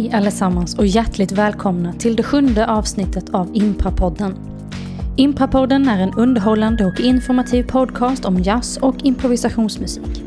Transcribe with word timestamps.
Hej 0.00 0.12
allesammans 0.12 0.78
och 0.78 0.86
hjärtligt 0.86 1.32
välkomna 1.32 1.92
till 1.92 2.16
det 2.16 2.22
sjunde 2.22 2.66
avsnittet 2.66 3.30
av 3.30 3.50
Imprapodden. 3.56 4.38
Imprapodden 5.16 5.88
är 5.88 6.02
en 6.02 6.14
underhållande 6.14 6.84
och 6.86 7.00
informativ 7.00 7.62
podcast 7.62 8.24
om 8.24 8.42
jazz 8.42 8.76
och 8.76 8.94
improvisationsmusik. 9.02 10.22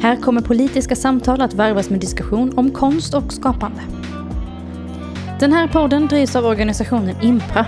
Här 0.00 0.16
kommer 0.16 0.40
politiska 0.40 0.96
samtal 0.96 1.40
att 1.40 1.54
varvas 1.54 1.90
med 1.90 2.00
diskussion 2.00 2.58
om 2.58 2.70
konst 2.70 3.14
och 3.14 3.32
skapande. 3.32 3.82
Den 5.40 5.52
här 5.52 5.68
podden 5.68 6.06
drivs 6.06 6.36
av 6.36 6.46
organisationen 6.46 7.16
Impra 7.22 7.66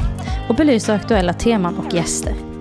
och 0.49 0.55
belyser 0.55 0.95
aktuella 0.95 1.33
teman 1.33 1.79
och 1.79 1.95
gäster. 1.95 2.54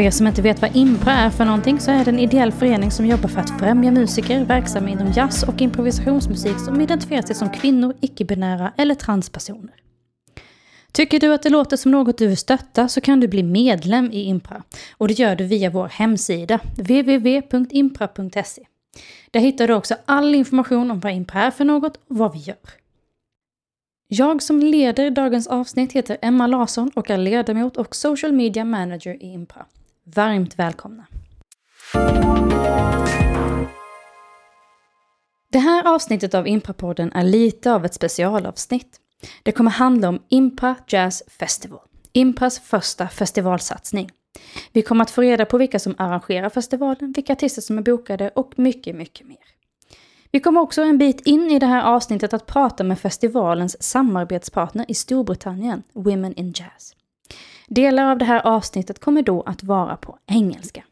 För 0.00 0.04
er 0.04 0.10
som 0.10 0.26
inte 0.26 0.42
vet 0.42 0.62
vad 0.62 0.76
Impra 0.76 1.12
är 1.12 1.30
för 1.30 1.44
någonting 1.44 1.80
så 1.80 1.90
är 1.90 2.04
det 2.04 2.10
en 2.10 2.18
ideell 2.18 2.52
förening 2.52 2.90
som 2.90 3.06
jobbar 3.06 3.28
för 3.28 3.40
att 3.40 3.60
främja 3.60 3.90
musiker 3.90 4.44
verksamma 4.44 4.90
inom 4.90 5.12
jazz 5.12 5.42
och 5.42 5.60
improvisationsmusik 5.60 6.58
som 6.58 6.80
identifierar 6.80 7.22
sig 7.22 7.34
som 7.34 7.50
kvinnor, 7.50 7.94
icke-binära 8.00 8.72
eller 8.76 8.94
transpersoner. 8.94 9.74
Tycker 10.92 11.20
du 11.20 11.34
att 11.34 11.42
det 11.42 11.48
låter 11.48 11.76
som 11.76 11.92
något 11.92 12.18
du 12.18 12.26
vill 12.26 12.36
stötta 12.36 12.88
så 12.88 13.00
kan 13.00 13.20
du 13.20 13.28
bli 13.28 13.42
medlem 13.42 14.12
i 14.12 14.22
Impra 14.22 14.62
och 14.96 15.08
det 15.08 15.14
gör 15.14 15.36
du 15.36 15.44
via 15.44 15.70
vår 15.70 15.88
hemsida 15.88 16.60
www.impra.se. 16.76 18.62
Där 19.30 19.40
hittar 19.40 19.68
du 19.68 19.74
också 19.74 19.94
all 20.04 20.34
information 20.34 20.90
om 20.90 21.00
vad 21.00 21.12
Impra 21.12 21.42
är 21.42 21.50
för 21.50 21.64
något 21.64 21.96
och 21.96 22.16
vad 22.16 22.32
vi 22.32 22.38
gör. 22.38 22.70
Jag 24.08 24.42
som 24.42 24.60
leder 24.60 25.10
dagens 25.10 25.46
avsnitt 25.46 25.92
heter 25.92 26.16
Emma 26.22 26.46
Larsson 26.46 26.90
och 26.94 27.10
är 27.10 27.18
ledamot 27.18 27.76
och 27.76 27.96
social 27.96 28.32
media 28.32 28.64
manager 28.64 29.22
i 29.22 29.32
Impra. 29.32 29.66
Varmt 30.14 30.58
välkomna! 30.58 31.06
Det 35.52 35.58
här 35.58 35.94
avsnittet 35.94 36.34
av 36.34 36.46
Imprapodden 36.46 37.12
är 37.12 37.22
lite 37.22 37.72
av 37.72 37.84
ett 37.84 37.94
specialavsnitt. 37.94 39.00
Det 39.42 39.52
kommer 39.52 39.70
handla 39.70 40.08
om 40.08 40.22
Impra 40.28 40.76
Jazz 40.88 41.22
Festival, 41.38 41.80
Impras 42.12 42.58
första 42.58 43.08
festivalsatsning. 43.08 44.10
Vi 44.72 44.82
kommer 44.82 45.02
att 45.02 45.10
få 45.10 45.20
reda 45.20 45.44
på 45.44 45.58
vilka 45.58 45.78
som 45.78 45.94
arrangerar 45.98 46.48
festivalen, 46.48 47.12
vilka 47.12 47.32
artister 47.32 47.62
som 47.62 47.78
är 47.78 47.82
bokade 47.82 48.28
och 48.28 48.52
mycket, 48.56 48.96
mycket 48.96 49.26
mer. 49.26 49.38
Vi 50.30 50.40
kommer 50.40 50.60
också 50.60 50.82
en 50.82 50.98
bit 50.98 51.20
in 51.20 51.50
i 51.50 51.58
det 51.58 51.66
här 51.66 51.82
avsnittet 51.82 52.34
att 52.34 52.46
prata 52.46 52.84
med 52.84 52.98
festivalens 52.98 53.82
samarbetspartner 53.82 54.84
i 54.88 54.94
Storbritannien, 54.94 55.82
Women 55.92 56.34
in 56.34 56.52
Jazz. 56.56 56.94
Delar 57.74 58.10
av 58.10 58.18
det 58.18 58.24
här 58.24 58.46
avsnittet 58.46 59.00
kommer 59.00 59.22
då 59.22 59.42
att 59.42 59.62
vara 59.62 59.96
på 59.96 60.18
engelska. 60.26 60.82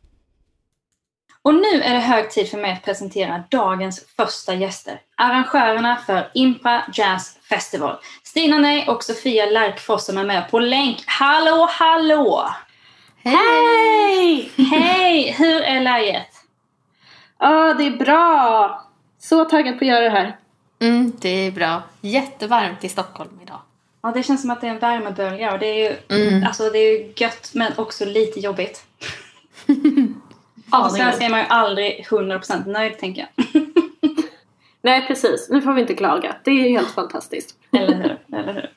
Och 1.43 1.55
nu 1.55 1.83
är 1.83 1.95
det 1.95 2.01
hög 2.01 2.31
tid 2.31 2.51
för 2.51 2.59
mig 2.59 2.73
att 2.73 2.85
presentera 2.85 3.43
dagens 3.51 4.07
första 4.17 4.55
gäster. 4.55 5.01
Arrangörerna 5.17 5.97
för 5.97 6.31
Impra 6.35 6.83
Jazz 6.93 7.39
Festival. 7.49 7.97
Stina 8.23 8.59
Ney 8.59 8.87
och 8.87 9.05
Sofia 9.05 9.47
Lärkfors 9.47 10.01
som 10.01 10.19
är 10.19 10.25
med 10.25 10.51
på 10.51 10.59
länk. 10.59 11.05
Hallå, 11.07 11.69
hallå! 11.71 12.49
Hej! 13.23 14.53
Hej! 14.57 15.35
Hur 15.39 15.63
är 15.63 15.81
läget? 15.81 16.35
Ja, 17.39 17.75
det 17.75 17.87
är 17.87 17.97
bra. 17.97 18.83
Så 19.19 19.45
taggad 19.45 19.79
på 19.79 19.85
att 19.85 19.89
göra 19.89 20.05
det 20.05 20.11
här. 20.11 20.37
Mm, 20.81 21.13
det 21.21 21.47
är 21.47 21.51
bra. 21.51 21.83
Jättevarmt 22.01 22.85
i 22.85 22.89
Stockholm. 22.89 23.38
Ja, 24.03 24.13
det 24.15 24.23
känns 24.23 24.41
som 24.41 24.51
att 24.51 24.61
det 24.61 24.67
är 24.67 24.71
en 24.71 24.79
värmebölja 24.79 25.53
och 25.53 25.59
det 25.59 25.67
är 25.67 25.91
ju, 25.91 25.97
Mm. 26.29 26.45
alltså, 26.47 26.71
det 26.71 26.79
är 26.79 26.93
ju 26.99 27.13
gött 27.17 27.51
men 27.55 27.73
också 27.77 28.05
lite 28.05 28.41
jobbigt. 28.41 28.83
Ja, 30.73 30.89
svenska 30.91 31.25
är 31.25 31.31
man 31.31 31.41
ju 31.41 31.47
aldrig 31.49 32.07
100% 32.11 32.67
nöjd 32.67 32.99
tänker 32.99 33.29
jag. 33.37 33.63
Nej, 34.83 35.07
precis. 35.07 35.49
Nu 35.51 35.63
får 35.63 35.73
vi 35.73 35.81
inte 35.81 35.95
klaga. 35.95 36.37
Det 36.45 36.51
är 36.51 36.69
helt 36.69 36.91
fantastiskt. 36.91 37.55
Eller 37.73 37.97
hur? 37.97 38.39
Eller 38.39 38.53
hur? 38.53 38.71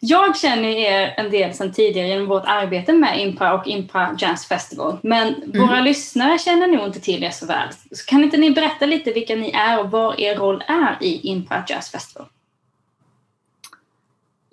Jag 0.00 0.36
känner 0.36 0.68
er 0.68 1.14
en 1.16 1.30
del 1.30 1.54
sedan 1.54 1.72
tidigare 1.72 2.08
genom 2.08 2.26
vårt 2.26 2.42
arbete 2.46 2.92
med 2.92 3.20
Impra 3.20 3.54
och 3.54 3.66
Impra 3.66 4.16
Jazz 4.18 4.46
Festival. 4.46 4.98
Men 5.02 5.34
våra 5.54 5.80
lyssnare 5.80 6.38
känner 6.38 6.66
nog 6.66 6.86
inte 6.86 7.00
till 7.00 7.24
er 7.24 7.30
så 7.30 7.46
väl. 7.46 7.68
Så 7.92 8.04
kan 8.06 8.24
inte 8.24 8.36
ni 8.36 8.50
berätta 8.50 8.86
lite 8.86 9.12
vilka 9.12 9.34
ni 9.36 9.50
är 9.50 9.80
och 9.80 9.90
vad 9.90 10.20
er 10.20 10.36
roll 10.36 10.64
är 10.68 10.96
i 11.00 11.20
Impra 11.28 11.64
Jazz 11.68 11.90
Festival? 11.90 12.26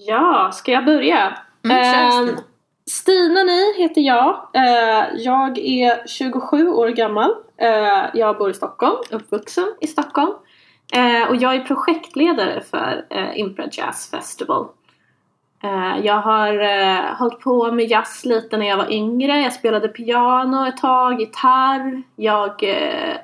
Ja, 0.08 0.50
ska 0.54 0.72
jag 0.72 0.86
börja? 0.86 1.38
Mm, 1.66 1.78
Ehm, 1.78 2.36
Stina. 2.90 3.44
Ni 3.44 3.74
heter 3.78 4.02
jag. 4.02 4.48
Eh, 4.54 5.08
jag 5.16 5.58
är 5.58 6.08
27 6.08 6.70
år 6.70 6.88
gammal. 6.88 7.32
Eh, 7.58 8.06
jag 8.14 8.38
bor 8.38 8.50
i 8.50 8.54
Stockholm, 8.54 8.98
uppvuxen 9.12 9.74
i 9.82 9.88
Stockholm. 9.88 10.32
Eh, 10.94 11.30
och 11.30 11.36
jag 11.36 11.56
är 11.56 11.60
projektledare 11.60 12.62
för 12.62 13.06
eh, 13.10 13.40
Impra 13.40 13.66
Jazz 13.72 14.12
Festival. 14.12 14.68
Eh, 15.64 16.06
jag 16.06 16.22
har 16.22 16.60
eh, 16.60 17.16
hållit 17.18 17.40
på 17.40 17.72
med 17.72 17.86
jazz 17.86 18.26
lite 18.26 18.58
när 18.58 18.66
jag 18.68 18.78
var 18.78 18.92
yngre. 18.92 19.42
Jag 19.42 19.54
spelade 19.54 19.88
piano 19.88 20.68
ett 20.68 20.78
tag, 20.78 21.20
gitarr. 21.22 22.02
Jag 22.16 22.64
eh, 22.64 23.16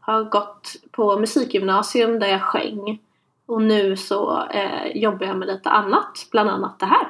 har 0.00 0.24
gått 0.24 0.72
på 0.92 1.18
musikgymnasium 1.18 2.18
där 2.18 2.28
jag 2.28 2.42
sjöng. 2.42 2.98
Och 3.46 3.62
nu 3.62 3.96
så 3.96 4.46
eh, 4.46 4.86
jobbar 4.94 5.26
jag 5.26 5.36
med 5.36 5.48
lite 5.48 5.70
annat, 5.70 6.26
bland 6.30 6.50
annat 6.50 6.78
det 6.78 6.86
här. 6.86 7.06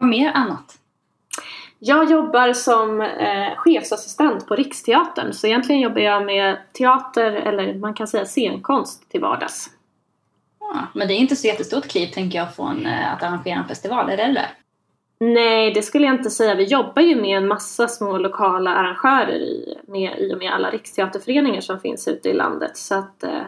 Och 0.00 0.06
mer 0.06 0.32
annat? 0.32 0.78
Jag 1.78 2.10
jobbar 2.10 2.52
som 2.52 3.00
eh, 3.00 3.56
chefsassistent 3.56 4.46
på 4.46 4.54
Riksteatern 4.54 5.32
så 5.32 5.46
egentligen 5.46 5.80
jobbar 5.80 6.00
jag 6.00 6.26
med 6.26 6.56
teater 6.72 7.32
eller 7.32 7.74
man 7.74 7.94
kan 7.94 8.06
säga 8.06 8.24
scenkonst 8.24 9.10
till 9.10 9.20
vardags. 9.20 9.70
Ja, 10.60 10.86
men 10.94 11.08
det 11.08 11.14
är 11.14 11.18
inte 11.18 11.36
så 11.36 11.46
jättestort 11.46 11.88
kliv 11.88 12.06
tänker 12.06 12.38
jag 12.38 12.54
från 12.54 12.86
eh, 12.86 13.12
att 13.12 13.22
arrangera 13.22 13.58
en 13.58 13.68
festival, 13.68 14.10
är 14.10 14.16
det 14.16 14.32
det? 14.32 14.48
Nej, 15.18 15.72
det 15.72 15.82
skulle 15.82 16.06
jag 16.06 16.14
inte 16.14 16.30
säga. 16.30 16.54
Vi 16.54 16.64
jobbar 16.64 17.02
ju 17.02 17.20
med 17.20 17.36
en 17.36 17.48
massa 17.48 17.88
små 17.88 18.18
lokala 18.18 18.74
arrangörer 18.74 19.32
i, 19.32 19.78
med, 19.86 20.18
i 20.18 20.34
och 20.34 20.38
med 20.38 20.52
alla 20.52 20.70
riksteaterföreningar 20.70 21.60
som 21.60 21.80
finns 21.80 22.08
ute 22.08 22.28
i 22.28 22.34
landet 22.34 22.76
så 22.76 22.94
att 22.94 23.22
eh, 23.22 23.42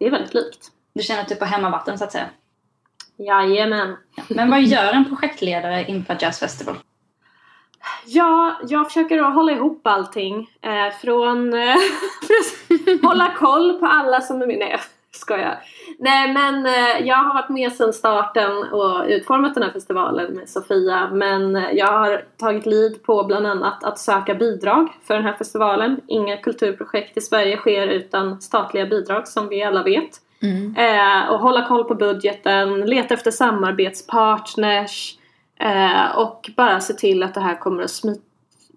det 0.00 0.06
är 0.06 0.10
väldigt 0.10 0.34
likt. 0.34 0.72
Du 0.92 1.02
känner 1.02 1.22
att 1.22 1.28
du 1.28 1.34
är 1.34 1.38
på 1.38 1.44
hemmavatten 1.44 1.98
så 1.98 2.04
att 2.04 2.12
säga. 2.12 2.28
Jajamän. 3.16 3.96
Ja. 4.16 4.22
Men 4.28 4.50
vad 4.50 4.62
gör 4.62 4.92
en 4.92 5.04
projektledare 5.04 5.80
i 5.80 5.90
Impra 5.90 6.16
Jazz 6.20 6.38
Festival? 6.38 6.76
Ja, 8.06 8.60
jag 8.68 8.86
försöker 8.86 9.18
att 9.18 9.34
hålla 9.34 9.52
ihop 9.52 9.86
allting. 9.86 10.50
Eh, 10.62 10.94
från 11.00 11.54
eh, 11.54 11.76
hålla 13.02 13.34
koll 13.34 13.78
på 13.78 13.86
alla 13.86 14.20
som 14.20 14.42
är 14.42 14.46
med. 14.46 14.80
Skojar. 15.12 15.62
Nej, 15.98 16.32
men 16.32 16.66
eh, 16.66 17.06
jag 17.06 17.16
har 17.16 17.34
varit 17.34 17.48
med 17.48 17.72
sedan 17.72 17.92
starten 17.92 18.72
och 18.72 19.04
utformat 19.06 19.54
den 19.54 19.62
här 19.62 19.70
festivalen 19.70 20.32
med 20.32 20.48
Sofia. 20.48 21.10
Men 21.12 21.56
eh, 21.56 21.70
jag 21.72 21.86
har 21.86 22.24
tagit 22.36 22.66
lid 22.66 23.02
på 23.02 23.24
bland 23.24 23.46
annat 23.46 23.84
att 23.84 23.98
söka 23.98 24.34
bidrag 24.34 24.88
för 25.02 25.14
den 25.14 25.24
här 25.24 25.32
festivalen. 25.32 26.00
Inga 26.06 26.36
kulturprojekt 26.36 27.16
i 27.16 27.20
Sverige 27.20 27.56
sker 27.56 27.86
utan 27.86 28.40
statliga 28.40 28.86
bidrag 28.86 29.28
som 29.28 29.48
vi 29.48 29.62
alla 29.62 29.82
vet. 29.82 30.10
Mm. 30.42 30.76
Eh, 30.76 31.30
och 31.30 31.40
hålla 31.40 31.66
koll 31.66 31.84
på 31.84 31.94
budgeten, 31.94 32.80
leta 32.80 33.14
efter 33.14 33.30
samarbetspartners 33.30 35.18
eh, 35.60 36.16
och 36.16 36.50
bara 36.56 36.80
se 36.80 36.94
till 36.94 37.22
att 37.22 37.34
det 37.34 37.40
här 37.40 37.58
kommer 37.58 37.82
att 37.82 37.90
smita, 37.90 38.22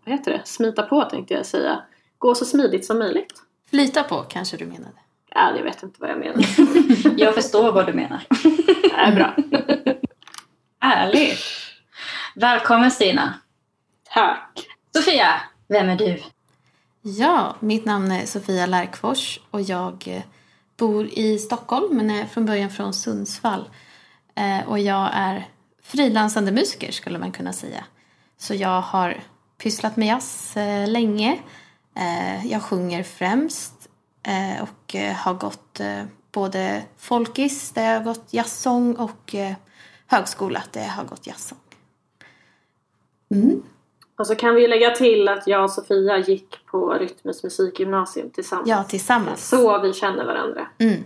vad 0.06 0.16
heter 0.16 0.32
det? 0.32 0.42
smita 0.46 0.84
på 0.84 1.02
tänkte 1.02 1.34
jag 1.34 1.46
säga. 1.46 1.82
Gå 2.18 2.36
så 2.36 2.46
smidigt 2.46 2.86
som 2.86 3.00
möjligt. 3.00 3.34
Flyta 3.70 4.04
på 4.04 4.16
kanske 4.16 4.58
du 4.58 4.66
menade. 4.66 5.03
Ja, 5.36 5.56
jag 5.58 5.64
vet 5.64 5.84
inte 5.84 6.02
vad 6.02 6.10
jag 6.10 6.20
menar. 6.20 6.46
Jag 7.20 7.36
förstår 7.36 7.72
vad 7.72 7.86
du 7.86 7.94
menar. 7.94 8.24
Det 8.84 8.92
är 8.96 9.16
bra. 9.16 9.36
Härligt! 10.80 11.40
Välkommen 12.36 12.92
Stina! 12.92 13.34
Tack. 14.14 14.66
Sofia, 14.96 15.42
vem 15.68 15.90
är 15.90 15.96
du? 15.96 16.22
Ja, 17.02 17.56
mitt 17.60 17.86
namn 17.86 18.12
är 18.12 18.26
Sofia 18.26 18.66
Lärkfors 18.66 19.40
och 19.52 19.62
jag 19.62 20.04
eh, 20.08 20.22
bor 20.78 21.06
i 21.08 21.40
Stockholm 21.40 21.98
men 21.98 22.12
är 22.12 22.26
från 22.26 22.46
början 22.46 22.70
från 22.70 22.94
Sundsvall. 22.94 23.70
Eh, 24.36 24.68
Och 24.70 24.80
jag 24.80 25.10
är 25.14 25.48
frilansande 25.84 26.52
musiker 26.52 26.92
skulle 26.92 27.20
man 27.20 27.32
kunna 27.32 27.54
säga. 27.54 27.86
Så 28.38 28.54
jag 28.54 28.82
har 28.82 29.20
pysslat 29.64 29.98
med 29.98 30.08
jazz 30.08 30.58
eh, 30.58 30.88
länge. 30.90 31.40
Jag 32.44 32.62
sjunger 32.62 33.04
främst 33.04 33.74
och 34.62 34.96
eh, 34.96 35.14
har 35.14 35.34
gått 35.34 35.80
eh, 35.80 36.04
både 36.32 36.84
folkis 36.98 37.72
där 37.72 37.92
jag 37.92 38.00
har 38.00 38.04
gått 38.04 38.26
jazzsång 38.30 38.96
och 38.96 39.36
eh, 39.36 39.54
högskola 40.08 40.64
där 40.72 40.82
jag 40.82 40.90
har 40.90 41.04
gått 41.04 41.28
jazzsång. 41.28 41.58
Mm. 43.32 43.64
Och 44.18 44.28
så 44.28 44.36
kan 44.36 44.56
vi 44.56 44.68
lägga 44.68 44.92
till 44.92 45.28
att 45.28 45.48
jag 45.48 45.64
och 45.64 45.72
Sofia 45.72 46.18
gick 46.18 46.66
på 46.66 46.94
Rytmus 46.94 47.44
musikgymnasium 47.44 48.30
tillsammans. 48.30 48.70
Ja, 48.70 48.84
tillsammans. 48.84 49.50
Så 49.50 49.82
vi 49.82 49.94
känner 49.94 50.26
varandra. 50.26 50.68
Mm. 50.78 51.04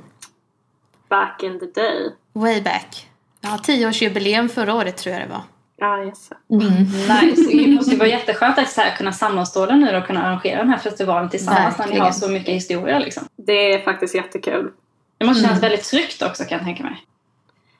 Back 1.09 1.43
in 1.43 1.59
the 1.59 1.65
day. 1.65 2.11
Way 2.33 2.61
back. 2.61 3.09
Ja, 3.41 3.57
tioårsjubileum 3.57 4.49
förra 4.49 4.73
året 4.73 4.97
tror 4.97 5.15
jag 5.15 5.23
det 5.23 5.29
var. 5.29 5.41
Ja, 5.79 6.03
yes. 6.03 6.29
Nice. 6.47 7.51
Det 7.57 7.67
måste 7.67 7.91
ju 7.91 7.97
vara 7.97 8.09
jätteskönt 8.09 8.57
att 8.57 8.69
så 8.69 8.81
här 8.81 8.95
kunna 8.95 9.11
sammanstråla 9.11 9.75
nu 9.75 9.97
och 9.97 10.07
kunna 10.07 10.23
arrangera 10.23 10.57
den 10.57 10.69
här 10.69 10.77
festivalen 10.77 11.29
tillsammans 11.29 11.77
när 11.77 11.87
ni 11.87 11.99
har 11.99 12.11
så 12.11 12.29
mycket 12.29 12.53
historia 12.55 12.99
liksom. 12.99 13.23
Det 13.35 13.73
är 13.73 13.81
faktiskt 13.81 14.15
jättekul. 14.15 14.71
Det 15.17 15.25
måste 15.25 15.43
kännas 15.43 15.63
väldigt 15.63 15.83
tryggt 15.83 16.21
också 16.21 16.43
kan 16.43 16.57
jag 16.57 16.65
tänka 16.65 16.83
mig. 16.83 17.03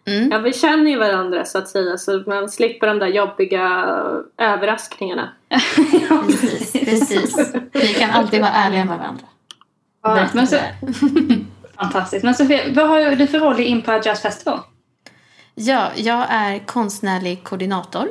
Mm. 0.08 0.32
Ja, 0.32 0.38
vi 0.38 0.54
känner 0.54 0.92
ju 0.92 0.98
varandra 0.98 1.46
så 1.46 1.58
att 1.58 1.68
säga 1.68 1.98
så 1.98 2.24
man 2.28 2.50
slipper 2.50 2.88
de 2.88 3.00
där 3.00 3.08
jobbiga 3.08 3.62
överraskningarna. 4.38 5.30
Precis, 6.26 6.72
precis. 6.72 7.54
Vi 7.72 7.94
kan 7.94 8.10
alltid 8.10 8.42
vara 8.42 8.52
ärliga 8.52 8.86
med 8.86 8.98
varandra. 8.98 9.26
Ja, 10.04 10.28
men 10.34 10.48
så, 10.48 10.58
fantastiskt. 11.78 12.24
Men 12.24 12.36
Sofia, 12.36 12.62
vad 12.76 12.88
har 12.88 13.16
du 13.16 13.28
för 13.28 13.40
roll 13.40 13.60
i 13.60 13.64
Impra 13.64 14.02
Jazz 14.04 14.22
Festival? 14.22 14.60
Ja, 15.59 15.92
jag 15.95 16.25
är 16.30 16.59
konstnärlig 16.59 17.44
koordinator. 17.44 18.09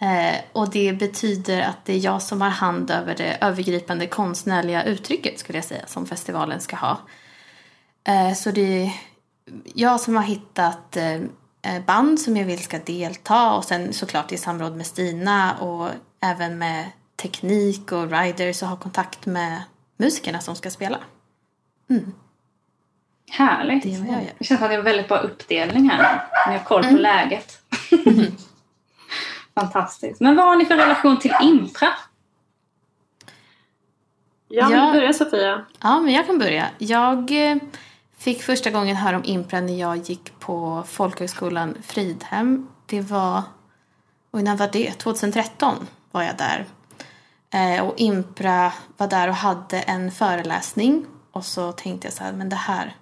Eh, 0.00 0.40
och 0.52 0.70
det 0.70 0.92
betyder 0.92 1.60
att 1.60 1.84
det 1.84 1.92
är 1.92 1.98
jag 1.98 2.22
som 2.22 2.40
har 2.40 2.48
hand 2.48 2.90
över 2.90 3.14
det 3.14 3.38
övergripande 3.40 4.06
konstnärliga 4.06 4.84
uttrycket 4.84 5.38
skulle 5.38 5.58
jag 5.58 5.64
säga 5.64 5.86
som 5.86 6.06
festivalen 6.06 6.60
ska 6.60 6.76
ha. 6.76 6.98
Eh, 8.04 8.34
så 8.34 8.50
det 8.50 8.82
är 8.82 8.92
jag 9.74 10.00
som 10.00 10.16
har 10.16 10.22
hittat 10.22 10.96
eh, 10.96 11.14
eh 11.62 11.84
band 11.86 12.20
som 12.20 12.36
jag 12.36 12.44
vill 12.44 12.62
ska 12.62 12.78
delta 12.78 13.52
och 13.52 13.64
sen 13.64 13.92
såklart 13.92 14.32
i 14.32 14.36
samråd 14.36 14.76
med 14.76 14.86
Stina 14.86 15.58
och 15.58 15.90
även 16.20 16.58
med 16.58 16.90
teknik 17.16 17.92
och 17.92 18.10
riders 18.10 18.62
och 18.62 18.68
ha 18.68 18.76
kontakt 18.76 19.26
med 19.26 19.62
musikerna 19.96 20.40
som 20.40 20.56
ska 20.56 20.70
spela. 20.70 20.98
Mm. 21.90 22.12
Härligt. 23.30 23.82
Det 23.82 23.88
jag 23.88 24.06
gör. 24.06 24.32
Det 24.38 24.44
känns 24.44 24.58
som 24.58 24.64
att 24.64 24.70
det 24.70 24.74
är 24.74 24.78
en 24.78 24.84
väldigt 24.84 25.08
bra 25.08 25.18
uppdelning 25.18 25.90
här. 25.90 26.22
Ni 26.48 26.52
har 26.58 26.64
koll 26.64 26.82
på 26.84 26.90
läget. 26.96 27.58
Fantastiskt. 29.54 30.20
Men 30.20 30.36
vad 30.36 30.46
har 30.46 30.56
ni 30.56 30.64
för 30.64 30.76
relation 30.76 31.18
till 31.18 31.32
Impra? 31.42 31.88
Jag 34.48 34.72
Ja. 34.72 34.84
vill 34.90 35.00
börja 35.00 35.12
Sofia. 35.12 35.64
Ja, 35.82 36.00
men 36.00 36.12
jag 36.14 36.26
kan 36.26 36.38
börja. 36.38 36.66
Jag 36.78 37.50
eh, 37.50 37.56
fick 38.18 38.42
första 38.42 38.70
gången 38.70 38.96
höra 38.96 39.16
om 39.16 39.24
Impra 39.24 39.60
när 39.60 39.80
jag 39.80 39.96
gick 39.96 40.38
på 40.40 40.84
folkhögskolan 40.88 41.74
Fridhem. 41.82 42.68
Det 42.86 43.00
var... 43.00 43.42
Oj, 44.32 44.42
när 44.42 44.56
var 44.56 44.68
det? 44.72 44.92
2013 44.92 45.86
var 46.10 46.22
jag 46.22 46.36
där. 46.36 46.66
Eh, 47.50 47.84
och 47.86 47.94
Impra 47.96 48.72
var 48.96 49.06
där 49.08 49.28
och 49.28 49.34
hade 49.34 49.80
en 49.80 50.10
föreläsning. 50.10 51.06
Och 51.32 51.44
så 51.44 51.72
tänkte 51.72 52.06
jag 52.06 52.12
så 52.14 52.24
här, 52.24 52.32
men 52.32 52.48
det 52.48 52.56
här 52.56 52.96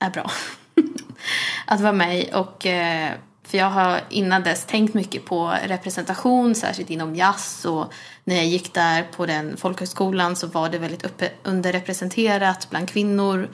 är 0.00 0.10
bra. 0.10 0.30
att 1.66 1.80
vara 1.80 1.92
med 1.92 2.18
i. 2.18 2.30
Och, 2.34 2.66
eh, 2.66 3.12
för 3.42 3.58
jag 3.58 3.70
har 3.70 4.00
innan 4.08 4.42
dess 4.42 4.66
tänkt 4.66 4.94
mycket 4.94 5.24
på 5.24 5.54
representation, 5.66 6.54
särskilt 6.54 6.90
inom 6.90 7.14
jazz. 7.14 7.64
Och 7.64 7.92
när 8.24 8.36
jag 8.36 8.46
gick 8.46 8.74
där 8.74 9.02
på 9.02 9.26
den 9.26 9.56
folkhögskolan 9.56 10.36
så 10.36 10.46
var 10.46 10.68
det 10.68 10.78
väldigt 10.78 11.04
uppe, 11.04 11.30
underrepresenterat 11.42 12.70
bland 12.70 12.88
kvinnor. 12.88 13.48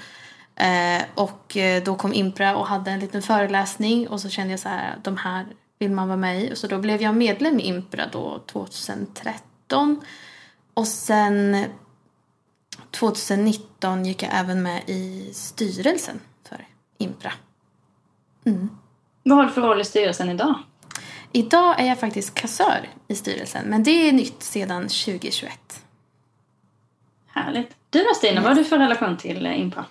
Eh, 0.57 1.03
och 1.15 1.57
eh, 1.57 1.83
då 1.83 1.95
kom 1.95 2.13
Impra 2.13 2.57
och 2.57 2.67
hade 2.67 2.91
en 2.91 3.01
liten 3.01 3.23
föreläsning 3.23 4.09
och 4.09 4.21
så 4.21 4.29
kände 4.29 4.53
jag 4.53 4.61
så 4.61 4.69
här, 4.69 4.97
de 5.03 5.17
här 5.17 5.47
vill 5.79 5.91
man 5.91 6.09
vara 6.09 6.17
med 6.17 6.43
i. 6.43 6.53
Och 6.53 6.59
så 6.59 6.67
då 6.67 6.79
blev 6.79 7.03
jag 7.03 7.15
medlem 7.15 7.61
i 7.61 7.63
Impra 7.63 8.07
då 8.13 8.43
2013. 8.47 10.01
Och 10.75 10.87
sen 10.87 11.65
2019 12.91 14.05
gick 14.05 14.23
jag 14.23 14.31
även 14.35 14.63
med 14.63 14.83
i 14.87 15.31
styrelsen 15.35 16.21
Impra. 16.99 17.33
Vad 19.23 19.39
har 19.39 19.45
du 19.45 19.51
för 19.51 19.61
roll 19.61 19.81
i 19.81 19.85
styrelsen 19.85 20.31
idag? 20.31 20.55
Idag 21.33 21.81
är 21.81 21.87
jag 21.87 22.01
faktiskt 22.01 22.35
kassör 22.35 22.89
i 23.09 23.15
styrelsen, 23.15 23.67
men 23.67 23.83
det 23.83 24.09
är 24.09 24.13
nytt 24.13 24.43
sedan 24.43 24.83
2021. 24.83 25.53
Härligt. 27.27 27.77
Du 27.91 27.99
då 27.99 28.15
Stina, 28.15 28.41
vad 28.41 28.51
har 28.51 28.57
du 28.57 28.65
för 28.65 28.79
relation 28.79 29.17
till 29.17 29.47
eh, 29.47 29.61
Impra? 29.61 29.85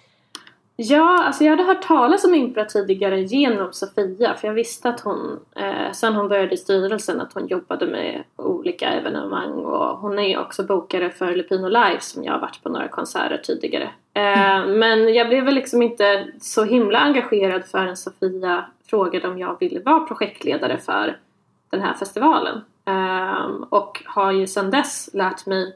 Ja, 0.77 1.24
alltså 1.24 1.44
jag 1.44 1.51
hade 1.51 1.63
hört 1.63 1.81
talas 1.81 2.25
om 2.25 2.36
Impra 2.36 2.66
tidigare 2.66 3.22
genom 3.22 3.74
Sofia 3.74 4.33
för 4.33 4.48
jag 4.48 4.56
visste 4.56 4.89
att 4.89 5.00
hon, 5.00 5.39
eh, 5.56 5.92
sen 5.92 6.16
hon 6.16 6.27
började 6.27 6.54
i 6.54 6.57
styrelsen, 6.57 7.22
att 7.22 7.33
hon 7.33 7.48
jobbade 7.48 7.88
med 7.88 8.24
olika 8.36 8.89
evenemang 8.89 9.51
och 9.51 9.98
hon 9.98 10.19
är 10.19 10.39
också 10.39 10.63
bokare 10.63 11.10
för 11.10 11.36
Lupino 11.36 11.68
Live 11.68 12.00
som 12.00 12.24
jag 12.24 12.33
har 12.33 12.39
varit 12.39 12.63
på 12.63 12.69
några 12.69 12.88
konserter 12.88 13.42
tidigare. 13.44 13.89
Eh, 14.13 14.66
Men 14.68 15.13
jag 15.13 15.27
blev 15.27 15.45
väl 15.45 15.56
liksom 15.56 15.81
inte 15.81 16.27
så 16.42 16.63
himla 16.63 17.00
engagerad 17.00 17.66
förrän 17.66 17.98
Sofia 17.98 18.66
frågade 18.89 19.27
om 19.27 19.39
jag 19.39 19.60
ville 19.60 19.80
vara 19.80 20.00
projektledare 20.00 20.77
för 20.77 21.18
den 21.69 21.81
här 21.81 21.94
festivalen. 21.94 22.62
Eh, 22.86 23.45
och 23.69 24.04
har 24.06 24.31
ju 24.31 24.48
sedan 24.48 24.72
dess 24.72 25.10
lärt 25.13 25.45
mig 25.45 25.75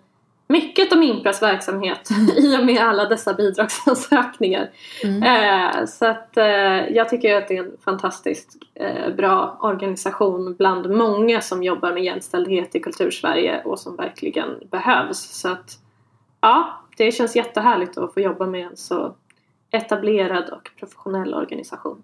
mycket 0.50 0.94
om 0.94 1.04
Impras 1.04 1.42
verksamhet 1.42 2.10
i 2.38 2.58
och 2.58 2.66
med 2.66 2.82
alla 2.82 3.06
dessa 3.06 3.34
bidragsansökningar. 3.34 4.70
Eh, 5.04 5.86
så 5.86 6.06
att 6.06 6.38
eh, 6.38 6.46
jag 6.90 7.10
tycker 7.10 7.36
att 7.36 7.48
det 7.48 7.58
är 7.58 7.64
en 7.64 7.78
fantastiskt 7.86 8.58
eh, 8.76 9.16
bra 9.16 9.58
organisation 9.62 10.56
bland 10.56 10.90
många 10.90 11.42
som 11.42 11.64
jobbar 11.64 11.94
med 11.94 12.04
jämställdhet 12.04 12.76
i 12.76 12.80
kultursverige 12.80 13.64
och 13.64 13.80
som 13.80 13.96
verkligen 13.96 14.50
behövs. 14.72 15.20
Så 15.20 15.50
att 15.50 15.80
ja, 16.42 16.84
det 16.98 17.12
känns 17.12 17.36
jättehärligt 17.36 17.98
att 17.98 18.14
få 18.14 18.20
jobba 18.20 18.46
med 18.46 18.66
en 18.66 18.78
så 18.78 19.16
etablerad 19.72 20.50
och 20.50 20.70
professionell 20.80 21.34
organisation. 21.34 22.04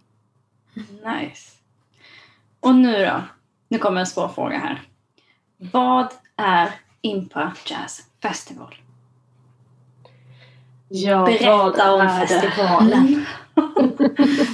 Nice. 0.76 1.52
Och 2.60 2.76
nu 2.76 3.06
då? 3.06 3.22
Nu 3.68 3.78
kommer 3.78 4.00
en 4.00 4.06
svår 4.06 4.28
fråga 4.28 4.58
här. 4.58 4.82
Vad 5.58 6.08
är 6.36 6.70
Impra 7.02 7.54
Jazz 7.66 8.04
Festival? 8.28 8.76
Ja, 10.90 11.26
Berätta 11.26 11.94
om 11.94 12.10
festivalen. 12.28 13.26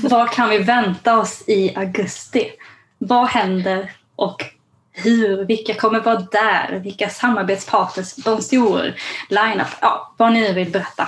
Vad 0.09 0.31
kan 0.31 0.49
vi 0.49 0.57
vänta 0.57 1.19
oss 1.19 1.43
i 1.47 1.75
augusti? 1.75 2.51
Vad 2.97 3.27
händer 3.27 3.91
och 4.15 4.43
hur? 4.91 5.45
Vilka 5.45 5.73
kommer 5.73 5.99
vara 5.99 6.19
där? 6.31 6.79
Vilka 6.83 7.09
samarbetspartners? 7.09 8.15
Bonjour, 8.15 8.93
line-up? 9.29 9.67
Ja, 9.81 10.13
vad 10.17 10.33
ni 10.33 10.53
vill 10.53 10.71
berätta. 10.71 11.07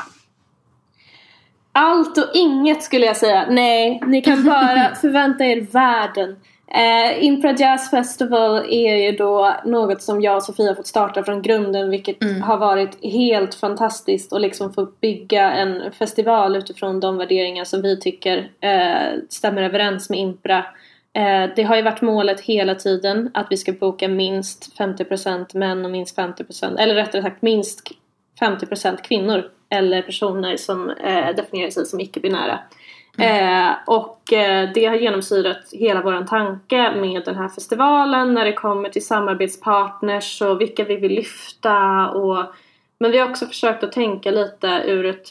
Allt 1.71 2.17
och 2.17 2.29
inget 2.33 2.83
skulle 2.83 3.05
jag 3.05 3.17
säga. 3.17 3.45
Nej, 3.49 4.01
ni 4.07 4.21
kan 4.21 4.43
bara 4.43 4.95
förvänta 5.01 5.43
er 5.43 5.61
världen. 5.61 6.35
Eh, 6.75 7.23
Impra 7.25 7.51
Jazz 7.51 7.89
Festival 7.89 8.65
är 8.69 8.95
ju 8.95 9.11
då 9.11 9.55
något 9.65 10.01
som 10.01 10.21
jag 10.21 10.35
och 10.35 10.43
Sofia 10.43 10.75
fått 10.75 10.87
starta 10.87 11.23
från 11.23 11.41
grunden 11.41 11.89
vilket 11.89 12.17
har 12.43 12.57
varit 12.57 13.03
helt 13.03 13.55
fantastiskt 13.55 14.33
och 14.33 14.39
liksom 14.39 14.73
få 14.73 14.87
bygga 15.01 15.51
en 15.51 15.91
festival 15.91 16.55
utifrån 16.55 16.99
de 16.99 17.17
värderingar 17.17 17.63
som 17.63 17.81
vi 17.81 17.99
tycker 17.99 18.49
eh, 18.61 19.19
stämmer 19.29 19.63
överens 19.63 20.09
med 20.09 20.19
Impra. 20.19 20.57
Eh, 21.13 21.49
det 21.55 21.63
har 21.63 21.75
ju 21.75 21.81
varit 21.81 22.01
målet 22.01 22.41
hela 22.41 22.75
tiden 22.75 23.31
att 23.33 23.47
vi 23.49 23.57
ska 23.57 23.71
boka 23.71 24.07
minst 24.07 24.77
50% 24.79 25.57
män 25.57 25.85
och 25.85 25.91
minst 25.91 26.17
50% 26.17 26.77
eller 26.77 26.95
rättare 26.95 27.21
sagt 27.21 27.41
minst 27.41 27.81
50% 28.41 29.01
kvinnor 29.01 29.43
eller 29.69 30.01
personer 30.01 30.57
som 30.57 30.89
eh, 30.89 31.35
definierar 31.35 31.69
sig 31.69 31.85
som 31.85 31.99
icke-binära. 31.99 32.59
Mm. 33.17 33.69
Eh, 33.69 33.75
och 33.85 34.33
eh, 34.33 34.69
det 34.73 34.85
har 34.85 34.95
genomsyrat 34.95 35.69
hela 35.71 36.01
vår 36.01 36.25
tanke 36.25 36.95
med 36.95 37.21
den 37.25 37.35
här 37.35 37.49
festivalen 37.49 38.33
när 38.33 38.45
det 38.45 38.53
kommer 38.53 38.89
till 38.89 39.05
samarbetspartners 39.05 40.41
och 40.41 40.61
vilka 40.61 40.83
vi 40.83 40.95
vill 40.95 41.11
lyfta. 41.11 42.09
Och, 42.09 42.45
men 42.99 43.11
vi 43.11 43.17
har 43.17 43.29
också 43.29 43.45
försökt 43.45 43.83
att 43.83 43.91
tänka 43.91 44.31
lite 44.31 44.83
ur 44.85 45.05
ett 45.05 45.27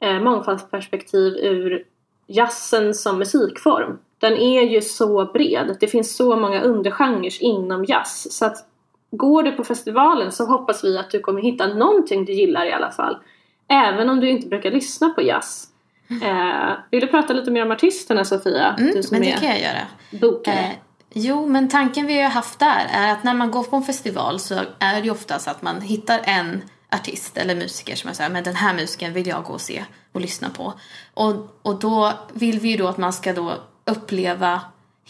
eh, 0.00 0.20
mångfaldsperspektiv 0.20 1.36
ur 1.36 1.84
jazzen 2.26 2.94
som 2.94 3.18
musikform. 3.18 3.98
Den 4.18 4.32
är 4.32 4.62
ju 4.62 4.82
så 4.82 5.24
bred. 5.24 5.76
Det 5.80 5.86
finns 5.86 6.16
så 6.16 6.36
många 6.36 6.62
undergenrer 6.62 7.42
inom 7.42 7.84
jazz. 7.84 8.32
Så 8.38 8.46
att 8.46 8.56
går 9.10 9.42
du 9.42 9.52
på 9.52 9.64
festivalen 9.64 10.32
så 10.32 10.44
hoppas 10.44 10.84
vi 10.84 10.98
att 10.98 11.10
du 11.10 11.20
kommer 11.20 11.42
hitta 11.42 11.66
någonting 11.66 12.24
du 12.24 12.32
gillar 12.32 12.66
i 12.66 12.72
alla 12.72 12.90
fall. 12.90 13.16
Även 13.68 14.10
om 14.10 14.20
du 14.20 14.30
inte 14.30 14.48
brukar 14.48 14.70
lyssna 14.70 15.08
på 15.08 15.22
jazz. 15.22 15.68
Eh, 16.08 16.72
vill 16.90 17.00
du 17.00 17.06
prata 17.06 17.32
lite 17.32 17.50
mer 17.50 17.62
om 17.62 17.70
artisterna 17.70 18.24
Sofia? 18.24 18.74
Mm, 18.78 19.02
men 19.10 19.20
det 19.20 19.32
kan 19.32 19.48
jag 19.48 19.60
göra. 19.60 19.86
bokare. 20.10 20.58
Eh, 20.58 20.70
jo, 21.12 21.46
men 21.46 21.68
tanken 21.68 22.06
vi 22.06 22.20
har 22.20 22.30
haft 22.30 22.58
där 22.58 22.86
är 22.90 23.12
att 23.12 23.24
när 23.24 23.34
man 23.34 23.50
går 23.50 23.62
på 23.62 23.76
en 23.76 23.82
festival 23.82 24.40
så 24.40 24.54
är 24.78 24.94
det 24.94 25.04
ju 25.04 25.10
oftast 25.10 25.48
att 25.48 25.62
man 25.62 25.80
hittar 25.80 26.20
en 26.24 26.62
artist 26.92 27.36
eller 27.36 27.54
musiker 27.54 27.96
som 27.96 28.10
är 28.10 28.14
här, 28.18 28.30
men 28.30 28.44
den 28.44 28.56
här 28.56 28.74
musiken 28.74 29.12
vill 29.12 29.26
jag 29.26 29.44
gå 29.44 29.52
och 29.52 29.60
se 29.60 29.84
och 30.12 30.20
lyssna 30.20 30.50
på. 30.50 30.72
Och, 31.14 31.58
och 31.62 31.78
då 31.78 32.12
vill 32.32 32.60
vi 32.60 32.68
ju 32.68 32.76
då 32.76 32.88
att 32.88 32.98
man 32.98 33.12
ska 33.12 33.32
då 33.32 33.54
uppleva 33.84 34.60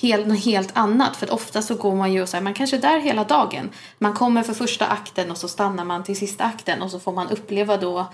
helt, 0.00 0.26
något 0.26 0.44
helt 0.44 0.76
annat. 0.76 1.16
För 1.16 1.26
att 1.26 1.32
ofta 1.32 1.62
så 1.62 1.74
går 1.74 1.94
man 1.94 2.12
ju 2.12 2.22
och 2.22 2.28
så 2.28 2.36
här, 2.36 2.44
man 2.44 2.54
kanske 2.54 2.76
är 2.76 2.80
där 2.80 2.98
hela 2.98 3.24
dagen. 3.24 3.70
Man 3.98 4.12
kommer 4.12 4.42
för 4.42 4.52
första 4.52 4.86
akten 4.86 5.30
och 5.30 5.36
så 5.36 5.48
stannar 5.48 5.84
man 5.84 6.04
till 6.04 6.16
sista 6.16 6.44
akten 6.44 6.82
och 6.82 6.90
så 6.90 7.00
får 7.00 7.12
man 7.12 7.28
uppleva 7.28 7.76
då 7.76 8.06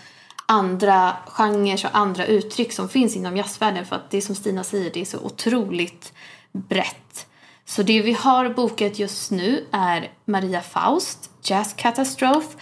andra 0.47 1.17
genrer 1.27 1.87
och 1.87 1.99
andra 1.99 2.27
uttryck 2.27 2.73
som 2.73 2.89
finns 2.89 3.17
inom 3.17 3.37
jazzvärlden. 3.37 3.87
För 3.87 3.97
att 3.97 4.11
det 4.11 4.17
är 4.17 4.21
som 4.21 4.35
Stina 4.35 4.65
säger, 4.65 4.91
det 4.91 5.01
är 5.01 5.05
så 5.05 5.19
otroligt 5.19 6.13
brett. 6.53 7.27
Så 7.65 7.83
det 7.83 8.03
vi 8.03 8.13
har 8.13 8.49
bokat 8.49 8.99
just 8.99 9.31
nu 9.31 9.67
är 9.73 10.11
Maria 10.25 10.61
Faust, 10.61 11.31
Jazz 11.43 11.75
Catastrophe. 11.77 12.59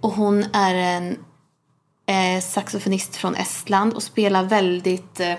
Och 0.00 0.12
hon 0.12 0.44
är 0.52 0.74
en 0.74 1.18
eh, 2.06 2.42
saxofonist 2.42 3.16
från 3.16 3.34
Estland 3.34 3.94
och 3.94 4.02
spelar 4.02 4.44
väldigt 4.44 5.20
eh, 5.20 5.34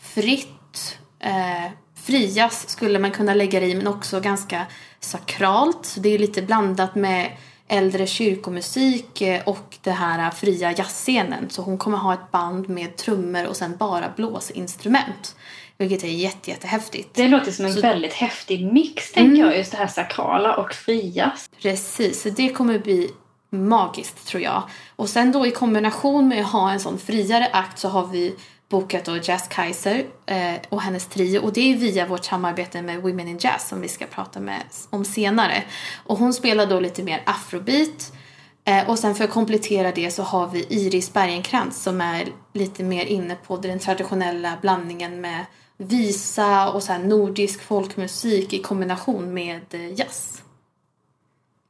fritt. 0.00 0.98
Eh, 1.20 1.70
frijazz 1.94 2.68
skulle 2.68 2.98
man 2.98 3.10
kunna 3.10 3.34
lägga 3.34 3.60
det 3.60 3.66
i 3.66 3.74
men 3.74 3.86
också 3.86 4.20
ganska 4.20 4.66
sakralt. 5.00 5.86
Så 5.86 6.00
det 6.00 6.08
är 6.08 6.18
lite 6.18 6.42
blandat 6.42 6.94
med 6.94 7.36
äldre 7.68 8.06
kyrkomusik 8.06 9.20
eh, 9.20 9.42
och 9.48 9.76
det 9.82 9.90
här 9.90 10.30
fria 10.30 10.72
jazzscenen. 10.72 11.50
Så 11.50 11.62
hon 11.62 11.78
kommer 11.78 11.98
ha 11.98 12.14
ett 12.14 12.30
band 12.30 12.68
med 12.68 12.96
trummor 12.96 13.46
och 13.46 13.56
sen 13.56 13.76
bara 13.76 14.12
blåsinstrument. 14.16 15.36
Vilket 15.78 16.04
är 16.04 16.08
jätte, 16.08 16.50
jättehäftigt. 16.50 17.14
Det 17.14 17.28
låter 17.28 17.52
som 17.52 17.64
en 17.64 17.74
så... 17.74 17.80
väldigt 17.80 18.12
häftig 18.12 18.72
mix, 18.72 19.12
tänker 19.12 19.30
mm. 19.30 19.46
jag. 19.46 19.58
Just 19.58 19.70
det 19.70 19.76
här 19.76 19.86
sakrala 19.86 20.56
och 20.56 20.72
fria. 20.72 21.32
Precis, 21.62 22.22
så 22.22 22.30
det 22.30 22.48
kommer 22.48 22.78
bli 22.78 23.10
magiskt 23.50 24.26
tror 24.26 24.42
jag. 24.42 24.62
Och 24.96 25.08
sen 25.08 25.32
då 25.32 25.46
i 25.46 25.50
kombination 25.50 26.28
med 26.28 26.40
att 26.40 26.52
ha 26.52 26.70
en 26.70 26.80
sån 26.80 26.98
friare 26.98 27.48
akt 27.52 27.78
så 27.78 27.88
har 27.88 28.06
vi 28.06 28.34
bokat 28.68 29.04
då 29.04 29.16
Jazz 29.16 29.48
Kaiser 29.48 30.06
eh, 30.26 30.54
och 30.68 30.82
hennes 30.82 31.06
trio 31.06 31.40
och 31.40 31.52
det 31.52 31.72
är 31.72 31.76
via 31.76 32.06
vårt 32.06 32.24
samarbete 32.24 32.82
med 32.82 33.02
Women 33.02 33.28
in 33.28 33.38
Jazz 33.38 33.68
som 33.68 33.80
vi 33.80 33.88
ska 33.88 34.06
prata 34.06 34.40
med 34.40 34.62
om 34.90 35.04
senare. 35.04 35.64
Och 36.04 36.18
hon 36.18 36.32
spelar 36.32 36.66
då 36.66 36.80
lite 36.80 37.02
mer 37.02 37.22
afrobeat 37.26 38.12
eh, 38.64 38.90
och 38.90 38.98
sen 38.98 39.14
för 39.14 39.24
att 39.24 39.30
komplettera 39.30 39.92
det 39.92 40.10
så 40.10 40.22
har 40.22 40.48
vi 40.48 40.66
Iris 40.68 41.12
Bergenkrantz 41.12 41.82
som 41.82 42.00
är 42.00 42.28
lite 42.52 42.84
mer 42.84 43.04
inne 43.04 43.34
på 43.34 43.56
den 43.56 43.78
traditionella 43.78 44.58
blandningen 44.60 45.20
med 45.20 45.44
visa 45.76 46.70
och 46.70 46.82
så 46.82 46.98
nordisk 46.98 47.62
folkmusik 47.62 48.52
i 48.52 48.58
kombination 48.58 49.34
med 49.34 49.74
eh, 49.74 49.98
jazz. 49.98 50.42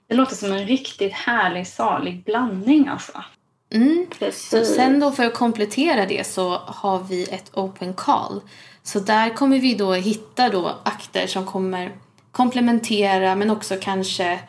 Det 0.08 0.14
låter 0.14 0.36
som 0.36 0.52
en 0.52 0.66
riktigt 0.66 1.12
härlig, 1.12 1.66
salig 1.66 2.24
blandning 2.24 2.88
alltså. 2.88 3.24
Mm, 3.70 4.06
Så 4.32 4.64
sen 4.64 5.00
då 5.00 5.12
för 5.12 5.24
att 5.24 5.34
komplettera 5.34 6.06
det 6.06 6.26
så 6.26 6.56
har 6.66 6.98
vi 6.98 7.24
ett 7.24 7.50
open 7.54 7.94
call. 7.94 8.40
Så 8.82 9.00
där 9.00 9.30
kommer 9.30 9.58
vi 9.58 9.74
då 9.74 9.92
hitta 9.92 10.48
då 10.48 10.78
akter 10.84 11.26
som 11.26 11.46
kommer 11.46 11.96
komplementera 12.32 13.36
men 13.36 13.50
också 13.50 13.76
kanske, 13.80 14.40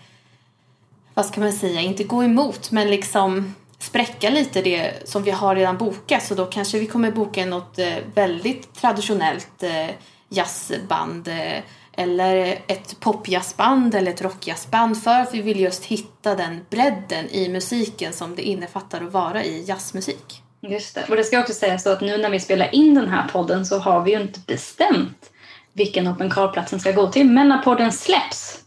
vad 1.14 1.26
ska 1.26 1.42
man 1.42 1.54
säga, 1.54 1.82
inte 1.82 2.04
gå 2.04 2.24
emot 2.24 2.72
men 2.72 2.90
liksom 2.90 3.56
spräcka 3.80 4.30
lite 4.30 4.62
det 4.62 5.10
som 5.10 5.24
vi 5.24 5.32
har 5.32 5.56
redan 5.56 5.78
bokat. 5.78 6.24
Så 6.24 6.36
då 6.36 6.46
kanske 6.46 6.80
vi 6.80 6.88
kommer 6.88 7.12
boka 7.12 7.46
något 7.46 7.80
eh, 7.80 7.96
väldigt 8.16 8.74
traditionellt 8.74 9.64
eh, 9.64 9.90
jazzband 10.30 11.28
eh, 11.28 11.64
eller 11.98 12.60
ett 12.68 13.00
popjazzband 13.00 13.96
eller 13.96 14.12
ett 14.12 14.22
rockjazzband 14.22 15.04
för 15.04 15.20
att 15.20 15.34
vi 15.34 15.42
vill 15.42 15.60
just 15.60 15.86
hitta 15.86 16.36
den 16.36 16.66
bredden 16.70 17.30
i 17.30 17.50
musiken 17.50 18.14
som 18.14 18.36
det 18.36 18.42
innefattar 18.42 19.02
att 19.02 19.12
vara 19.12 19.44
i 19.44 19.66
jazzmusik. 19.68 20.44
Just 20.62 20.96
det. 20.96 21.06
Och 21.10 21.16
det 21.16 21.24
ska 21.24 21.40
också 21.40 21.54
sägas 21.54 21.84
så 21.84 21.90
att 21.90 22.02
nu 22.02 22.18
när 22.18 22.30
vi 22.30 22.40
spelar 22.40 22.76
in 22.76 22.96
den 22.96 23.10
här 23.10 23.28
podden 23.28 23.66
så 23.66 23.80
har 23.80 24.02
vi 24.02 24.12
ju 24.12 24.22
inte 24.22 24.40
bestämt 24.48 25.32
vilken 25.74 26.08
Open 26.08 26.30
Car-platsen 26.30 26.80
ska 26.80 26.92
gå 26.92 27.12
till. 27.12 27.30
Men 27.30 27.50
när 27.50 27.58
podden 27.58 27.92
släpps 27.92 28.64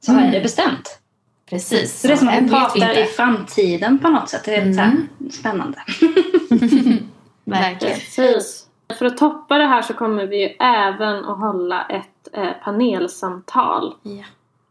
så 0.00 0.12
mm. 0.12 0.24
är 0.24 0.32
det 0.32 0.40
bestämt. 0.40 0.98
Precis. 1.50 2.00
Så 2.00 2.06
det 2.06 2.12
är 2.12 2.16
som 2.16 2.28
att 2.28 2.42
vi 2.42 2.48
pratar 2.48 2.98
i 2.98 3.04
framtiden 3.04 3.98
på 3.98 4.08
något 4.08 4.28
sätt. 4.28 4.44
Det 4.44 4.54
är 4.54 4.62
mm. 4.62 5.08
spännande. 5.30 5.78
Verkligen. 7.44 7.94
Precis. 7.94 8.66
För 8.98 9.06
att 9.06 9.18
toppa 9.18 9.58
det 9.58 9.66
här 9.66 9.82
så 9.82 9.94
kommer 9.94 10.26
vi 10.26 10.42
ju 10.42 10.48
även 10.60 11.24
att 11.24 11.38
hålla 11.38 11.86
ett 11.86 12.21
eh, 12.32 12.52
panelsamtal. 12.64 13.94
Ja. 14.02 14.24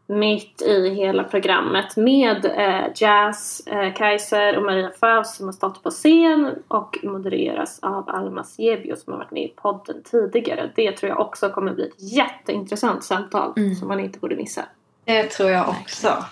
Mitt 0.06 0.62
i 0.62 0.88
hela 0.88 1.24
programmet 1.24 1.96
med 1.96 2.44
eh, 2.44 2.84
Jazz 2.94 3.66
eh, 3.66 3.94
Kaiser 3.94 4.56
och 4.56 4.62
Maria 4.62 4.90
Faust 5.00 5.36
som 5.36 5.46
har 5.46 5.52
stått 5.52 5.82
på 5.82 5.90
scen 5.90 6.50
och 6.68 6.98
modereras 7.02 7.78
av 7.82 8.08
Alma 8.08 8.44
Siebio 8.44 8.96
som 8.96 9.12
har 9.12 9.18
varit 9.18 9.30
med 9.30 9.42
i 9.42 9.48
podden 9.48 10.02
tidigare. 10.10 10.70
Det 10.74 10.92
tror 10.92 11.08
jag 11.10 11.20
också 11.20 11.50
kommer 11.50 11.74
bli 11.74 11.84
ett 11.84 12.12
jätteintressant 12.12 13.04
samtal 13.04 13.52
mm. 13.56 13.74
som 13.74 13.88
man 13.88 14.00
inte 14.00 14.18
borde 14.18 14.36
missa. 14.36 14.64
Det 15.04 15.24
tror 15.24 15.50
jag 15.50 15.68
också. 15.68 16.24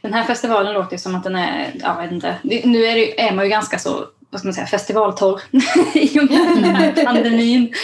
Den 0.00 0.12
här 0.12 0.24
festivalen 0.24 0.74
låter 0.74 0.92
ju 0.92 0.98
som 0.98 1.14
att 1.14 1.24
den 1.24 1.36
är, 1.36 1.72
jag 1.80 1.96
vet 1.96 2.12
inte, 2.12 2.36
nu 2.42 2.84
är, 2.84 2.94
det, 2.94 3.20
är 3.20 3.34
man 3.34 3.44
ju 3.44 3.50
ganska 3.50 3.78
så 3.78 4.06
vad 4.30 4.40
ska 4.40 4.46
man 4.46 4.54
säga, 4.54 4.66
festivaltorr 4.66 5.40
i 5.94 6.20
och 6.20 6.30
med 6.30 7.04
pandemin. 7.04 7.74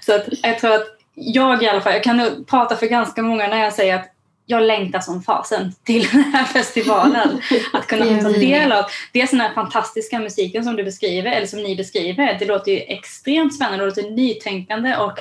Så 0.00 0.14
att 0.14 0.24
jag 0.42 0.58
tror 0.58 0.74
att 0.74 0.97
jag 1.20 1.62
i 1.62 1.68
alla 1.68 1.80
fall, 1.80 1.92
jag 1.92 2.02
kan 2.02 2.16
nog 2.16 2.46
prata 2.46 2.76
för 2.76 2.86
ganska 2.86 3.22
många 3.22 3.46
när 3.46 3.64
jag 3.64 3.72
säger 3.72 3.94
att 3.94 4.14
jag 4.50 4.62
längtar 4.62 5.00
som 5.00 5.22
fasen 5.22 5.72
till 5.84 6.08
den 6.12 6.22
här 6.22 6.44
festivalen. 6.44 7.40
Att 7.72 7.86
kunna 7.86 8.04
ta 8.22 8.28
del 8.28 8.72
av 8.72 8.84
dels 9.12 9.30
den 9.30 9.40
här 9.40 9.54
fantastiska 9.54 10.18
musiken 10.18 10.64
som 10.64 10.76
du 10.76 10.84
beskriver, 10.84 11.30
eller 11.30 11.46
som 11.46 11.62
ni 11.62 11.76
beskriver. 11.76 12.36
Det 12.38 12.44
låter 12.44 12.72
ju 12.72 12.78
extremt 12.78 13.54
spännande, 13.54 13.84
det 13.84 13.86
låter 13.86 14.10
nytänkande 14.10 14.96
och 14.96 15.18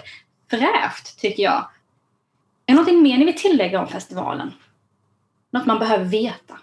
fräscht 0.49 1.19
tycker 1.19 1.43
jag. 1.43 1.67
Är 2.65 2.73
det 2.73 2.73
någonting 2.73 3.01
mer 3.01 3.17
ni 3.17 3.25
vill 3.25 3.37
tillägga 3.37 3.81
om 3.81 3.87
festivalen? 3.87 4.53
Något 5.51 5.65
man 5.65 5.79
behöver 5.79 6.05
veta? 6.05 6.57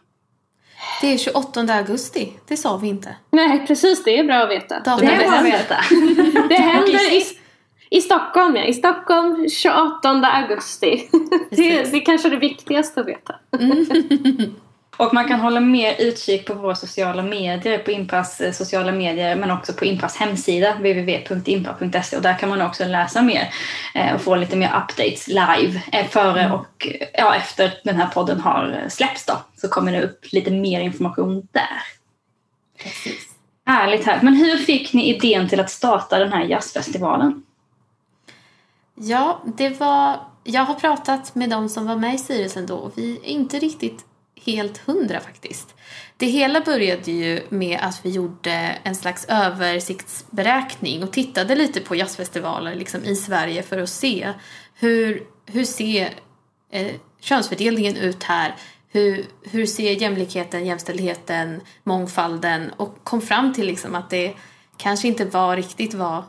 Det 1.01 1.15
är 1.15 1.19
28 1.19 1.61
augusti, 1.61 2.33
det 2.49 2.57
sa 2.57 2.77
vi 2.77 2.89
inte. 2.89 3.17
Nej 3.31 3.67
precis, 3.67 4.05
det 4.05 4.19
är 4.19 4.25
bra 4.25 4.35
att 4.35 4.51
veta. 4.51 4.97
det 5.01 5.07
är 5.07 5.29
bra 5.29 5.39
att 5.39 5.45
veta. 5.45 5.77
det 6.49 6.55
händer 6.55 7.13
i, 7.13 7.25
i 7.95 8.01
Stockholm 8.01 8.57
ja, 8.57 8.65
i 8.65 8.75
Stockholm 8.75 9.49
28 9.49 10.09
augusti. 10.09 11.09
Det, 11.51 11.91
det 11.91 11.97
är 11.97 12.05
kanske 12.05 12.29
det 12.29 12.37
viktigaste 12.37 13.01
att 13.01 13.07
veta. 13.07 13.35
Mm. 13.61 13.87
Och 14.97 15.15
man 15.15 15.29
kan 15.29 15.41
hålla 15.41 15.61
mer 15.61 15.95
utkik 15.99 16.47
på 16.47 16.55
våra 16.55 16.75
sociala 16.75 17.23
medier, 17.23 17.79
på 17.79 17.91
Impas 17.91 18.41
eh, 18.41 18.53
sociala 18.53 18.93
medier 18.93 19.37
men 19.37 19.51
också 19.51 19.73
på 19.73 19.85
Impas 19.85 20.17
hemsida 20.17 20.75
www.impa.se 20.75 22.17
och 22.17 22.23
där 22.23 22.39
kan 22.39 22.49
man 22.49 22.63
också 22.63 22.85
läsa 22.85 23.23
mer 23.23 23.49
eh, 23.95 24.15
och 24.15 24.21
få 24.21 24.37
lite 24.37 24.57
mer 24.57 24.69
updates 24.69 25.29
live 25.29 25.83
eh, 25.93 26.07
före 26.07 26.41
mm. 26.41 26.53
och 26.53 26.89
ja, 27.19 27.35
efter 27.35 27.75
den 27.85 27.97
här 27.97 28.07
podden 28.07 28.41
har 28.41 28.85
släppts 28.89 29.27
då 29.27 29.35
så 29.57 29.69
kommer 29.69 29.93
det 29.93 30.03
upp 30.03 30.33
lite 30.33 30.51
mer 30.51 30.81
information 30.81 31.49
där. 31.53 31.83
Precis. 32.83 33.29
Härligt, 33.67 34.07
härligt. 34.07 34.23
Men 34.23 34.35
hur 34.35 34.57
fick 34.57 34.93
ni 34.93 35.15
idén 35.15 35.49
till 35.49 35.61
att 35.61 35.71
starta 35.71 36.19
den 36.19 36.33
här 36.33 36.45
jazzfestivalen? 36.45 37.44
Ja, 38.95 39.43
det 39.57 39.81
var... 39.81 40.21
Jag 40.45 40.65
har 40.65 40.75
pratat 40.75 41.35
med 41.35 41.51
de 41.51 41.69
som 41.69 41.87
var 41.87 41.97
med 41.97 42.15
i 42.15 42.19
styrelsen 42.19 42.67
då 42.67 42.77
och 42.77 42.99
vi 42.99 43.17
är 43.17 43.25
inte 43.25 43.59
riktigt 43.59 44.05
helt 44.47 44.79
hundra 44.79 45.21
faktiskt. 45.21 45.75
Det 46.17 46.27
hela 46.27 46.61
började 46.61 47.11
ju 47.11 47.43
med 47.49 47.79
att 47.83 48.01
vi 48.05 48.11
gjorde 48.11 48.79
en 48.83 48.95
slags 48.95 49.25
översiktsberäkning 49.29 51.03
och 51.03 51.13
tittade 51.13 51.55
lite 51.55 51.81
på 51.81 51.97
jazzfestivaler 51.97 52.75
liksom 52.75 53.05
i 53.05 53.17
Sverige 53.17 53.63
för 53.63 53.79
att 53.79 53.89
se 53.89 54.33
hur, 54.75 55.27
hur 55.47 55.65
ser 55.65 56.15
eh, 56.71 56.95
könsfördelningen 57.21 57.97
ut 57.97 58.23
här? 58.23 58.55
Hur, 58.89 59.27
hur 59.43 59.67
ser 59.67 59.93
jämlikheten, 59.93 60.67
jämställdheten, 60.67 61.61
mångfalden 61.85 62.71
och 62.77 63.05
kom 63.05 63.21
fram 63.21 63.53
till 63.53 63.67
liksom 63.67 63.95
att 63.95 64.11
det 64.11 64.35
kanske 64.77 65.09
inte 65.09 65.25
var 65.25 65.57
riktigt 65.57 65.95
vad 65.95 66.23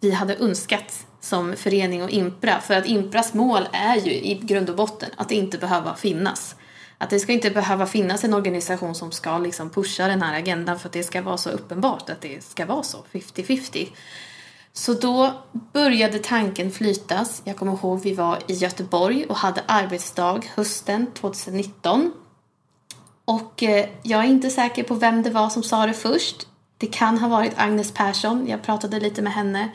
vi 0.00 0.10
hade 0.10 0.36
önskat 0.36 1.06
som 1.20 1.56
förening 1.56 2.02
och 2.02 2.10
Impra. 2.10 2.60
För 2.60 2.74
att 2.74 2.86
Impras 2.86 3.34
mål 3.34 3.68
är 3.72 3.96
ju 3.96 4.10
i 4.10 4.40
grund 4.42 4.70
och 4.70 4.76
botten 4.76 5.10
att 5.16 5.28
det 5.28 5.34
inte 5.34 5.58
behöva 5.58 5.94
finnas. 5.94 6.56
Att 6.98 7.10
det 7.10 7.20
ska 7.20 7.32
inte 7.32 7.50
behöva 7.50 7.86
finnas 7.86 8.24
en 8.24 8.34
organisation 8.34 8.94
som 8.94 9.12
ska 9.12 9.38
liksom 9.38 9.70
pusha 9.70 10.08
den 10.08 10.22
här 10.22 10.38
agendan 10.38 10.78
för 10.78 10.88
att 10.88 10.92
det 10.92 11.02
ska 11.02 11.22
vara 11.22 11.36
så 11.36 11.50
uppenbart 11.50 12.10
att 12.10 12.20
det 12.20 12.44
ska 12.44 12.66
vara 12.66 12.82
så, 12.82 13.04
50-50. 13.12 13.88
Så 14.72 14.92
då 14.92 15.32
började 15.72 16.18
tanken 16.18 16.70
flytas. 16.70 17.42
Jag 17.44 17.56
kommer 17.56 17.72
ihåg 17.72 18.00
vi 18.00 18.14
var 18.14 18.38
i 18.46 18.52
Göteborg 18.52 19.24
och 19.24 19.36
hade 19.36 19.62
arbetsdag 19.66 20.40
hösten 20.54 21.06
2019. 21.14 22.12
Och 23.24 23.62
eh, 23.62 23.88
jag 24.02 24.24
är 24.24 24.28
inte 24.28 24.50
säker 24.50 24.82
på 24.82 24.94
vem 24.94 25.22
det 25.22 25.30
var 25.30 25.50
som 25.50 25.62
sa 25.62 25.86
det 25.86 25.94
först. 25.94 26.46
Det 26.78 26.86
kan 26.86 27.18
ha 27.18 27.28
varit 27.28 27.52
Agnes 27.56 27.92
Persson, 27.92 28.46
jag 28.48 28.62
pratade 28.62 29.00
lite 29.00 29.22
med 29.22 29.32
henne. 29.32 29.70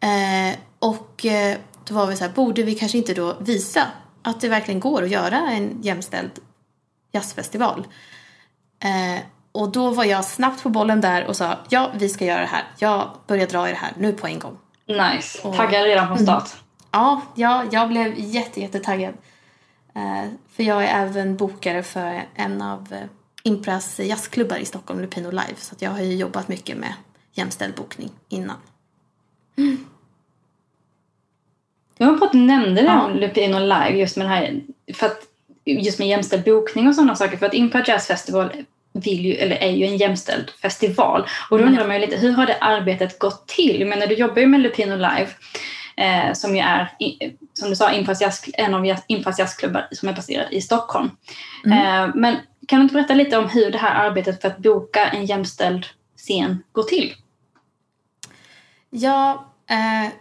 Eh, 0.00 0.58
och 0.82 1.26
eh, 1.26 1.58
då 1.84 1.94
var 1.94 2.06
vi 2.06 2.16
så 2.16 2.24
här, 2.24 2.32
borde 2.32 2.62
vi 2.62 2.74
kanske 2.74 2.98
inte 2.98 3.14
då 3.14 3.36
visa 3.40 3.86
att 4.22 4.40
det 4.40 4.48
verkligen 4.48 4.80
går 4.80 5.02
att 5.02 5.10
göra 5.10 5.38
en 5.38 5.82
jämställd 5.82 6.30
jazzfestival. 7.12 7.86
Eh, 8.78 9.22
och 9.52 9.72
då 9.72 9.90
var 9.90 10.04
jag 10.04 10.24
snabbt 10.24 10.62
på 10.62 10.68
bollen 10.68 11.00
där 11.00 11.26
och 11.26 11.36
sa 11.36 11.58
ja, 11.68 11.90
vi 11.94 12.08
ska 12.08 12.24
göra 12.24 12.40
det 12.40 12.46
här. 12.46 12.64
Jag 12.78 13.10
börjar 13.26 13.46
dra 13.46 13.68
i 13.68 13.70
det 13.70 13.78
här 13.78 13.92
nu 13.96 14.12
på 14.12 14.26
en 14.26 14.38
gång. 14.38 14.58
Nice. 14.86 15.48
Och, 15.48 15.56
Taggad 15.56 15.84
redan 15.84 16.06
från 16.06 16.18
start? 16.18 16.50
Mm, 16.52 16.62
ja, 16.90 17.22
ja, 17.34 17.64
jag 17.72 17.88
blev 17.88 18.14
jätte, 18.18 18.60
jättetaggad. 18.60 19.14
Eh, 19.94 20.24
för 20.48 20.62
jag 20.62 20.84
är 20.84 21.06
även 21.06 21.36
bokare 21.36 21.82
för 21.82 22.24
en 22.34 22.62
av 22.62 22.92
eh, 22.92 23.06
Impras 23.42 24.00
jazzklubbar 24.00 24.56
i 24.56 24.64
Stockholm, 24.64 25.00
Lupino 25.00 25.30
Live. 25.30 25.56
Så 25.56 25.74
jag 25.78 25.90
har 25.90 26.00
ju 26.00 26.16
jobbat 26.16 26.48
mycket 26.48 26.76
med 26.76 26.94
jämställd 27.32 27.74
bokning 27.74 28.10
innan. 28.28 28.56
Mm. 29.56 29.86
Jag 32.02 32.10
har 32.10 32.18
fått 32.18 32.32
nämnde 32.32 32.82
det 32.82 32.86
ja. 32.86 33.02
om 33.02 33.16
Lupino 33.16 33.58
Live 33.58 33.90
just 33.90 34.16
med 34.16 34.28
här. 34.28 34.60
För 34.94 35.06
att 35.06 35.18
just 35.64 35.98
med 35.98 36.08
jämställd 36.08 36.44
bokning 36.44 36.88
och 36.88 36.94
sådana 36.94 37.16
saker. 37.16 37.36
För 37.36 37.46
att 37.46 37.54
Impa 37.54 37.84
Jazz 37.86 38.06
Festival 38.06 38.52
vill 38.92 39.26
ju, 39.26 39.34
eller 39.34 39.56
är 39.56 39.70
ju 39.70 39.86
en 39.86 39.96
jämställd 39.96 40.50
festival. 40.50 41.26
Och 41.50 41.58
då 41.58 41.64
undrar 41.64 41.86
man 41.86 41.96
ju 41.96 42.00
lite, 42.00 42.16
hur 42.16 42.32
har 42.32 42.46
det 42.46 42.56
arbetet 42.60 43.18
gått 43.18 43.48
till? 43.48 43.86
Men 43.86 44.08
du 44.08 44.14
jobbar 44.14 44.40
ju 44.40 44.46
med 44.46 44.60
Lupino 44.60 44.96
Live 44.96 45.28
eh, 45.96 46.32
som 46.32 46.56
ju 46.56 46.62
är, 46.62 46.90
som 47.52 47.70
du 47.70 47.76
sa, 47.76 47.90
en 48.54 48.74
av 48.74 48.96
Impas 49.06 49.38
jazzklubbar 49.38 49.88
som 49.92 50.08
är 50.08 50.12
baserad 50.12 50.46
i 50.50 50.60
Stockholm. 50.60 51.10
Mm. 51.66 51.78
Eh, 51.78 52.14
men 52.14 52.36
kan 52.68 52.78
du 52.78 52.82
inte 52.82 52.94
berätta 52.94 53.14
lite 53.14 53.38
om 53.38 53.48
hur 53.48 53.70
det 53.70 53.78
här 53.78 54.08
arbetet 54.08 54.40
för 54.40 54.48
att 54.48 54.58
boka 54.58 55.08
en 55.08 55.26
jämställd 55.26 55.86
scen 56.16 56.62
går 56.72 56.82
till? 56.82 57.14
Ja, 58.90 59.48
eh, 59.70 60.12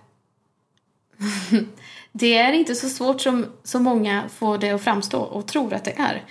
det 2.11 2.37
är 2.37 2.53
inte 2.53 2.75
så 2.75 2.89
svårt 2.89 3.21
som 3.21 3.45
så 3.63 3.79
många 3.79 4.23
får 4.29 4.57
det 4.57 4.71
att 4.71 4.81
framstå 4.81 5.19
och 5.19 5.47
tror 5.47 5.73
att 5.73 5.85
det 5.85 5.95
är. 5.97 6.23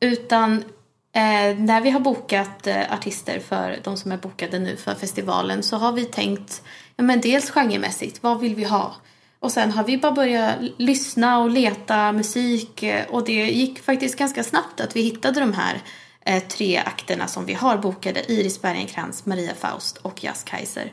Utan 0.00 0.64
eh, 1.12 1.58
när 1.58 1.80
vi 1.80 1.90
har 1.90 2.00
bokat 2.00 2.66
eh, 2.66 2.92
artister 2.92 3.40
för 3.40 3.78
de 3.84 3.96
som 3.96 4.12
är 4.12 4.16
bokade 4.16 4.58
nu 4.58 4.76
för 4.76 4.94
festivalen 4.94 5.62
så 5.62 5.76
har 5.76 5.92
vi 5.92 6.04
tänkt 6.04 6.62
ja, 6.96 7.04
men 7.04 7.20
dels 7.20 7.50
genremässigt, 7.50 8.22
vad 8.22 8.40
vill 8.40 8.54
vi 8.54 8.64
ha? 8.64 8.94
Och 9.40 9.52
sen 9.52 9.70
har 9.70 9.84
vi 9.84 9.98
bara 9.98 10.12
börjat 10.12 10.56
lyssna 10.76 11.38
och 11.38 11.50
leta 11.50 12.12
musik 12.12 12.82
eh, 12.82 13.06
och 13.10 13.24
det 13.24 13.50
gick 13.50 13.82
faktiskt 13.84 14.18
ganska 14.18 14.44
snabbt 14.44 14.80
att 14.80 14.96
vi 14.96 15.02
hittade 15.02 15.40
de 15.40 15.52
här 15.52 15.82
eh, 16.24 16.42
tre 16.42 16.76
akterna 16.76 17.26
som 17.26 17.46
vi 17.46 17.54
har 17.54 17.78
bokade. 17.78 18.32
Iris 18.32 18.62
Bergenkrans, 18.62 19.26
Maria 19.26 19.54
Faust 19.54 19.96
och 19.96 20.24
Jazz 20.24 20.44
Kaiser. 20.44 20.92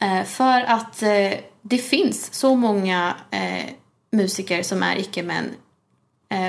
Eh, 0.00 0.24
för 0.24 0.60
att 0.60 1.02
eh, 1.02 1.32
det 1.62 1.78
finns 1.78 2.34
så 2.34 2.54
många 2.54 3.14
eh, 3.30 3.70
musiker 4.12 4.62
som 4.62 4.82
är 4.82 4.96
icke-män 4.96 5.54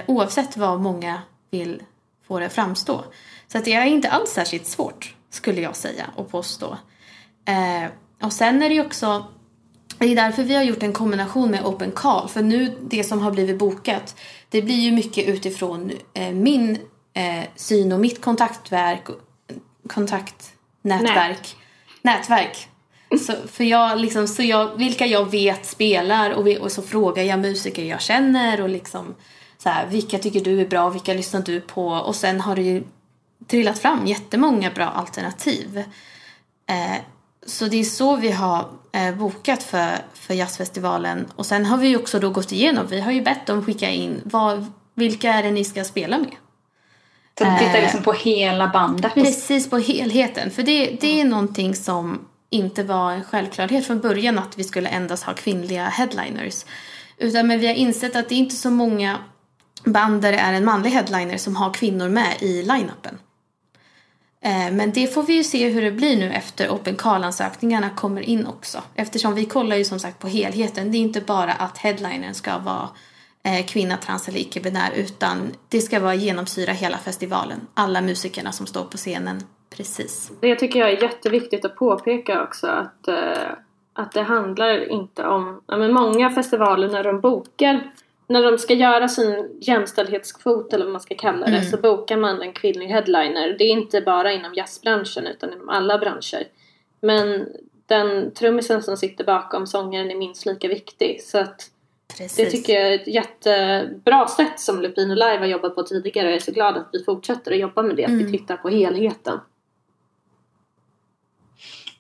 oavsett 0.06 0.58
vad 0.58 0.82
många 0.82 1.22
vill 1.52 1.84
få 2.28 2.40
det 2.40 2.50
framstå. 2.50 3.04
Så 3.48 3.58
att 3.58 3.66
det 3.66 3.74
är 3.74 3.86
inte 3.86 4.10
alls 4.10 4.30
särskilt 4.30 4.68
svårt 4.68 5.16
skulle 5.30 5.62
jag 5.62 5.76
säga 5.76 6.06
och 6.16 6.32
påstå. 6.32 6.78
och 8.22 8.34
sen 8.34 8.62
är 8.62 8.70
det 8.70 8.76
ju 8.76 8.86
också 8.86 9.26
det 10.00 10.06
är 10.06 10.16
därför 10.16 10.44
vi 10.44 10.56
har 10.56 10.64
gjort 10.64 10.84
en 10.84 10.94
kombination 10.94 11.52
med 11.52 11.66
Open 11.66 11.92
Call. 11.92 12.30
För 12.30 12.42
nu, 12.42 12.78
det 12.82 13.04
som 13.04 13.22
har 13.22 13.32
blivit 13.32 13.58
bokat, 13.58 14.16
det 14.50 14.62
blir 14.62 14.80
ju 14.80 14.92
mycket 14.92 15.28
utifrån 15.28 15.92
min 16.34 16.80
syn 17.56 17.92
och 17.92 18.00
mitt 18.00 18.22
kontaktverk, 18.22 19.08
kontaktnätverk, 19.88 21.56
Nej. 22.02 22.16
nätverk. 22.16 22.71
Så, 23.20 23.34
för 23.52 23.64
jag, 23.64 24.00
liksom, 24.00 24.28
så 24.28 24.44
jag, 24.44 24.78
vilka 24.78 25.06
jag 25.06 25.32
vet 25.32 25.66
spelar 25.66 26.32
och, 26.32 26.48
vi, 26.48 26.58
och 26.58 26.72
så 26.72 26.82
frågar 26.82 27.24
jag 27.24 27.40
musiker 27.40 27.84
jag 27.84 28.02
känner 28.02 28.62
och 28.62 28.70
liksom 28.70 29.16
så 29.58 29.70
här, 29.70 29.88
vilka 29.88 30.18
tycker 30.18 30.42
du 30.42 30.62
är 30.62 30.68
bra, 30.68 30.90
vilka 30.90 31.14
lyssnar 31.14 31.42
du 31.42 31.62
på? 31.62 31.88
Och 31.88 32.16
sen 32.16 32.42
har 32.42 32.56
det 32.56 32.62
ju 32.62 32.84
trillat 33.48 33.80
fram 33.80 34.08
jättemånga 34.08 34.72
bra 34.72 34.86
alternativ. 34.86 35.84
Eh, 36.70 36.98
så 37.46 37.66
det 37.66 37.80
är 37.80 37.84
så 37.84 38.16
vi 38.16 38.32
har 38.32 38.66
eh, 38.92 39.16
bokat 39.16 39.64
för, 39.64 39.92
för 40.14 40.34
jazzfestivalen. 40.34 41.28
Och 41.36 41.46
sen 41.46 41.66
har 41.66 41.78
vi 41.78 41.98
också 41.98 42.20
då 42.20 42.30
gått 42.30 42.52
igenom, 42.52 42.88
vi 42.88 43.02
har 43.02 43.12
ju 43.12 43.22
bett 43.22 43.46
dem 43.46 43.66
skicka 43.66 43.90
in 43.90 44.22
vad, 44.24 44.66
vilka 44.96 45.34
är 45.34 45.44
det 45.44 45.52
ni 45.52 45.66
ska 45.66 45.84
spela 45.84 46.18
med. 46.18 46.36
Så 47.38 47.44
du 47.44 47.58
tittar 47.60 47.82
liksom 47.82 48.04
på 48.04 48.14
hela 48.14 48.68
bandet? 48.68 49.14
Precis, 49.14 49.70
på 49.70 49.78
helheten. 49.78 50.52
För 50.52 50.64
det, 50.64 50.98
det 51.02 51.22
är 51.22 51.26
någonting 51.26 51.76
som 51.76 52.20
inte 52.52 52.84
var 52.84 53.12
en 53.12 53.24
självklarhet 53.24 53.88
från 53.88 54.00
början 54.00 54.40
att 54.40 54.58
vi 54.58 54.64
skulle 54.64 54.90
endast 54.90 55.24
ha 55.24 55.34
kvinnliga 55.34 55.86
headliners. 55.86 56.66
Utan 57.18 57.48
men 57.48 57.60
vi 57.60 57.68
har 57.68 57.74
insett 57.74 58.16
att 58.16 58.30
det 58.30 58.36
är 58.36 58.40
inte 58.40 58.56
så 58.56 58.70
många 58.70 59.18
band 59.84 60.22
där 60.22 60.32
det 60.32 60.38
är 60.38 60.54
en 60.54 60.66
manlig 60.66 60.90
headliner 60.90 61.38
som 61.38 61.56
har 61.56 61.74
kvinnor 61.74 62.10
med 62.10 62.36
i 62.42 62.64
line-upen. 62.64 63.18
Eh, 64.44 64.72
men 64.72 64.92
det 64.92 65.14
får 65.14 65.24
vi 65.24 65.34
ju 65.34 65.44
se 65.44 65.70
hur 65.70 65.82
det 65.82 65.92
blir 65.92 66.18
nu 66.18 66.32
efter 66.32 66.70
Open 66.70 66.96
Call-ansökningarna 66.96 67.90
kommer 67.90 68.22
in 68.22 68.48
också. 68.48 68.84
Eftersom 68.96 69.36
vi 69.36 69.46
kollar 69.46 69.76
ju 69.76 69.86
som 69.86 70.00
sagt 70.00 70.20
på 70.20 70.28
helheten. 70.28 70.92
Det 70.92 70.98
är 70.98 71.00
inte 71.00 71.22
bara 71.22 71.54
att 71.54 71.78
headlinern 71.78 72.34
ska 72.34 72.58
vara 72.58 72.90
eh, 73.44 73.66
kvinna, 73.66 73.98
trans 73.98 74.28
eller 74.28 74.40
icke-binär 74.40 74.92
utan 74.96 75.52
det 75.70 75.82
ska 75.82 76.00
vara 76.00 76.16
genomsyra 76.16 76.74
hela 76.74 76.98
festivalen. 76.98 77.68
Alla 77.74 78.02
musikerna 78.02 78.52
som 78.52 78.68
står 78.68 78.84
på 78.84 78.98
scenen. 78.98 79.44
Precis. 79.78 80.32
Det 80.42 80.56
tycker 80.56 80.80
jag 80.80 80.92
är 80.92 81.04
jätteviktigt 81.04 81.66
att 81.66 81.76
påpeka 81.76 82.44
också 82.44 82.68
att, 82.68 83.08
eh, 83.08 83.52
att 83.94 84.12
det 84.12 84.22
handlar 84.22 84.92
inte 84.92 85.28
om, 85.28 85.62
ja, 85.66 85.78
men 85.78 85.94
många 85.94 86.30
festivaler 86.30 86.90
när 86.90 87.04
de 87.04 87.20
bokar 87.20 87.92
när 88.32 88.44
de 88.52 88.58
ska 88.58 88.74
göra 88.74 89.08
sin 89.08 89.58
jämställdhetskvot 89.62 90.74
eller 90.74 90.86
vad 90.86 90.92
man 90.92 91.02
ska 91.02 91.16
kalla 91.16 91.46
det 91.46 91.58
mm. 91.58 91.64
så 91.64 91.78
bokar 91.78 92.18
man 92.18 92.42
en 92.42 92.54
kvinnlig 92.54 92.88
headliner. 92.88 93.56
Det 93.58 93.64
är 93.64 93.70
inte 93.70 94.02
bara 94.02 94.32
inom 94.32 94.54
jazzbranschen 94.54 95.28
utan 95.28 95.54
inom 95.54 95.70
alla 95.70 95.98
branscher. 95.98 96.48
Men 97.02 97.48
den 97.86 98.34
trummisen 98.34 98.84
som 98.84 98.98
sitter 98.98 99.24
bakom 99.24 99.68
sångaren 99.68 100.12
är 100.12 100.16
minst 100.16 100.46
lika 100.46 100.68
viktig. 100.68 101.22
Så 101.24 101.38
att 101.38 101.70
Precis. 102.18 102.38
det 102.38 102.46
tycker 102.46 102.74
jag 102.74 102.88
är 102.88 102.96
ett 102.96 103.08
jättebra 103.08 104.28
sätt 104.28 104.60
som 104.60 104.82
Lupino 104.82 105.14
Live 105.14 105.38
har 105.38 105.46
jobbat 105.46 105.76
på 105.76 105.84
tidigare 105.84 106.28
och 106.28 106.32
jag 106.32 106.38
är 106.38 106.42
så 106.42 106.52
glad 106.52 106.78
att 106.78 106.90
vi 106.94 107.04
fortsätter 107.04 107.52
att 107.52 107.60
jobba 107.60 107.82
med 107.82 107.96
det. 107.96 108.04
Mm. 108.04 108.16
Att 108.16 108.22
vi 108.22 108.28
mm. 108.28 108.38
tittar 108.38 108.58
på 108.58 108.70
helheten. 108.70 109.40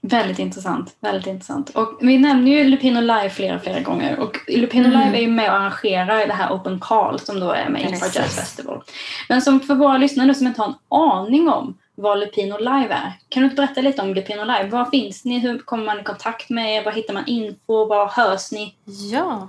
Väldigt 0.03 0.39
intressant. 0.39 0.95
Väldigt 0.99 1.27
intressant. 1.27 1.69
Och 1.69 1.97
vi 2.01 2.17
nämner 2.17 2.51
ju 2.51 2.63
Lupino 2.63 3.01
Live 3.01 3.29
flera, 3.29 3.59
flera 3.59 3.79
gånger. 3.79 4.19
Och 4.19 4.37
Lupino 4.47 4.87
mm. 4.87 4.99
Live 4.99 5.17
är 5.17 5.21
ju 5.21 5.27
med 5.27 5.49
och 5.49 5.55
arrangerar 5.55 6.27
det 6.27 6.33
här 6.33 6.53
Open 6.53 6.79
Call 6.79 7.19
som 7.19 7.39
då 7.39 7.51
är 7.51 7.69
med 7.69 7.81
i 7.81 7.91
Jazz 7.91 8.35
Festival. 8.35 8.83
Men 9.29 9.41
som 9.41 9.59
för 9.59 9.75
våra 9.75 9.97
lyssnare 9.97 10.35
som 10.35 10.47
inte 10.47 10.61
har 10.61 10.67
en 10.67 10.75
aning 10.89 11.49
om 11.49 11.77
vad 11.95 12.19
Lupino 12.19 12.57
Live 12.57 12.93
är. 12.93 13.13
Kan 13.29 13.41
du 13.41 13.43
inte 13.43 13.55
berätta 13.55 13.81
lite 13.81 14.01
om 14.01 14.13
Lupino 14.13 14.43
Live? 14.43 14.69
Var 14.69 14.85
finns 14.85 15.25
ni? 15.25 15.39
Hur 15.39 15.59
kommer 15.59 15.85
man 15.85 15.99
i 15.99 16.03
kontakt 16.03 16.49
med 16.49 16.75
er? 16.75 16.83
Var 16.83 16.91
hittar 16.91 17.13
man 17.13 17.27
info? 17.27 17.85
Var 17.85 18.07
hörs 18.07 18.51
ni? 18.51 18.75
Ja, 19.11 19.47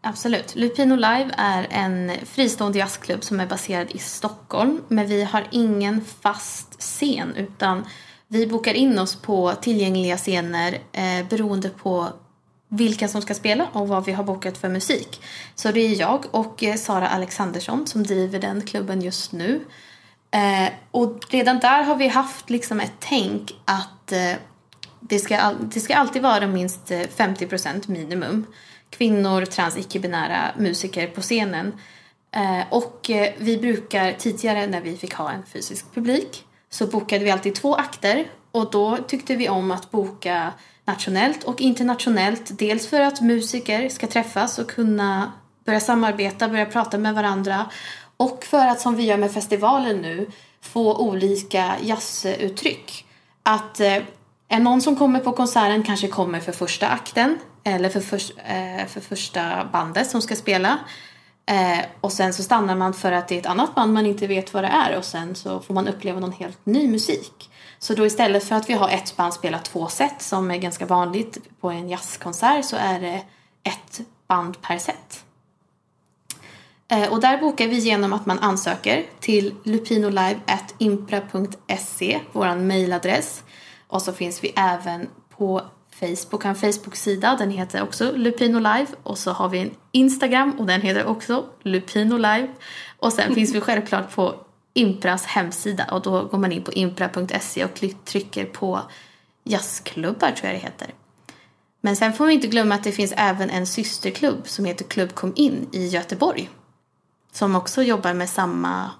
absolut. 0.00 0.56
Lupino 0.56 0.94
Live 0.94 1.30
är 1.36 1.66
en 1.70 2.12
fristående 2.26 2.78
jazzklubb 2.78 3.24
som 3.24 3.40
är 3.40 3.46
baserad 3.46 3.90
i 3.90 3.98
Stockholm. 3.98 4.82
Men 4.88 5.06
vi 5.06 5.24
har 5.24 5.44
ingen 5.50 6.04
fast 6.22 6.80
scen 6.80 7.34
utan 7.36 7.84
vi 8.28 8.46
bokar 8.46 8.74
in 8.74 8.98
oss 8.98 9.16
på 9.16 9.52
tillgängliga 9.52 10.16
scener 10.16 10.78
eh, 10.92 11.28
beroende 11.28 11.68
på 11.68 12.08
vilka 12.68 13.08
som 13.08 13.22
ska 13.22 13.34
spela 13.34 13.68
och 13.72 13.88
vad 13.88 14.04
vi 14.04 14.12
har 14.12 14.24
bokat 14.24 14.58
för 14.58 14.68
musik. 14.68 15.20
Så 15.54 15.72
det 15.72 15.80
är 15.80 16.00
jag 16.00 16.24
och 16.30 16.64
eh, 16.64 16.76
Sara 16.76 17.08
Alexandersson 17.08 17.86
som 17.86 18.02
driver 18.02 18.38
den 18.38 18.60
klubben 18.62 19.02
just 19.02 19.32
nu. 19.32 19.60
Eh, 20.30 20.72
och 20.90 21.20
redan 21.30 21.58
där 21.58 21.82
har 21.82 21.96
vi 21.96 22.08
haft 22.08 22.50
liksom 22.50 22.80
ett 22.80 22.92
tänk 22.98 23.54
att 23.64 24.12
eh, 24.12 24.32
det, 25.00 25.18
ska, 25.18 25.52
det 25.60 25.80
ska 25.80 25.94
alltid 25.94 26.22
vara 26.22 26.46
minst 26.46 26.90
eh, 26.90 26.98
50% 26.98 27.90
minimum. 27.90 28.46
Kvinnor, 28.90 29.44
trans, 29.44 29.76
icke-binära 29.76 30.50
musiker 30.58 31.06
på 31.06 31.20
scenen. 31.20 31.72
Eh, 32.30 32.62
och 32.70 33.10
eh, 33.10 33.32
vi 33.38 33.58
brukar 33.58 34.12
tidigare 34.12 34.66
när 34.66 34.80
vi 34.80 34.96
fick 34.96 35.14
ha 35.14 35.30
en 35.30 35.42
fysisk 35.46 35.94
publik 35.94 36.44
så 36.70 36.86
bokade 36.86 37.24
vi 37.24 37.30
alltid 37.30 37.54
två 37.54 37.74
akter 37.74 38.30
och 38.52 38.70
då 38.70 38.96
tyckte 38.96 39.36
vi 39.36 39.48
om 39.48 39.70
att 39.70 39.90
boka 39.90 40.52
nationellt 40.84 41.44
och 41.44 41.60
internationellt. 41.60 42.58
Dels 42.58 42.86
för 42.86 43.00
att 43.00 43.20
musiker 43.20 43.88
ska 43.88 44.06
träffas 44.06 44.58
och 44.58 44.70
kunna 44.70 45.32
börja 45.66 45.80
samarbeta, 45.80 46.48
börja 46.48 46.66
prata 46.66 46.98
med 46.98 47.14
varandra 47.14 47.66
och 48.16 48.44
för 48.44 48.66
att 48.66 48.80
som 48.80 48.96
vi 48.96 49.04
gör 49.04 49.16
med 49.16 49.32
festivalen 49.32 49.96
nu 49.96 50.30
få 50.60 50.96
olika 50.96 51.74
jazzuttryck. 51.82 53.04
Att 53.42 53.80
eh, 53.80 54.02
är 54.48 54.58
någon 54.58 54.82
som 54.82 54.96
kommer 54.96 55.20
på 55.20 55.32
konserten 55.32 55.82
kanske 55.82 56.08
kommer 56.08 56.40
för 56.40 56.52
första 56.52 56.88
akten 56.88 57.38
eller 57.64 57.88
för, 57.88 58.00
för, 58.00 58.16
eh, 58.36 58.86
för 58.86 59.00
första 59.00 59.64
bandet 59.72 60.10
som 60.10 60.22
ska 60.22 60.36
spela 60.36 60.78
Eh, 61.48 61.80
och 62.00 62.12
sen 62.12 62.32
så 62.32 62.42
stannar 62.42 62.76
man 62.76 62.94
för 62.94 63.12
att 63.12 63.28
det 63.28 63.34
är 63.34 63.38
ett 63.38 63.46
annat 63.46 63.74
band 63.74 63.92
man 63.92 64.06
inte 64.06 64.26
vet 64.26 64.54
vad 64.54 64.64
det 64.64 64.68
är 64.68 64.96
och 64.96 65.04
sen 65.04 65.34
så 65.34 65.60
får 65.60 65.74
man 65.74 65.88
uppleva 65.88 66.20
någon 66.20 66.32
helt 66.32 66.66
ny 66.66 66.88
musik. 66.88 67.50
Så 67.78 67.94
då 67.94 68.06
istället 68.06 68.44
för 68.44 68.54
att 68.54 68.70
vi 68.70 68.74
har 68.74 68.88
ett 68.88 69.16
band 69.16 69.34
spela 69.34 69.58
två 69.58 69.86
set 69.86 70.22
som 70.22 70.50
är 70.50 70.56
ganska 70.56 70.86
vanligt 70.86 71.38
på 71.60 71.70
en 71.70 71.88
jazzkonsert 71.88 72.64
så 72.64 72.76
är 72.76 73.00
det 73.00 73.22
ett 73.62 74.00
band 74.26 74.62
per 74.62 74.78
set. 74.78 75.24
Eh, 76.88 77.12
och 77.12 77.20
där 77.20 77.38
bokar 77.38 77.68
vi 77.68 77.78
genom 77.78 78.12
att 78.12 78.26
man 78.26 78.38
ansöker 78.38 79.06
till 79.20 79.54
lupinolive.impra.se, 79.64 82.20
vår 82.32 82.54
mejladress. 82.54 83.42
Och 83.86 84.02
så 84.02 84.12
finns 84.12 84.44
vi 84.44 84.52
även 84.56 85.08
på 85.36 85.62
Facebook, 86.00 86.42
har 86.42 86.50
en 86.50 86.56
Facebook-sida, 86.56 87.36
den 87.38 87.50
heter 87.50 87.82
också 87.82 88.12
Lupino 88.12 88.58
Live 88.58 88.86
och 89.02 89.18
så 89.18 89.30
har 89.32 89.48
vi 89.48 89.58
en 89.58 89.70
Instagram 89.92 90.50
och 90.58 90.66
den 90.66 90.80
heter 90.80 91.06
också 91.06 91.46
Lupino 91.62 92.16
Live 92.16 92.48
och 92.98 93.12
sen 93.12 93.34
finns 93.34 93.54
vi 93.54 93.60
självklart 93.60 94.14
på 94.14 94.34
Impras 94.74 95.26
hemsida 95.26 95.84
och 95.84 96.02
då 96.02 96.24
går 96.24 96.38
man 96.38 96.52
in 96.52 96.62
på 96.62 96.72
impra.se 96.72 97.64
och 97.64 97.82
trycker 98.04 98.44
på 98.44 98.80
jazzklubbar 99.44 100.30
tror 100.30 100.46
jag 100.46 100.54
det 100.54 100.64
heter. 100.64 100.94
Men 101.80 101.96
sen 101.96 102.12
får 102.12 102.26
vi 102.26 102.34
inte 102.34 102.46
glömma 102.46 102.74
att 102.74 102.84
det 102.84 102.92
finns 102.92 103.12
även 103.16 103.50
en 103.50 103.66
systerklubb 103.66 104.48
som 104.48 104.64
heter 104.64 104.84
Klubb 104.84 105.14
Kom 105.14 105.32
In 105.36 105.68
i 105.72 105.86
Göteborg. 105.86 106.50
Som 107.32 107.56
också 107.56 107.82
jobbar 107.82 108.14
med 108.14 108.28
samma 108.28 108.90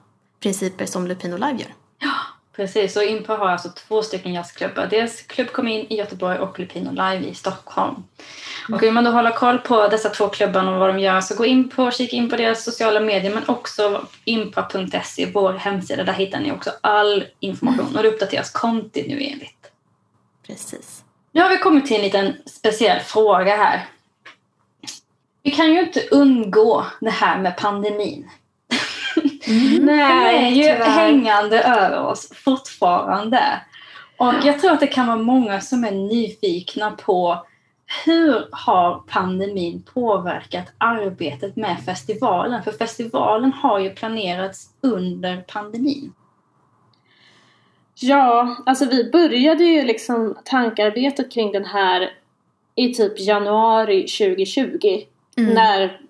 principer 0.40 0.86
som 0.86 1.06
Lupino 1.06 1.36
Live 1.36 1.58
gör. 1.58 1.74
Ja, 1.98 2.14
Precis, 2.58 2.96
och 2.96 3.04
Impa 3.04 3.36
har 3.36 3.48
alltså 3.48 3.68
två 3.68 4.02
stycken 4.02 4.34
jazzklubbar. 4.34 4.86
Dels 4.86 5.22
Klubb 5.22 5.52
Kom 5.52 5.68
In 5.68 5.86
i 5.88 5.96
Göteborg 5.96 6.38
och 6.38 6.58
Lupino 6.58 6.90
Live 6.90 7.26
i 7.26 7.34
Stockholm. 7.34 8.04
Och 8.72 8.82
vill 8.82 8.92
man 8.92 9.04
då 9.04 9.10
hålla 9.10 9.32
koll 9.32 9.58
på 9.58 9.88
dessa 9.88 10.08
två 10.08 10.28
klubbarna 10.28 10.74
och 10.74 10.80
vad 10.80 10.88
de 10.88 10.98
gör 10.98 11.20
så 11.20 11.34
gå 11.34 11.44
in 11.44 11.68
på, 11.68 11.90
kika 11.90 12.16
in 12.16 12.30
på 12.30 12.36
deras 12.36 12.64
sociala 12.64 13.00
medier 13.00 13.34
men 13.34 13.48
också 13.48 14.06
impa.se, 14.24 15.30
vår 15.34 15.52
hemsida. 15.52 16.04
Där 16.04 16.12
hittar 16.12 16.40
ni 16.40 16.52
också 16.52 16.70
all 16.80 17.24
information 17.40 17.96
och 17.96 18.02
det 18.02 18.08
uppdateras 18.08 18.50
kontinuerligt. 18.50 19.70
Precis. 20.46 21.04
Nu 21.32 21.42
har 21.42 21.50
vi 21.50 21.58
kommit 21.58 21.86
till 21.86 21.96
en 21.96 22.02
liten 22.02 22.34
speciell 22.46 23.00
fråga 23.00 23.56
här. 23.56 23.86
Vi 25.42 25.50
kan 25.50 25.72
ju 25.72 25.80
inte 25.80 26.08
undgå 26.10 26.86
det 27.00 27.10
här 27.10 27.38
med 27.38 27.56
pandemin. 27.56 28.30
Mm. 29.48 29.88
Är 29.88 30.48
ju 30.48 30.62
tyvärr. 30.62 30.84
hängande 30.84 31.62
över 31.62 32.04
oss 32.04 32.32
fortfarande. 32.34 33.60
Och 34.16 34.34
jag 34.44 34.60
tror 34.60 34.72
att 34.72 34.80
det 34.80 34.86
kan 34.86 35.06
vara 35.06 35.16
många 35.16 35.60
som 35.60 35.84
är 35.84 35.90
nyfikna 35.90 36.90
på 36.90 37.46
hur 38.04 38.48
har 38.52 39.02
pandemin 39.06 39.82
påverkat 39.94 40.72
arbetet 40.78 41.56
med 41.56 41.76
festivalen? 41.84 42.62
För 42.62 42.72
festivalen 42.72 43.52
har 43.52 43.78
ju 43.78 43.90
planerats 43.90 44.68
under 44.80 45.36
pandemin. 45.36 46.12
Ja, 47.94 48.56
alltså 48.66 48.84
vi 48.84 49.10
började 49.10 49.64
ju 49.64 49.82
liksom 49.82 50.38
tankarbetet 50.44 51.32
kring 51.32 51.52
den 51.52 51.64
här 51.64 52.10
i 52.74 52.94
typ 52.94 53.20
januari 53.20 54.00
2020. 54.00 55.02
Mm. 55.36 55.54
När 55.54 56.00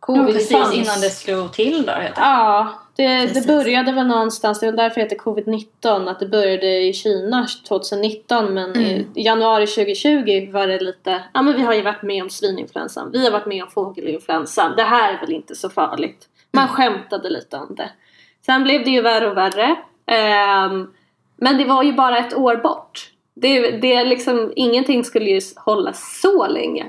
covid 0.00 0.34
Precis 0.34 0.52
fanns. 0.52 0.74
innan 0.74 1.00
det 1.00 1.10
slog 1.10 1.52
till 1.52 1.86
då. 1.86 1.92
Heter. 1.92 2.22
Ja, 2.22 2.78
det, 2.98 3.34
det 3.34 3.46
började 3.46 3.92
väl 3.92 4.06
någonstans, 4.06 4.60
det 4.60 4.66
väl 4.66 4.76
därför 4.76 4.94
det 4.94 5.02
heter 5.02 5.16
covid-19, 5.16 6.10
att 6.10 6.20
det 6.20 6.26
började 6.26 6.80
i 6.80 6.92
Kina 6.92 7.46
2019 7.68 8.54
men 8.54 8.76
i 8.76 8.92
Mm. 8.92 9.06
januari 9.14 9.66
2020 9.66 10.50
var 10.52 10.66
det 10.66 10.80
lite, 10.80 11.22
ja 11.34 11.42
men 11.42 11.56
vi 11.56 11.62
har 11.62 11.74
ju 11.74 11.82
varit 11.82 12.02
med 12.02 12.22
om 12.22 12.30
svininfluensan, 12.30 13.10
vi 13.12 13.24
har 13.24 13.30
varit 13.32 13.46
med 13.46 13.62
om 13.62 13.70
fågelinfluensan, 13.70 14.76
det 14.76 14.82
här 14.82 15.14
är 15.14 15.20
väl 15.20 15.32
inte 15.32 15.54
så 15.54 15.70
farligt. 15.70 16.26
Man 16.52 16.64
Mm. 16.64 16.74
skämtade 16.76 17.30
lite 17.30 17.56
om 17.56 17.74
det. 17.74 17.90
Sen 18.46 18.64
blev 18.64 18.84
det 18.84 18.90
ju 18.90 19.00
värre 19.02 19.30
och 19.30 19.36
värre. 19.36 19.76
Ehm, 20.06 20.90
men 21.36 21.58
det 21.58 21.64
var 21.64 21.82
ju 21.82 21.92
bara 21.92 22.18
ett 22.18 22.34
år 22.34 22.56
bort. 22.56 23.10
Det, 23.34 23.70
det 23.70 23.94
är 23.94 24.04
liksom, 24.04 24.52
ingenting 24.56 25.04
skulle 25.04 25.30
ju 25.30 25.40
hålla 25.56 25.92
så 25.92 26.46
länge. 26.46 26.86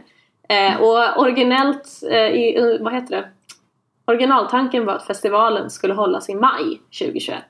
Eh, 0.50 0.82
och 0.82 1.20
originellt, 1.22 1.88
eh, 2.12 2.18
i, 2.28 2.78
vad 2.82 2.94
heter 2.94 3.16
det? 3.16 3.30
Originaltanken 4.10 4.86
var 4.86 4.94
att 4.94 5.08
festivalen 5.08 5.70
skulle 5.70 5.94
hållas 5.94 6.30
i 6.30 6.36
maj 6.36 6.82
2021. 7.00 7.44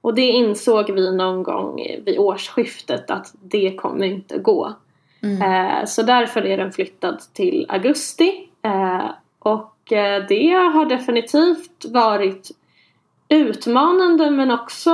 Och 0.00 0.14
det 0.14 0.28
insåg 0.28 0.90
vi 0.90 1.16
någon 1.16 1.42
gång 1.42 1.76
vid 2.04 2.18
årsskiftet 2.18 3.10
att 3.10 3.34
det 3.42 3.74
kommer 3.76 4.06
inte 4.06 4.38
gå. 4.38 4.74
Mm. 5.22 5.42
Eh, 5.42 5.84
så 5.84 6.02
därför 6.02 6.46
är 6.46 6.56
den 6.58 6.72
flyttad 6.72 7.20
till 7.32 7.66
augusti. 7.68 8.48
Eh, 8.62 9.10
och 9.38 9.92
eh, 9.92 10.26
det 10.28 10.50
har 10.50 10.86
definitivt 10.86 11.84
varit 11.84 12.50
utmanande 13.28 14.30
men 14.30 14.50
också 14.50 14.90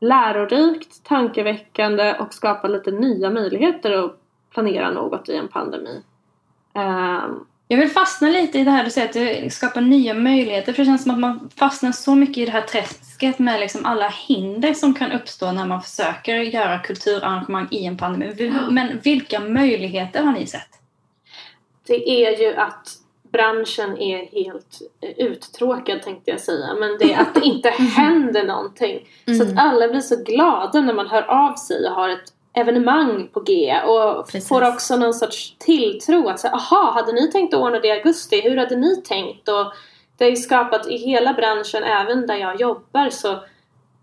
lärorikt, 0.00 1.04
tankeväckande 1.04 2.14
och 2.20 2.34
skapa 2.34 2.68
lite 2.68 2.90
nya 2.90 3.30
möjligheter 3.30 3.92
att 3.92 4.20
planera 4.50 4.90
något 4.90 5.28
i 5.28 5.36
en 5.36 5.48
pandemi. 5.48 6.02
Jag 7.68 7.78
vill 7.78 7.88
fastna 7.90 8.28
lite 8.28 8.58
i 8.58 8.64
det 8.64 8.70
här 8.70 8.84
du 8.84 8.90
säger 8.90 9.06
att 9.08 9.12
det 9.14 9.52
skapar 9.52 9.80
nya 9.80 10.14
möjligheter. 10.14 10.72
För 10.72 10.82
det 10.82 10.86
känns 10.86 11.02
som 11.02 11.10
att 11.12 11.18
man 11.18 11.50
fastnar 11.56 11.92
så 11.92 12.14
mycket 12.14 12.38
i 12.38 12.44
det 12.44 12.50
här 12.52 12.60
träsket 12.62 13.38
med 13.38 13.60
liksom 13.60 13.84
alla 13.86 14.08
hinder 14.08 14.74
som 14.74 14.94
kan 14.94 15.12
uppstå 15.12 15.52
när 15.52 15.66
man 15.66 15.82
försöker 15.82 16.36
göra 16.36 16.78
kulturarrangemang 16.78 17.68
i 17.70 17.84
en 17.84 17.96
pandemi. 17.96 18.52
Men 18.70 18.98
vilka 19.04 19.40
möjligheter 19.40 20.22
har 20.22 20.32
ni 20.32 20.46
sett? 20.46 20.68
det 21.86 22.10
är 22.10 22.40
ju 22.40 22.54
att 22.56 22.88
branschen 23.32 23.98
är 23.98 24.26
helt 24.44 24.78
uttråkad 25.16 26.02
tänkte 26.02 26.30
jag 26.30 26.40
säga. 26.40 26.74
Men 26.80 26.98
det 26.98 27.12
är 27.12 27.20
att 27.20 27.34
det 27.34 27.40
inte 27.40 27.68
händer 27.96 28.46
någonting. 28.46 29.08
Så 29.24 29.42
att 29.42 29.48
Mm. 29.50 29.58
alla 29.58 29.88
blir 29.88 30.00
så 30.00 30.16
glada 30.24 30.80
när 30.80 30.94
man 30.94 31.06
hör 31.08 31.22
av 31.22 31.54
sig 31.54 31.88
och 31.88 31.94
har 31.94 32.08
ett 32.08 32.32
evenemang 32.56 33.28
på 33.32 33.40
G. 33.40 33.80
Och 33.86 34.26
Precis. 34.26 34.48
får 34.48 34.68
också 34.68 34.96
någon 34.96 35.14
sorts 35.14 35.56
tilltro 35.58 36.28
att 36.28 36.40
säga, 36.40 36.54
aha, 36.54 36.90
hade 36.94 37.12
ni 37.12 37.30
tänkt 37.30 37.54
att 37.54 37.60
ordna 37.60 37.80
det 37.80 37.88
i 37.88 37.90
augusti? 37.90 38.40
Hur 38.40 38.56
hade 38.56 38.76
ni 38.76 39.02
tänkt? 39.02 39.48
Och 39.48 39.72
det 40.16 40.24
har 40.24 40.30
ju 40.30 40.36
skapat 40.36 40.86
i 40.86 40.96
hela 40.96 41.32
branschen, 41.32 41.82
även 41.82 42.26
där 42.26 42.36
jag 42.36 42.60
jobbar, 42.60 43.10
så 43.10 43.38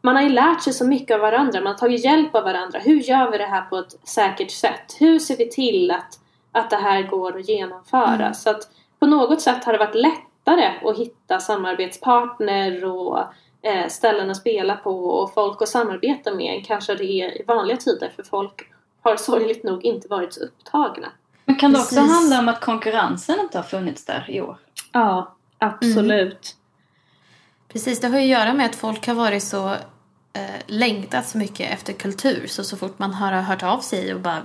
man 0.02 0.16
har 0.16 0.24
ju 0.24 0.30
lärt 0.30 0.62
sig 0.62 0.74
så 0.74 0.88
mycket 0.88 1.16
av 1.16 1.22
varandra. 1.22 1.62
Man 1.62 1.68
har 1.68 1.80
tagit 1.80 2.06
hjälp 2.06 2.36
av 2.36 2.44
varandra. 2.44 2.80
Hur 2.80 3.00
gör 3.00 3.32
vi 3.32 3.38
det 3.38 3.46
här 3.46 3.62
på 3.62 3.78
ett 3.78 4.08
säkert 4.08 4.52
sätt? 4.52 4.96
Hur 5.00 5.20
ser 5.20 5.38
vi 5.38 5.50
till 5.50 5.92
att, 5.92 6.20
att 6.52 6.70
det 6.70 6.76
här 6.76 7.04
går 7.04 7.40
att 7.40 7.50
genomföra? 7.50 8.16
Mm. 8.16 8.34
Så 8.34 8.50
att 8.50 8.68
på 9.00 9.06
något 9.06 9.42
sätt 9.42 9.64
har 9.64 9.74
det 9.74 9.80
varit 9.80 9.96
lättare 9.96 10.72
att 10.84 10.98
hitta 10.98 11.40
samarbetspartner 11.40 12.86
och 12.86 13.20
ställen 13.90 14.32
att 14.32 14.38
spela 14.38 14.76
på 14.76 15.06
och 15.06 15.34
folk 15.34 15.62
att 15.62 15.70
samarbeta 15.70 16.34
med 16.34 16.56
än 16.56 16.64
kanske 16.64 16.96
det 16.96 17.06
är 17.06 17.42
i 17.42 17.44
vanliga 17.48 17.78
tider 17.78 18.12
för 18.16 18.24
folk 18.24 18.70
har 19.02 19.16
sorgligt 19.16 19.64
nog 19.64 19.86
inte 19.86 20.08
varit 20.08 20.34
så 20.34 20.44
upptagna. 20.44 21.08
Men 21.46 21.56
kan 21.56 21.74
det 21.74 21.80
också 21.80 21.96
Precis. 21.96 22.12
handla 22.12 22.40
om 22.40 22.50
att 22.50 22.62
konkurrensen 22.62 23.40
inte 23.40 23.58
har 23.58 23.64
funnits 23.64 24.06
där 24.06 24.26
i 24.30 24.42
år? 24.42 24.58
Ja, 24.92 25.36
absolut. 25.58 26.56
Precis, 27.68 28.00
det 28.00 28.08
har 28.08 28.20
ju 28.20 28.24
att 28.24 28.40
göra 28.40 28.54
med 28.54 28.66
att 28.66 28.76
folk 28.76 29.08
har 29.08 29.14
varit 29.14 29.44
så 29.44 29.70
eh, 30.34 30.62
längtat 30.68 31.28
så 31.28 31.38
mycket 31.38 31.74
efter 31.74 31.94
kultur. 31.94 32.48
Så 32.48 32.64
så 32.64 32.78
fort 32.78 33.00
man 33.00 33.14
har 33.14 33.32
hört 33.32 33.64
av 33.64 33.80
sig 33.80 34.14
och 34.14 34.20
bara 34.20 34.42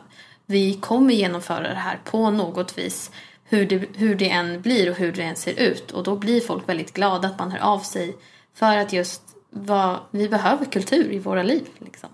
vi 0.47 0.75
kommer 0.75 1.15
genomföra 1.15 1.69
det 1.69 1.75
här 1.75 1.99
på 2.05 2.31
något 2.31 2.79
vis. 2.79 3.11
Hur 3.45 3.67
det, 3.67 3.97
hur 3.97 4.15
det 4.15 4.31
än 4.31 4.61
blir 4.61 4.91
och 4.91 4.97
hur 4.97 5.13
det 5.13 5.23
än 5.23 5.37
ser 5.37 5.61
ut. 5.61 5.91
Och 5.91 6.03
då 6.03 6.17
blir 6.17 6.41
folk 6.41 6.69
väldigt 6.69 6.95
glada 6.95 7.29
att 7.29 7.39
man 7.39 7.51
hör 7.51 7.61
av 7.61 7.79
sig. 7.79 8.17
För 8.59 8.77
att 8.77 8.93
just 8.93 9.37
vad, 9.51 9.99
vi 10.11 10.29
behöver 10.29 10.65
kultur 10.65 11.13
i 11.13 11.19
våra 11.19 11.43
liv. 11.43 11.69
Liksom. 11.79 12.09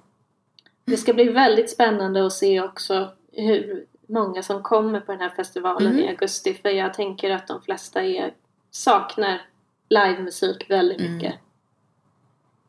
Det 0.84 0.96
ska 0.96 1.14
bli 1.14 1.24
väldigt 1.24 1.70
spännande 1.70 2.26
att 2.26 2.32
se 2.32 2.60
också 2.60 3.12
hur 3.32 3.86
många 4.06 4.42
som 4.42 4.62
kommer 4.62 5.00
på 5.00 5.12
den 5.12 5.20
här 5.20 5.28
festivalen 5.36 5.92
Mm. 5.92 6.04
i 6.04 6.08
augusti 6.08 6.54
för 6.54 6.68
jag 6.68 6.94
tänker 6.94 7.30
att 7.30 7.46
de 7.46 7.62
flesta 7.62 8.02
är, 8.02 8.34
saknar 8.70 9.42
livemusik 9.88 10.70
väldigt 10.70 11.00
Mm. 11.00 11.32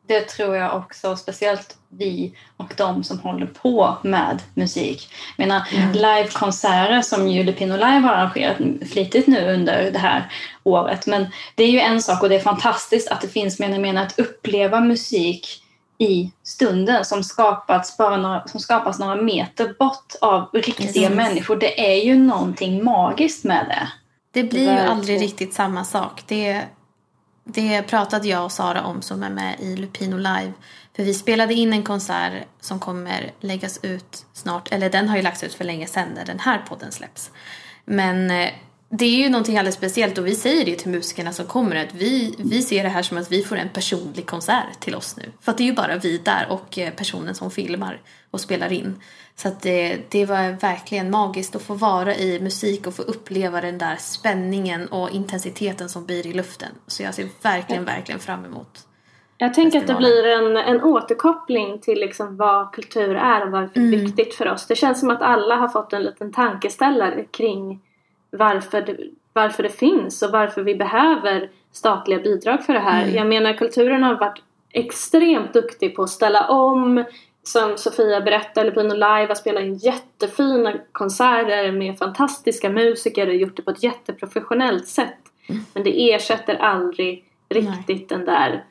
Det 0.06 0.20
tror 0.20 0.56
jag 0.56 0.76
också, 0.76 1.16
speciellt 1.16 1.76
vi 1.88 2.34
och 2.56 2.72
de 2.76 3.04
som 3.04 3.18
håller 3.18 3.46
på 3.46 3.96
med 4.02 4.42
musik. 4.54 5.08
Jag 5.36 5.46
menar, 5.46 5.62
livekonserter 5.92 7.02
som 7.02 7.28
ju 7.28 7.44
Lupino 7.44 7.74
Live 7.74 8.00
har 8.00 8.14
arrangerat 8.14 8.56
flitigt 8.92 9.26
nu 9.26 9.54
under 9.54 9.90
det 9.90 9.98
här 9.98 10.32
året. 10.62 11.06
Men 11.06 11.26
det 11.54 11.64
är 11.64 11.70
ju 11.70 11.80
en 11.80 12.02
sak 12.02 12.22
och 12.22 12.28
det 12.28 12.34
är 12.34 12.40
fantastiskt 12.40 13.08
att 13.08 13.20
det 13.20 13.28
finns, 13.28 13.58
men 13.58 13.72
jag 13.72 13.80
menar, 13.80 14.02
att 14.02 14.18
uppleva 14.18 14.80
musik 14.80 15.62
i 15.98 16.30
stunden 16.42 17.04
som 17.04 17.24
skapats, 17.24 17.96
bara 17.96 18.16
några, 18.16 18.48
som 18.48 18.60
skapas 18.60 18.98
några 18.98 19.22
meter 19.22 19.74
bort 19.78 20.14
av 20.20 20.50
riktiga 20.52 20.86
Precis. 20.86 21.10
människor. 21.10 21.56
Det 21.56 21.96
är 21.96 22.04
ju 22.04 22.14
någonting 22.14 22.84
magiskt 22.84 23.44
med 23.44 23.66
det. 23.68 23.88
Det 24.30 24.44
blir 24.44 24.72
ju 24.72 24.78
aldrig 24.78 25.20
riktigt 25.20 25.54
samma 25.54 25.84
sak. 25.84 26.22
Det, 26.26 26.62
det 27.48 27.82
pratade 27.82 28.28
jag 28.28 28.44
och 28.44 28.52
Sara 28.52 28.84
om 28.84 29.02
som 29.02 29.22
är 29.22 29.30
med 29.30 29.60
i 29.60 29.76
Lupino 29.76 30.16
Live. 30.16 30.52
För 30.96 31.02
vi 31.02 31.14
spelade 31.14 31.54
in 31.54 31.72
en 31.72 31.82
konsert 31.82 32.32
som 32.60 32.80
kommer 32.80 33.32
läggas 33.40 33.80
ut 33.82 34.26
snart. 34.32 34.72
Eller 34.72 34.90
den 34.90 35.08
har 35.08 35.16
ju 35.16 35.22
lagts 35.22 35.42
ut 35.42 35.54
för 35.54 35.64
länge 35.64 35.86
sedan 35.86 36.08
när 36.14 36.24
den 36.24 36.38
här 36.38 36.58
podden 36.68 36.92
släpps. 36.92 37.30
Men 37.84 38.30
eh, 38.30 38.50
det 38.88 39.04
är 39.04 39.16
ju 39.16 39.28
någonting 39.28 39.58
alldeles 39.58 39.74
speciellt 39.74 40.18
och 40.18 40.26
vi 40.26 40.34
säger 40.34 40.64
det 40.64 40.76
till 40.76 40.90
musikerna 40.90 41.32
som 41.32 41.46
kommer 41.46 41.76
att 41.76 41.94
vi, 41.94 42.34
vi 42.38 42.62
ser 42.62 42.82
det 42.82 42.88
här 42.88 43.02
som 43.02 43.18
att 43.18 43.32
vi 43.32 43.42
får 43.42 43.56
en 43.56 43.68
personlig 43.68 44.26
konsert 44.26 44.80
till 44.80 44.94
oss 44.94 45.16
nu. 45.16 45.32
För 45.40 45.52
att 45.52 45.58
det 45.58 45.64
är 45.64 45.66
ju 45.66 45.74
bara 45.74 45.96
vi 45.96 46.18
där 46.18 46.46
och 46.48 46.78
eh, 46.78 46.90
personen 46.90 47.34
som 47.34 47.50
filmar 47.50 48.00
och 48.30 48.40
spelar 48.40 48.72
in. 48.72 49.00
Så 49.38 49.48
att 49.48 49.62
det, 49.62 49.98
det 50.10 50.26
var 50.26 50.60
verkligen 50.60 51.10
magiskt 51.10 51.56
att 51.56 51.62
få 51.62 51.74
vara 51.74 52.14
i 52.14 52.40
musik 52.40 52.86
och 52.86 52.94
få 52.94 53.02
uppleva 53.02 53.60
den 53.60 53.78
där 53.78 53.96
spänningen 53.96 54.88
och 54.88 55.10
intensiteten 55.10 55.88
som 55.88 56.06
blir 56.06 56.26
i 56.26 56.32
luften. 56.32 56.68
Så 56.86 57.02
jag 57.02 57.14
ser 57.14 57.28
verkligen, 57.42 57.84
verkligen 57.84 58.20
fram 58.20 58.44
emot. 58.44 58.86
Jag 59.38 59.54
tänker 59.54 59.78
att 59.78 59.86
det 59.86 59.94
blir 59.94 60.26
en, 60.26 60.56
en 60.56 60.82
återkoppling 60.82 61.78
till 61.78 62.00
liksom 62.00 62.36
vad 62.36 62.72
kultur 62.72 63.14
är 63.14 63.44
och 63.46 63.50
varför 63.50 63.74
det 63.74 63.80
är 63.80 63.92
Mm. 63.92 64.00
viktigt 64.00 64.34
för 64.34 64.48
oss. 64.52 64.66
Det 64.66 64.76
känns 64.76 65.00
som 65.00 65.10
att 65.10 65.22
alla 65.22 65.56
har 65.56 65.68
fått 65.68 65.92
en 65.92 66.02
liten 66.02 66.32
tankeställare 66.32 67.24
kring 67.24 67.80
varför 68.30 68.82
det, 68.82 68.96
varför 69.32 69.62
det 69.62 69.68
finns 69.68 70.22
och 70.22 70.30
varför 70.30 70.62
vi 70.62 70.74
behöver 70.74 71.50
statliga 71.72 72.18
bidrag 72.18 72.64
för 72.64 72.72
det 72.72 72.80
här. 72.80 73.02
Mm. 73.02 73.14
Jag 73.14 73.26
menar 73.26 73.52
kulturen 73.52 74.02
har 74.02 74.14
varit 74.14 74.42
extremt 74.70 75.52
duktig 75.52 75.96
på 75.96 76.02
att 76.02 76.10
ställa 76.10 76.48
om 76.48 77.04
som 77.48 77.78
Sofia 77.78 78.20
berättade, 78.20 78.70
Pino 78.70 78.94
Live 78.94 79.26
har 79.26 79.34
spelat 79.34 79.62
in 79.62 79.74
jättefina 79.74 80.74
konserter 80.92 81.72
med 81.72 81.98
fantastiska 81.98 82.70
musiker 82.70 83.26
och 83.26 83.34
gjort 83.34 83.56
det 83.56 83.62
på 83.62 83.70
ett 83.70 83.82
jätteprofessionellt 83.82 84.88
sätt. 84.88 85.18
Mm. 85.48 85.62
Men 85.74 85.82
det 85.84 86.12
ersätter 86.12 86.54
aldrig 86.54 87.24
riktigt 87.48 88.08
den 88.08 88.24
där 88.24 88.64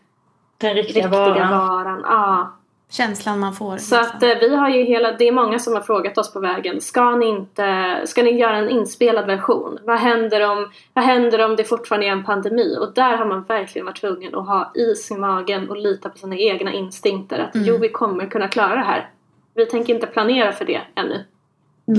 Den 0.57 0.73
riktiga, 0.73 1.05
riktiga 1.05 1.19
varan. 1.19 1.51
varan. 1.51 2.01
Ja. 2.03 2.55
Känslan 2.89 3.39
man 3.39 3.53
får. 3.53 3.77
Så 3.77 4.01
liksom. 4.01 4.17
att 4.17 4.23
eh, 4.23 4.29
vi 4.29 4.55
har 4.55 4.69
ju 4.69 4.83
hela, 4.83 5.11
det 5.11 5.27
är 5.27 5.31
många 5.31 5.59
som 5.59 5.73
har 5.73 5.81
frågat 5.81 6.17
oss 6.17 6.33
på 6.33 6.39
vägen, 6.39 6.81
ska 6.81 7.15
ni 7.15 7.25
inte, 7.25 8.01
ska 8.05 8.23
ni 8.23 8.31
göra 8.31 8.57
en 8.57 8.69
inspelad 8.69 9.25
version? 9.25 9.79
Vad 9.83 9.99
händer 9.99 10.49
om, 10.49 10.71
vad 10.93 11.05
händer 11.05 11.45
om 11.45 11.55
det 11.55 11.63
fortfarande 11.63 12.07
är 12.07 12.11
en 12.11 12.23
pandemi? 12.23 12.77
Och 12.81 12.93
där 12.93 13.17
har 13.17 13.25
man 13.25 13.43
verkligen 13.43 13.85
varit 13.85 14.01
tvungen 14.01 14.35
att 14.35 14.47
ha 14.47 14.71
is 14.75 15.11
i 15.11 15.15
magen 15.15 15.69
och 15.69 15.77
lita 15.77 16.09
på 16.09 16.17
sina 16.17 16.37
egna 16.37 16.73
instinkter 16.73 17.39
att 17.39 17.55
Mm. 17.55 17.67
jo, 17.67 17.77
vi 17.77 17.89
kommer 17.89 18.27
kunna 18.27 18.47
klara 18.47 18.75
det 18.75 18.85
här. 18.85 19.09
Vi 19.55 19.65
tänker 19.65 19.93
inte 19.93 20.07
planera 20.07 20.51
för 20.51 20.65
det 20.65 20.81
ännu. 20.95 21.25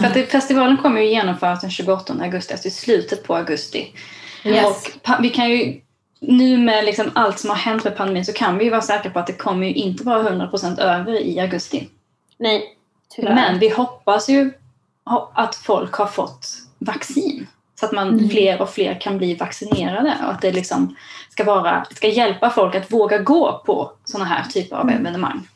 För 0.00 0.20
att 0.20 0.28
festivalen 0.28 0.76
kommer 0.76 1.00
ju 1.00 1.08
genomföras 1.08 1.60
den 1.60 1.70
28 1.70 2.14
augusti, 2.22 2.52
alltså 2.52 2.68
i 2.68 2.70
slutet 2.70 3.26
på 3.26 3.36
augusti. 3.36 3.92
Yes. 4.44 4.64
Och 4.66 5.22
vi 5.22 5.28
kan 5.30 5.50
ju, 5.50 5.80
nu 6.20 6.58
med 6.58 6.84
liksom 6.84 7.10
allt 7.14 7.38
som 7.38 7.50
har 7.50 7.56
hänt 7.56 7.84
med 7.84 7.96
pandemin 7.96 8.24
så 8.24 8.32
kan 8.32 8.58
vi 8.58 8.64
ju 8.64 8.70
vara 8.70 8.80
säkra 8.82 9.10
på 9.10 9.18
att 9.18 9.26
det 9.26 9.32
kommer 9.32 9.66
ju 9.66 9.74
inte 9.74 10.04
vara 10.04 10.30
100% 10.30 10.80
över 10.80 11.12
i 11.20 11.40
augusti. 11.40 11.88
Nej, 12.38 12.76
tyvärr. 13.08 13.34
Men 13.34 13.58
vi 13.58 13.68
hoppas 13.68 14.28
ju 14.28 14.52
att 15.34 15.56
folk 15.56 15.92
har 15.94 16.06
fått 16.06 16.48
vaccin. 16.78 17.46
Så 17.80 17.86
att 17.86 17.92
man 17.92 18.08
Mm. 18.08 18.28
fler 18.30 18.62
och 18.62 18.70
fler 18.70 19.00
kan 19.00 19.18
bli 19.18 19.34
vaccinerade 19.34 20.14
och 20.24 20.30
att 20.30 20.40
det 20.42 20.52
liksom 20.52 20.96
ska, 21.30 21.44
vara, 21.44 21.84
ska 21.90 22.08
hjälpa 22.08 22.50
folk 22.50 22.74
att 22.74 22.92
våga 22.92 23.18
gå 23.18 23.62
på 23.66 23.92
sådana 24.04 24.24
här 24.24 24.44
typer 24.44 24.76
av 24.76 24.82
Mm. 24.90 25.00
evenemang. 25.06 25.48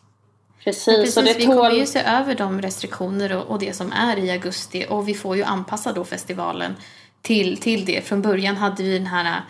Precis, 0.64 0.84
Precis, 0.84 1.16
och 1.16 1.24
det 1.24 1.34
vi 1.38 1.46
tål... 1.46 1.56
kommer 1.56 1.70
ju 1.70 1.86
se 1.86 1.98
över 2.00 2.34
de 2.34 2.62
restriktioner 2.62 3.36
och, 3.36 3.46
och 3.50 3.58
det 3.58 3.76
som 3.76 3.92
är 3.92 4.16
i 4.18 4.30
augusti 4.30 4.86
och 4.88 5.08
vi 5.08 5.14
får 5.14 5.36
ju 5.36 5.42
anpassa 5.44 5.92
då 5.92 6.04
festivalen 6.04 6.76
till, 7.22 7.56
till 7.56 7.84
det. 7.84 8.06
Från 8.06 8.22
början 8.22 8.56
hade 8.56 8.82
vi 8.82 8.98
den 8.98 9.06
här 9.06 9.40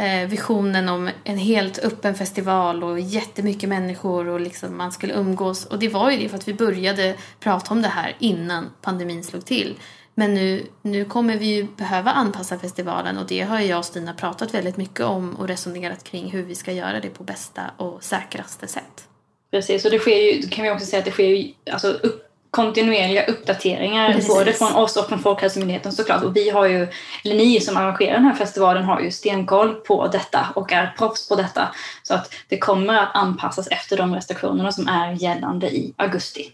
Eh, 0.00 0.28
visionen 0.28 0.88
om 0.88 1.10
en 1.24 1.38
helt 1.38 1.78
öppen 1.78 2.14
festival 2.14 2.84
och 2.84 3.00
jättemycket 3.00 3.68
människor 3.68 4.28
och 4.28 4.40
liksom 4.40 4.76
man 4.76 4.92
skulle 4.92 5.14
umgås. 5.14 5.66
Och 5.66 5.78
det 5.78 5.88
var 5.88 6.10
ju 6.10 6.18
det 6.18 6.28
för 6.28 6.36
att 6.36 6.48
vi 6.48 6.54
började 6.54 7.14
prata 7.40 7.74
om 7.74 7.82
det 7.82 7.88
här 7.88 8.16
innan 8.18 8.70
pandemin 8.82 9.24
slog 9.24 9.44
till. 9.44 9.74
Men 10.14 10.34
nu, 10.34 10.66
nu 10.82 11.04
kommer 11.04 11.36
vi 11.36 11.46
ju 11.46 11.66
behöva 11.76 12.10
anpassa 12.10 12.58
festivalen 12.58 13.18
och 13.18 13.26
det 13.26 13.40
har 13.40 13.60
jag 13.60 13.78
och 13.78 13.84
Stina 13.84 14.14
pratat 14.14 14.54
väldigt 14.54 14.76
mycket 14.76 15.00
om 15.00 15.34
och 15.34 15.48
resonerat 15.48 16.04
kring 16.04 16.30
hur 16.30 16.42
vi 16.42 16.54
ska 16.54 16.72
göra 16.72 17.00
det 17.00 17.10
på 17.10 17.24
bästa 17.24 17.62
och 17.76 18.04
säkraste 18.04 18.66
sätt. 18.66 19.08
Precis, 19.50 19.84
och 19.84 19.90
det 19.90 19.98
sker 19.98 20.16
ju, 20.16 20.48
kan 20.48 20.64
vi 20.64 20.70
också 20.70 20.86
säga 20.86 20.98
att 20.98 21.04
det 21.04 21.10
sker 21.10 21.24
ju 21.24 21.52
alltså, 21.70 21.88
upp, 21.88 22.29
kontinuerliga 22.50 23.26
uppdateringar 23.26 24.12
Precis. 24.12 24.28
både 24.28 24.52
från 24.52 24.74
oss 24.74 24.96
och 24.96 25.08
från 25.08 25.18
Folkhälsomyndigheten 25.18 25.92
såklart. 25.92 26.22
Och 26.22 26.36
vi 26.36 26.50
har 26.50 26.66
ju, 26.66 26.88
eller 27.24 27.34
ni 27.36 27.60
som 27.60 27.76
arrangerar 27.76 28.14
den 28.14 28.24
här 28.24 28.34
festivalen 28.34 28.84
har 28.84 29.00
ju 29.00 29.10
stenkoll 29.10 29.74
på 29.74 30.06
detta 30.06 30.46
och 30.54 30.72
är 30.72 30.94
proffs 30.98 31.28
på 31.28 31.36
detta. 31.36 31.68
Så 32.02 32.14
att 32.14 32.34
det 32.48 32.58
kommer 32.58 32.94
att 32.94 33.10
anpassas 33.14 33.68
efter 33.68 33.96
de 33.96 34.14
restriktionerna 34.14 34.72
som 34.72 34.88
är 34.88 35.12
gällande 35.12 35.70
i 35.70 35.94
augusti. 35.96 36.52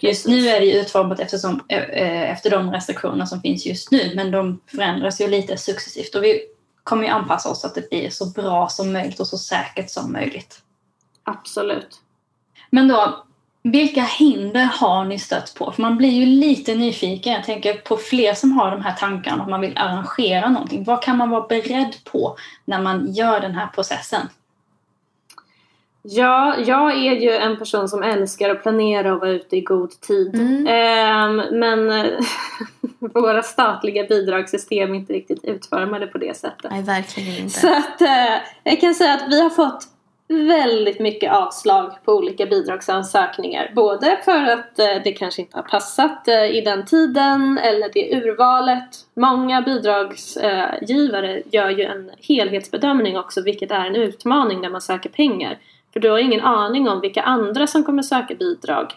Just 0.00 0.26
nu 0.26 0.48
är 0.48 0.60
det 0.60 0.72
utformat 0.72 1.20
eftersom, 1.20 1.64
eh, 1.68 1.78
eh, 1.78 2.30
efter 2.30 2.50
de 2.50 2.72
restriktioner 2.72 3.24
som 3.24 3.40
finns 3.40 3.66
just 3.66 3.90
nu 3.90 4.12
men 4.14 4.30
de 4.30 4.60
förändras 4.66 5.20
ju 5.20 5.28
lite 5.28 5.56
successivt 5.56 6.14
och 6.14 6.24
vi 6.24 6.42
kommer 6.82 7.04
ju 7.04 7.08
anpassa 7.08 7.48
oss 7.48 7.60
så 7.60 7.66
att 7.66 7.74
det 7.74 7.90
blir 7.90 8.10
så 8.10 8.26
bra 8.26 8.68
som 8.68 8.92
möjligt 8.92 9.20
och 9.20 9.26
så 9.26 9.38
säkert 9.38 9.90
som 9.90 10.12
möjligt. 10.12 10.62
Absolut. 11.24 12.00
Men 12.70 12.88
då, 12.88 13.25
vilka 13.70 14.02
hinder 14.02 14.64
har 14.64 15.04
ni 15.04 15.18
stött 15.18 15.54
på? 15.54 15.72
För 15.72 15.82
man 15.82 15.96
blir 15.96 16.10
ju 16.10 16.26
lite 16.26 16.74
nyfiken. 16.74 17.32
Jag 17.32 17.44
tänker 17.44 17.74
på 17.74 17.96
fler 17.96 18.34
som 18.34 18.52
har 18.52 18.70
de 18.70 18.82
här 18.82 18.92
tankarna 18.92 19.42
att 19.42 19.50
man 19.50 19.60
vill 19.60 19.78
arrangera 19.78 20.48
någonting. 20.48 20.84
Vad 20.84 21.02
kan 21.02 21.16
man 21.16 21.30
vara 21.30 21.46
beredd 21.46 21.94
på 22.04 22.36
när 22.64 22.82
man 22.82 23.12
gör 23.12 23.40
den 23.40 23.54
här 23.54 23.66
processen? 23.66 24.28
Ja, 26.02 26.56
jag 26.66 26.92
är 26.92 27.12
ju 27.12 27.30
en 27.30 27.56
person 27.56 27.88
som 27.88 28.02
älskar 28.02 28.50
att 28.50 28.62
planera 28.62 29.14
och 29.14 29.20
vara 29.20 29.30
ute 29.30 29.56
i 29.56 29.60
god 29.60 30.00
tid. 30.00 30.34
Mm. 30.34 30.66
Ehm, 30.66 31.58
men 31.60 32.10
våra 33.14 33.42
statliga 33.42 34.04
bidragssystem 34.04 34.90
är 34.90 34.94
inte 34.94 35.12
riktigt 35.12 35.44
utformade 35.44 36.06
på 36.06 36.18
det 36.18 36.36
sättet. 36.36 36.70
Nej, 36.70 36.82
verkligen 36.82 37.44
inte. 37.44 37.60
Så 37.60 37.68
att 37.68 38.00
eh, 38.00 38.42
jag 38.64 38.80
kan 38.80 38.94
säga 38.94 39.14
att 39.14 39.28
vi 39.28 39.42
har 39.42 39.50
fått 39.50 39.95
väldigt 40.28 41.00
mycket 41.00 41.32
avslag 41.32 41.92
på 42.04 42.12
olika 42.12 42.46
bidragsansökningar. 42.46 43.72
Både 43.74 44.18
för 44.24 44.44
att 44.44 44.78
eh, 44.78 45.02
det 45.04 45.12
kanske 45.12 45.42
inte 45.42 45.56
har 45.56 45.62
passat 45.62 46.28
eh, 46.28 46.44
i 46.44 46.60
den 46.60 46.84
tiden 46.84 47.58
eller 47.58 47.90
det 47.94 48.16
urvalet. 48.16 48.88
Många 49.14 49.62
bidragsgivare 49.62 51.42
gör 51.52 51.70
ju 51.70 51.84
en 51.84 52.10
helhetsbedömning 52.18 53.18
också 53.18 53.42
vilket 53.42 53.70
är 53.70 53.84
en 53.84 53.96
utmaning 53.96 54.60
när 54.60 54.70
man 54.70 54.80
söker 54.80 55.08
pengar. 55.08 55.58
För 55.92 56.00
du 56.00 56.10
har 56.10 56.18
ingen 56.18 56.40
aning 56.40 56.88
om 56.88 57.00
vilka 57.00 57.22
andra 57.22 57.66
som 57.66 57.84
kommer 57.84 58.02
söka 58.02 58.34
bidrag 58.34 58.92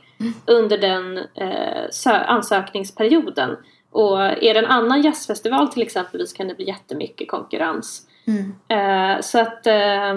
under 0.45 0.77
den 0.77 1.17
eh, 1.17 1.87
sö- 1.91 2.25
ansökningsperioden. 2.25 3.57
Och 3.91 4.21
är 4.21 4.53
det 4.53 4.59
en 4.59 4.65
annan 4.65 5.01
jazzfestival 5.01 5.67
till 5.67 5.81
exempel 5.81 6.27
så 6.27 6.35
kan 6.35 6.47
det 6.47 6.55
bli 6.55 6.67
jättemycket 6.67 7.27
konkurrens. 7.27 8.07
Mm. 8.27 8.53
Eh, 8.67 9.21
så 9.21 9.39
att 9.39 9.67
eh, 9.67 10.13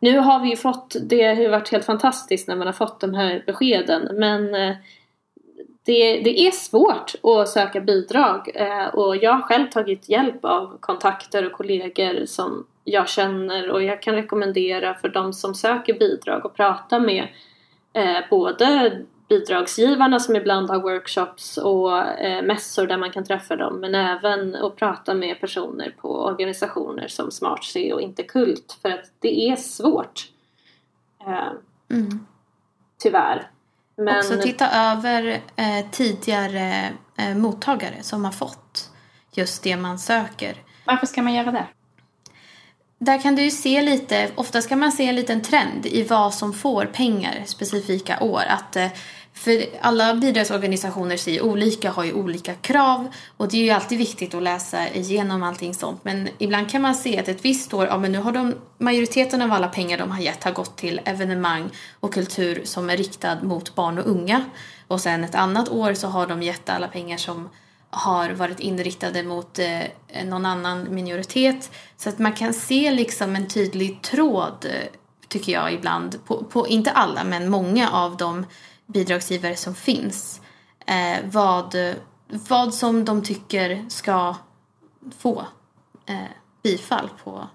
nu 0.00 0.18
har 0.18 0.40
vi 0.40 0.48
ju 0.48 0.56
fått, 0.56 0.96
det 1.00 1.22
har 1.22 1.42
ju 1.42 1.48
varit 1.48 1.72
helt 1.72 1.84
fantastiskt 1.84 2.48
när 2.48 2.56
man 2.56 2.66
har 2.66 2.74
fått 2.74 3.00
de 3.00 3.14
här 3.14 3.42
beskeden 3.46 4.08
men 4.18 4.54
eh, 4.54 4.76
det, 5.84 6.20
det 6.20 6.40
är 6.40 6.50
svårt 6.50 7.12
att 7.22 7.48
söka 7.48 7.80
bidrag 7.80 8.50
eh, 8.54 8.86
och 8.86 9.16
jag 9.16 9.32
har 9.32 9.42
själv 9.42 9.66
tagit 9.70 10.08
hjälp 10.08 10.44
av 10.44 10.78
kontakter 10.80 11.46
och 11.46 11.52
kollegor 11.52 12.26
som 12.26 12.66
jag 12.84 13.08
känner 13.08 13.70
och 13.70 13.82
jag 13.82 14.02
kan 14.02 14.14
rekommendera 14.14 14.94
för 14.94 15.08
de 15.08 15.32
som 15.32 15.54
söker 15.54 15.94
bidrag 15.98 16.46
att 16.46 16.54
prata 16.54 16.98
med 16.98 17.28
eh, 17.92 18.18
både 18.30 18.92
bidragsgivarna 19.28 20.20
som 20.20 20.36
ibland 20.36 20.70
har 20.70 20.80
workshops 20.80 21.56
och 21.56 21.98
eh, 21.98 22.42
mässor 22.42 22.86
där 22.86 22.96
man 22.96 23.12
kan 23.12 23.24
träffa 23.24 23.56
dem 23.56 23.80
men 23.80 23.94
även 23.94 24.56
att 24.56 24.76
prata 24.76 25.14
med 25.14 25.40
personer 25.40 25.94
på 26.00 26.24
organisationer 26.24 27.08
som 27.08 27.30
SmartC 27.30 27.76
och 27.92 28.00
Interkult 28.00 28.78
för 28.82 28.90
att 28.90 29.10
det 29.18 29.48
är 29.48 29.56
svårt. 29.56 30.28
Eh, 31.26 31.52
Mm. 31.90 32.26
tyvärr. 32.98 33.50
Men 33.96 34.18
Också 34.18 34.38
titta 34.42 34.92
över 34.92 35.40
eh, 35.56 35.90
tidigare 35.90 36.92
eh, 37.18 37.36
mottagare 37.36 38.02
som 38.02 38.24
har 38.24 38.32
fått 38.32 38.90
just 39.32 39.62
det 39.62 39.76
man 39.76 39.98
söker. 39.98 40.56
Varför 40.86 41.06
ska 41.06 41.22
man 41.22 41.34
göra 41.34 41.52
det? 41.52 41.66
Där 43.04 43.18
kan 43.18 43.34
du 43.34 43.42
ju 43.42 43.50
se 43.50 43.82
lite, 43.82 44.30
ofta 44.34 44.62
ska 44.62 44.76
man 44.76 44.92
se 44.92 45.06
en 45.06 45.16
liten 45.16 45.42
trend 45.42 45.86
i 45.86 46.02
vad 46.02 46.34
som 46.34 46.52
får 46.52 46.86
pengar 46.86 47.42
specifika 47.46 48.20
år. 48.20 48.42
Att, 48.48 48.76
eh, 48.76 48.86
för 49.32 49.64
alla 49.80 50.14
bidragsorganisationer 50.14 51.16
ser 51.16 51.32
ju 51.32 51.40
olika, 51.40 51.90
har 51.90 52.04
ju 52.04 52.12
olika 52.12 52.54
krav 52.54 53.08
och 53.36 53.48
det 53.48 53.56
är 53.56 53.62
ju 53.62 53.70
alltid 53.70 53.98
viktigt 53.98 54.34
att 54.34 54.42
läsa 54.42 54.88
igenom 54.88 55.42
allting 55.42 55.74
sånt. 55.74 56.04
Men 56.04 56.28
ibland 56.38 56.70
kan 56.70 56.82
man 56.82 56.94
se 56.94 57.18
att 57.18 57.28
ett 57.28 57.44
visst 57.44 57.74
år, 57.74 57.86
ja 57.86 57.98
men 57.98 58.12
nu 58.12 58.18
har 58.18 58.32
de, 58.32 58.54
majoriteten 58.78 59.42
av 59.42 59.52
alla 59.52 59.68
pengar 59.68 59.98
de 59.98 60.10
har 60.10 60.20
gett 60.20 60.44
har 60.44 60.52
gått 60.52 60.76
till 60.76 61.00
evenemang 61.04 61.70
och 62.00 62.14
kultur 62.14 62.60
som 62.64 62.90
är 62.90 62.96
riktad 62.96 63.42
mot 63.42 63.74
barn 63.74 63.98
och 63.98 64.06
unga. 64.06 64.44
Och 64.88 65.00
sen 65.00 65.24
ett 65.24 65.34
annat 65.34 65.68
år 65.68 65.94
så 65.94 66.08
har 66.08 66.26
de 66.26 66.42
gett 66.42 66.68
alla 66.68 66.88
pengar 66.88 67.16
som 67.16 67.48
har 67.94 68.30
varit 68.30 68.60
inriktade 68.60 69.22
mot 69.22 69.58
eh, 69.58 70.24
någon 70.24 70.46
annan 70.46 70.94
minoritet. 70.94 71.70
Så 71.96 72.08
att 72.08 72.18
man 72.18 72.32
kan 72.32 72.54
se 72.54 72.90
liksom 72.90 73.36
en 73.36 73.48
tydlig 73.48 74.02
tråd, 74.02 74.64
eh, 74.64 74.88
tycker 75.28 75.52
jag 75.52 75.72
ibland, 75.72 76.24
på, 76.24 76.44
på 76.44 76.68
inte 76.68 76.90
alla, 76.90 77.24
men 77.24 77.50
många 77.50 77.90
av 77.90 78.16
de 78.16 78.46
bidragsgivare 78.86 79.56
som 79.56 79.74
finns. 79.74 80.40
Eh, 80.86 81.16
vad, 81.24 81.76
vad 82.28 82.74
som 82.74 83.04
de 83.04 83.22
tycker 83.22 83.84
ska 83.88 84.36
få 85.18 85.46
eh, 86.06 86.16
bifall 86.62 87.10
på, 87.24 87.48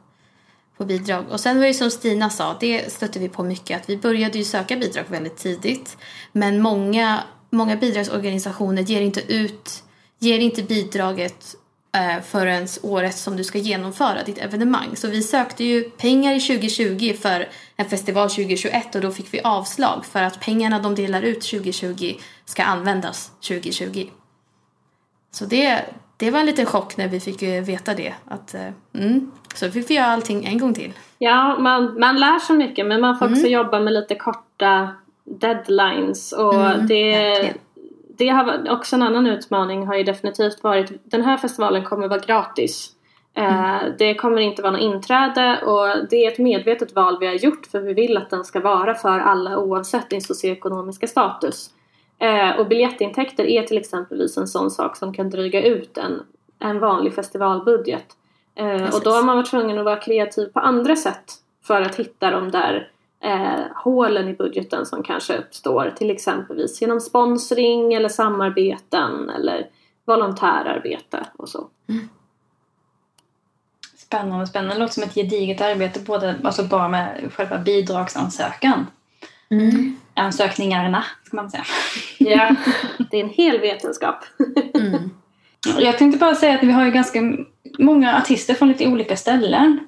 på 0.77 0.85
bidrag. 0.85 1.25
Och 1.29 1.39
sen 1.39 1.59
var 1.59 1.65
det 1.65 1.73
som 1.73 1.91
Stina 1.91 2.29
sa, 2.29 2.57
det 2.59 2.91
stötte 2.91 3.19
vi 3.19 3.29
på 3.29 3.43
mycket, 3.43 3.81
att 3.81 3.89
vi 3.89 3.97
började 3.97 4.37
ju 4.37 4.43
söka 4.43 4.75
bidrag 4.75 5.03
väldigt 5.07 5.37
tidigt. 5.37 5.97
Men 6.31 6.61
många, 6.61 7.23
många 7.49 7.75
bidragsorganisationer 7.75 8.81
ger 8.81 9.01
inte 9.01 9.33
ut 9.33 9.83
ger 10.19 10.39
inte 10.39 10.63
bidraget 10.63 11.55
eh, 11.95 12.23
förrän 12.23 12.67
året 12.83 13.15
som 13.17 13.37
du 13.37 13.43
ska 13.43 13.57
genomföra 13.57 14.23
ditt 14.23 14.37
evenemang. 14.37 14.95
Så 14.95 15.07
vi 15.07 15.21
sökte 15.23 15.63
ju 15.63 15.83
pengar 15.83 16.33
i 16.33 16.39
2020 16.39 17.13
för 17.21 17.47
en 17.75 17.85
festival 17.85 18.29
2021 18.29 18.95
och 18.95 19.01
då 19.01 19.11
fick 19.11 19.33
vi 19.33 19.41
avslag 19.43 20.05
för 20.05 20.23
att 20.23 20.39
pengarna 20.39 20.79
de 20.79 20.95
delar 20.95 21.21
ut 21.21 21.41
2020 21.41 22.13
ska 22.45 22.63
användas 22.63 23.31
2020. 23.47 24.07
Så 25.31 25.45
det, 25.45 25.85
det 26.17 26.31
var 26.31 26.39
en 26.39 26.45
liten 26.45 26.65
chock 26.65 26.97
när 26.97 27.07
vi 27.07 27.19
fick 27.19 27.41
eh, 27.41 27.63
veta 27.63 27.93
det. 27.93 28.13
Att, 28.25 28.53
eh, 28.53 28.67
mm, 28.95 29.31
så 29.55 29.71
fick 29.71 29.89
vi 29.89 29.93
göra 29.95 30.05
allting 30.07 30.45
en 30.45 30.57
gång 30.57 30.73
till. 30.73 30.91
Ja, 31.17 31.57
man, 31.59 31.99
man 31.99 32.19
lär 32.19 32.39
sig 32.39 32.55
mycket 32.55 32.85
men 32.85 33.01
man 33.01 33.19
får 33.19 33.25
också 33.25 33.39
Mm. 33.39 33.51
jobba 33.51 33.79
med 33.79 33.93
lite 33.93 34.15
korta 34.15 34.89
deadlines 35.25 36.31
och 36.31 36.53
Mm, 36.55 36.87
det, 36.87 37.11
verkligen. 37.11 37.57
Det 38.19 38.29
har 38.29 38.71
också 38.71 38.95
en 38.95 39.01
annan 39.01 39.27
utmaning 39.27 39.87
har 39.87 39.95
ju 39.95 40.03
definitivt 40.03 40.63
varit 40.63 40.91
den 41.03 41.21
här 41.21 41.37
festivalen 41.37 41.83
kommer 41.83 42.07
vara 42.07 42.19
gratis. 42.19 42.91
Mm. 43.33 43.93
Det 43.97 44.15
kommer 44.15 44.41
inte 44.41 44.61
vara 44.61 44.71
något 44.71 44.81
inträde 44.81 45.61
och 45.65 46.07
det 46.09 46.25
är 46.25 46.31
ett 46.31 46.37
medvetet 46.37 46.95
val 46.95 47.17
vi 47.19 47.27
har 47.27 47.33
gjort 47.33 47.65
för 47.65 47.79
vi 47.79 47.93
vill 47.93 48.17
att 48.17 48.29
den 48.29 48.43
ska 48.43 48.59
vara 48.59 48.95
för 48.95 49.19
alla 49.19 49.57
oavsett 49.57 50.09
din 50.09 50.21
socioekonomiska 50.21 51.07
status. 51.07 51.69
Eh, 52.19 52.59
och 52.59 52.67
biljettintäkter 52.67 53.45
är 53.45 53.63
till 53.63 53.77
exempelvis 53.77 54.37
en 54.37 54.47
sån 54.47 54.71
sak 54.71 54.97
som 54.97 55.13
kan 55.13 55.29
dryga 55.29 55.63
ut 55.63 55.97
en, 55.97 56.21
en 56.59 56.79
vanlig 56.79 57.13
festivalbudget. 57.13 58.05
och 58.93 59.03
då 59.03 59.11
har 59.11 59.23
man 59.23 59.37
varit 59.37 59.49
tvungen 59.49 59.77
att 59.77 59.85
vara 59.85 59.99
kreativ 59.99 60.45
på 60.45 60.59
andra 60.59 60.95
sätt 60.95 61.33
för 61.63 61.81
att 61.81 61.95
hitta 61.95 62.31
de 62.31 62.51
där 62.51 62.89
eh, 63.23 63.65
hålen 63.75 64.27
i 64.27 64.33
budgeten 64.33 64.85
som 64.85 65.03
kanske 65.03 65.37
uppstår 65.37 65.93
till 65.97 66.11
exempelvis 66.11 66.81
genom 66.81 67.01
sponsring 67.01 67.93
eller 67.93 68.09
samarbeten 68.09 69.29
eller 69.29 69.67
volontärarbete 70.05 71.25
och 71.35 71.49
så. 71.49 71.67
Mm. 71.89 72.09
Spännande, 73.97 74.47
spännande. 74.47 74.75
Det 74.75 74.79
låter 74.79 74.93
som 74.93 75.03
ett 75.03 75.15
gediget 75.15 75.61
arbete 75.61 75.99
både, 75.99 76.35
alltså 76.43 76.63
bara 76.63 76.87
med 76.87 77.33
själva 77.33 77.57
bidragsansökan. 77.57 78.85
Mm. 79.49 79.95
Ansökningarna, 80.13 81.03
ska 81.23 81.35
man 81.35 81.49
säga. 81.49 81.63
Ja, 82.17 82.55
det 83.11 83.17
är 83.17 83.23
en 83.23 83.29
hel 83.29 83.59
vetenskap. 83.59 84.23
mm. 84.73 85.09
Jag 85.79 85.97
tänkte 85.97 86.19
bara 86.19 86.35
säga 86.35 86.55
att 86.55 86.63
vi 86.63 86.71
har 86.71 86.85
ju 86.85 86.91
ganska 86.91 87.19
många 87.79 88.17
artister 88.17 88.53
från 88.53 88.67
lite 88.67 88.87
olika 88.87 89.17
ställen. 89.17 89.79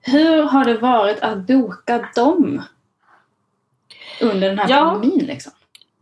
Hur 0.00 0.42
har 0.42 0.64
det 0.64 0.76
varit 0.76 1.20
att 1.20 1.46
boka 1.46 2.08
dem 2.14 2.62
under 4.20 4.48
den 4.48 4.58
här 4.58 4.68
ja. 4.68 4.76
pandemin? 4.76 5.26
Liksom? 5.26 5.52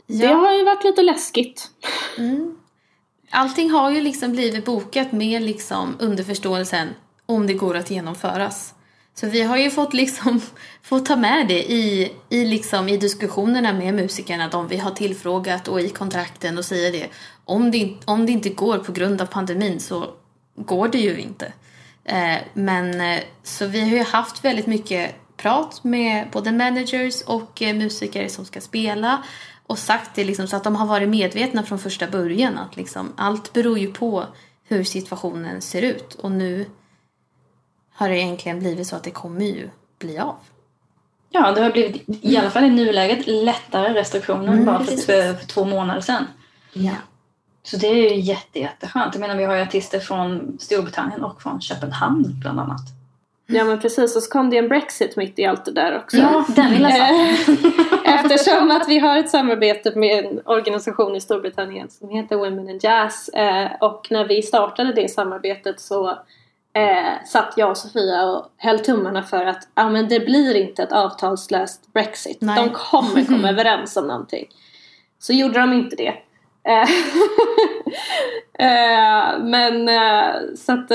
Det 0.06 0.26
har 0.26 0.52
ju 0.52 0.64
varit 0.64 0.84
lite 0.84 1.02
läskigt. 1.02 1.70
Mm. 2.18 2.56
Allting 3.30 3.70
har 3.70 3.90
ju 3.90 4.00
liksom 4.00 4.32
blivit 4.32 4.64
bokat 4.64 5.12
med 5.12 5.42
liksom 5.42 5.96
underförståelsen 5.98 6.88
om 7.26 7.46
det 7.46 7.54
går 7.54 7.76
att 7.76 7.90
genomföras. 7.90 8.74
Så 9.14 9.26
vi 9.26 9.42
har 9.42 9.56
ju 9.56 9.70
fått, 9.70 9.94
liksom, 9.94 10.40
fått 10.82 11.06
ta 11.06 11.16
med 11.16 11.48
det 11.48 11.72
i, 11.72 12.12
i, 12.28 12.44
liksom, 12.44 12.88
i 12.88 12.96
diskussionerna 12.96 13.72
med 13.72 13.94
musikerna, 13.94 14.48
de 14.48 14.68
vi 14.68 14.76
har 14.76 14.90
tillfrågat 14.90 15.68
och 15.68 15.80
i 15.80 15.88
kontrakten 15.88 16.58
och 16.58 16.64
säga 16.64 16.90
det. 16.90 17.06
Om 17.44 17.70
det, 17.70 17.94
om 18.04 18.26
det 18.26 18.32
inte 18.32 18.48
går 18.48 18.78
på 18.78 18.92
grund 18.92 19.20
av 19.20 19.26
pandemin 19.26 19.80
så 19.80 20.10
går 20.56 20.88
det 20.88 20.98
ju 20.98 21.20
inte. 21.20 21.52
Eh, 22.08 22.38
men 22.52 23.00
eh, 23.00 23.20
så 23.42 23.66
vi 23.66 23.80
har 23.80 23.96
ju 23.96 24.02
haft 24.02 24.44
väldigt 24.44 24.66
mycket 24.66 25.14
prat 25.36 25.84
med 25.84 26.26
både 26.32 26.52
managers 26.52 27.22
och 27.22 27.62
eh, 27.62 27.76
musiker 27.76 28.28
som 28.28 28.44
ska 28.44 28.60
spela 28.60 29.22
och 29.66 29.78
sagt 29.78 30.10
det 30.14 30.24
liksom 30.24 30.46
så 30.46 30.56
att 30.56 30.64
de 30.64 30.76
har 30.76 30.86
varit 30.86 31.08
medvetna 31.08 31.62
från 31.62 31.78
första 31.78 32.06
början 32.06 32.58
att 32.58 32.76
liksom 32.76 33.12
allt 33.16 33.52
beror 33.52 33.78
ju 33.78 33.92
på 33.92 34.24
hur 34.64 34.84
situationen 34.84 35.62
ser 35.62 35.82
ut 35.82 36.14
och 36.14 36.32
nu 36.32 36.66
har 37.94 38.08
det 38.08 38.18
egentligen 38.18 38.58
blivit 38.58 38.86
så 38.86 38.96
att 38.96 39.04
det 39.04 39.10
kommer 39.10 39.44
ju 39.44 39.68
bli 39.98 40.18
av. 40.18 40.36
Ja, 41.30 41.52
det 41.52 41.62
har 41.62 41.70
blivit 41.70 42.04
i 42.24 42.36
alla 42.36 42.50
fall 42.50 42.64
i 42.64 42.70
nuläget 42.70 43.26
lättare 43.26 43.94
restriktioner 43.94 44.52
mm, 44.52 44.64
bara 44.64 44.84
för, 44.84 44.96
för, 44.96 45.46
två 45.46 45.64
månader 45.64 46.00
sedan. 46.00 46.26
Ja. 46.72 46.92
Så 47.70 47.76
det 47.76 47.86
är 47.86 48.14
ju 48.14 48.20
jätte, 48.20 48.58
jätteskönt. 48.58 49.14
Jag 49.14 49.20
menar, 49.20 49.36
vi 49.36 49.44
har 49.44 49.56
ju 49.56 49.62
artister 49.62 50.00
från 50.00 50.56
Storbritannien 50.60 51.24
och 51.24 51.42
från 51.42 51.60
Köpenhamn 51.60 52.40
bland 52.40 52.60
annat. 52.60 52.80
Ja 53.46 53.64
men 53.64 53.80
precis, 53.80 54.16
och 54.16 54.22
så 54.22 54.30
kom 54.30 54.50
det 54.50 54.58
en 54.58 54.68
Brexit 54.68 55.16
mitt 55.16 55.38
i 55.38 55.44
allt 55.44 55.64
det 55.64 55.72
där 55.72 55.96
också. 55.96 56.16
Ja, 56.16 56.44
den 56.48 56.70
lilla 56.70 56.88
Eftersom 58.04 58.70
att 58.70 58.88
vi 58.88 58.98
har 58.98 59.16
ett 59.16 59.30
samarbete 59.30 59.92
med 59.96 60.24
en 60.24 60.40
organisation 60.44 61.16
i 61.16 61.20
Storbritannien 61.20 61.90
som 61.90 62.08
heter 62.08 62.36
Women 62.36 62.68
in 62.70 62.78
Jazz 62.82 63.28
eh, 63.28 63.70
och 63.80 64.06
när 64.10 64.28
vi 64.28 64.42
startade 64.42 64.92
det 64.92 65.08
samarbetet 65.08 65.80
så 65.80 66.08
eh, 66.72 67.26
satt 67.26 67.54
jag 67.56 67.70
och 67.70 67.76
Sofia 67.78 68.24
och 68.24 68.46
höll 68.56 68.78
tummarna 68.78 69.22
för 69.22 69.46
att 69.46 69.68
ah, 69.74 69.90
men 69.90 70.08
det 70.08 70.20
blir 70.20 70.54
inte 70.54 70.82
ett 70.82 70.92
avtalslöst 70.92 71.92
Brexit. 71.92 72.38
Nej. 72.40 72.56
De 72.56 72.70
kommer 72.70 73.24
komma 73.24 73.48
överens 73.50 73.96
om 73.96 74.06
någonting. 74.06 74.46
Så 75.18 75.32
gjorde 75.32 75.60
de 75.60 75.72
inte 75.72 75.96
det. 75.96 76.14
Eh, 76.68 76.90
eh, 78.58 79.38
men 79.38 79.88
eh, 79.88 80.34
så 80.56 80.72
att, 80.72 80.90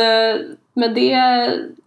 men 0.74 0.94
det, 0.94 1.16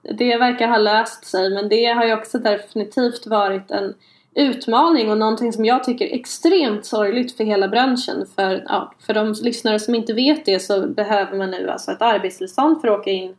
det 0.03 0.37
verkar 0.37 0.69
ha 0.69 0.79
löst 0.79 1.25
sig 1.25 1.51
men 1.51 1.69
det 1.69 1.85
har 1.85 2.05
ju 2.05 2.15
också 2.15 2.39
definitivt 2.39 3.27
varit 3.27 3.71
en 3.71 3.95
utmaning 4.35 5.11
och 5.11 5.19
någonting 5.19 5.53
som 5.53 5.65
jag 5.65 5.85
tycker 5.85 6.05
är 6.05 6.15
extremt 6.15 6.87
sorgligt 6.87 7.37
för 7.37 7.45
hela 7.45 7.69
branschen. 7.69 8.27
För, 8.37 8.65
ja, 8.69 8.93
för 9.07 9.15
de 9.15 9.35
lyssnare 9.43 9.81
som 9.81 9.95
inte 9.95 10.13
vet 10.13 10.45
det 10.45 10.61
så 10.61 10.87
behöver 10.87 11.39
man 11.39 11.51
nu 11.51 11.71
alltså 11.71 11.91
ett 11.91 12.03
arbetstillstånd 12.03 12.81
för 12.81 12.89
att 12.89 13.01
åka 13.01 13.11
in 13.11 13.35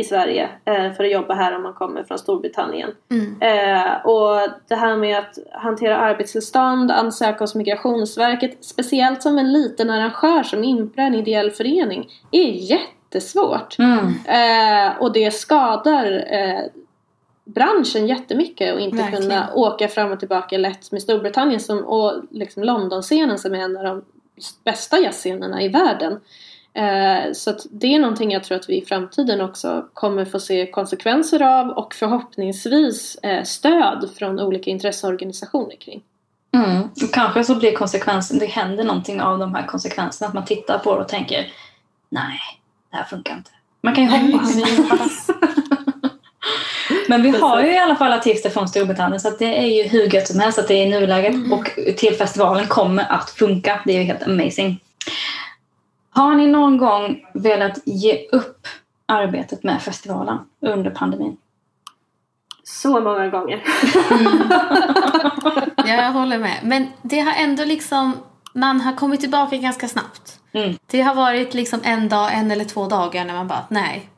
i 0.00 0.04
Sverige 0.04 0.48
eh, 0.64 0.92
för 0.92 1.04
att 1.04 1.12
jobba 1.12 1.34
här 1.34 1.56
om 1.56 1.62
man 1.62 1.74
kommer 1.74 2.02
från 2.02 2.18
Storbritannien. 2.18 2.90
Mm. 3.10 3.42
Eh, 3.42 4.06
och 4.06 4.48
det 4.68 4.74
här 4.74 4.96
med 4.96 5.18
att 5.18 5.38
hantera 5.52 5.98
arbetstillstånd, 5.98 6.90
ansöka 6.90 7.38
hos 7.38 7.54
Migrationsverket, 7.54 8.64
speciellt 8.64 9.22
som 9.22 9.38
en 9.38 9.52
liten 9.52 9.90
arrangör 9.90 10.42
som 10.42 10.64
Impra, 10.64 11.02
en 11.02 11.14
ideell 11.14 11.50
förening, 11.50 12.08
är 12.30 12.50
jättesvårt. 12.50 13.76
Mm. 13.78 14.06
Eh, 14.26 15.02
och 15.02 15.12
det 15.12 15.30
skadar 15.30 16.24
eh, 16.32 16.64
branschen 17.44 18.06
jättemycket 18.06 18.74
och 18.74 18.80
inte 18.80 18.96
Verkligen. 18.96 19.22
kunna 19.22 19.54
åka 19.54 19.88
fram 19.88 20.12
och 20.12 20.18
tillbaka 20.18 20.58
lätt 20.58 20.92
med 20.92 21.02
Storbritannien 21.02 21.60
som, 21.60 21.84
och 21.84 22.22
liksom 22.30 22.62
Londonscenen 22.62 23.38
som 23.38 23.54
är 23.54 23.58
en 23.58 23.76
av 23.76 23.84
de 23.84 24.04
bästa 24.64 24.98
jazzscenerna 24.98 25.62
i 25.62 25.68
världen. 25.68 26.20
Eh, 26.74 27.32
så 27.32 27.54
det 27.70 27.94
är 27.94 27.98
någonting 27.98 28.32
jag 28.32 28.44
tror 28.44 28.58
att 28.58 28.68
vi 28.68 28.82
i 28.82 28.84
framtiden 28.84 29.40
också 29.40 29.86
kommer 29.94 30.24
få 30.24 30.40
se 30.40 30.70
konsekvenser 30.70 31.42
av 31.42 31.68
och 31.68 31.94
förhoppningsvis 31.94 33.14
eh, 33.14 33.44
stöd 33.44 34.10
från 34.18 34.40
olika 34.40 34.70
intresseorganisationer 34.70 35.76
kring. 35.76 36.02
Mm. 36.54 36.82
Och 36.82 37.12
kanske 37.12 37.44
så 37.44 37.54
blir 37.54 37.72
konsekvensen, 37.72 38.38
det 38.38 38.46
händer 38.46 38.84
någonting 38.84 39.20
av 39.20 39.38
de 39.38 39.54
här 39.54 39.66
konsekvenserna, 39.66 40.28
att 40.28 40.34
man 40.34 40.44
tittar 40.44 40.78
på 40.78 40.94
det 40.94 41.00
och 41.00 41.08
tänker 41.08 41.52
nej, 42.08 42.40
det 42.90 42.96
här 42.96 43.04
funkar 43.04 43.36
inte. 43.36 43.50
Man 43.82 43.94
kan 43.94 44.04
ju 44.04 44.10
hoppas. 44.10 45.30
Men 47.08 47.22
vi 47.22 47.30
har 47.30 47.62
ju 47.62 47.72
i 47.72 47.78
alla 47.78 47.96
fall 47.96 48.12
artister 48.12 48.50
från 48.50 48.68
Storbritannien 48.68 49.20
så 49.20 49.30
det 49.30 49.58
är 49.58 49.66
ju 49.66 49.82
hur 49.82 50.14
gött 50.14 50.28
som 50.28 50.40
helst 50.40 50.58
att 50.58 50.68
det 50.68 50.74
är 50.74 50.86
i 50.86 50.90
nuläget 50.90 51.34
mm. 51.34 51.52
och 51.52 51.70
till 51.96 52.14
festivalen 52.14 52.66
kommer 52.66 53.12
att 53.12 53.30
funka. 53.30 53.80
Det 53.84 53.92
är 53.92 53.98
ju 53.98 54.04
helt 54.04 54.22
amazing. 54.22 54.80
Har 56.20 56.34
ni 56.34 56.46
någon 56.46 56.78
gång 56.78 57.26
velat 57.34 57.78
ge 57.84 58.28
upp 58.32 58.66
arbetet 59.06 59.64
med 59.64 59.82
festivalen 59.82 60.38
under 60.60 60.90
pandemin? 60.90 61.36
Så 62.64 63.00
många 63.00 63.28
gånger. 63.28 63.62
ja, 65.76 65.86
jag 65.86 66.12
håller 66.12 66.38
med. 66.38 66.58
Men 66.62 66.86
det 67.02 67.20
har 67.20 67.32
ändå 67.32 67.64
liksom, 67.64 68.16
man 68.54 68.80
har 68.80 68.96
kommit 68.96 69.20
tillbaka 69.20 69.56
ganska 69.56 69.88
snabbt. 69.88 70.40
Mm. 70.52 70.74
Det 70.86 71.02
har 71.02 71.14
varit 71.14 71.54
liksom 71.54 71.80
en 71.84 72.08
dag, 72.08 72.34
en 72.34 72.50
eller 72.50 72.64
två 72.64 72.86
dagar 72.86 73.24
när 73.24 73.34
man 73.34 73.48
bara, 73.48 73.66
nej. 73.68 74.10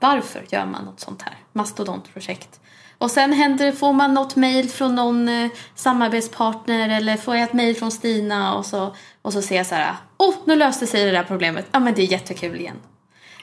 Varför 0.00 0.44
gör 0.48 0.66
man 0.66 0.84
något 0.84 1.00
sånt 1.00 1.22
här? 1.22 1.34
Mastodontprojekt. 1.52 2.60
Och 3.04 3.10
sen 3.10 3.32
händer, 3.32 3.72
får 3.72 3.92
man 3.92 4.14
något 4.14 4.36
mail 4.36 4.68
från 4.68 4.94
någon 4.94 5.28
eh, 5.28 5.50
samarbetspartner 5.74 6.96
eller 6.96 7.16
får 7.16 7.34
jag 7.36 7.44
ett 7.44 7.52
mail 7.52 7.76
från 7.76 7.90
Stina 7.90 8.56
och 8.56 8.66
så, 8.66 8.94
och 9.22 9.32
så 9.32 9.42
ser 9.42 9.56
jag 9.56 9.66
så 9.66 9.74
här, 9.74 9.94
oh, 10.16 10.34
nu 10.44 10.56
löste 10.56 10.86
sig 10.86 11.04
det 11.04 11.10
där 11.10 11.22
problemet. 11.22 11.66
Ja, 11.72 11.80
men 11.80 11.94
det 11.94 12.02
är 12.02 12.06
jättekul 12.06 12.56
igen. 12.56 12.76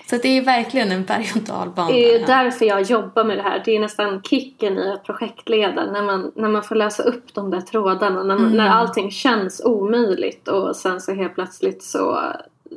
Så 0.09 0.17
det 0.17 0.37
är 0.37 0.41
verkligen 0.41 0.91
en 0.91 1.03
berg 1.03 1.31
och 1.35 1.41
dalbana. 1.41 1.91
Det 1.91 2.15
är 2.15 2.27
därför 2.27 2.65
jag 2.65 2.81
jobbar 2.81 3.23
med 3.23 3.37
det 3.37 3.43
här. 3.43 3.61
Det 3.65 3.75
är 3.75 3.79
nästan 3.79 4.21
kicken 4.21 4.77
i 4.77 4.91
att 4.91 5.03
projektleda. 5.03 5.85
När 5.85 6.03
man, 6.03 6.31
när 6.35 6.49
man 6.49 6.63
får 6.63 6.75
lösa 6.75 7.03
upp 7.03 7.33
de 7.33 7.49
där 7.49 7.61
trådarna. 7.61 8.23
När, 8.23 8.35
mm. 8.35 8.51
när 8.51 8.69
allting 8.69 9.11
känns 9.11 9.61
omöjligt 9.65 10.47
och 10.47 10.75
sen 10.75 11.01
så 11.01 11.13
helt 11.13 11.35
plötsligt 11.35 11.83
så, 11.83 12.19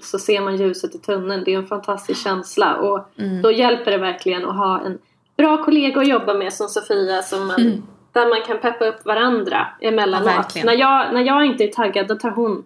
så 0.02 0.18
ser 0.18 0.40
man 0.40 0.56
ljuset 0.56 0.94
i 0.94 0.98
tunneln. 0.98 1.44
Det 1.44 1.54
är 1.54 1.58
en 1.58 1.66
fantastisk 1.66 2.22
känsla 2.22 2.76
och 2.76 3.08
mm. 3.18 3.42
då 3.42 3.52
hjälper 3.52 3.90
det 3.90 3.98
verkligen 3.98 4.44
att 4.44 4.56
ha 4.56 4.80
en 4.80 4.98
bra 5.36 5.64
kollega 5.64 6.00
att 6.00 6.08
jobba 6.08 6.34
med 6.34 6.52
som 6.52 6.68
Sofia 6.68 7.22
som 7.22 7.46
man, 7.46 7.60
mm. 7.60 7.82
där 8.12 8.28
man 8.28 8.42
kan 8.46 8.58
peppa 8.58 8.84
upp 8.84 9.04
varandra 9.04 9.66
emellanåt. 9.80 10.56
Ja, 10.56 10.64
när, 10.64 10.74
jag, 10.74 11.14
när 11.14 11.22
jag 11.22 11.46
inte 11.46 11.64
är 11.64 11.68
taggad 11.68 12.08
då 12.08 12.14
tar 12.14 12.30
hon 12.30 12.64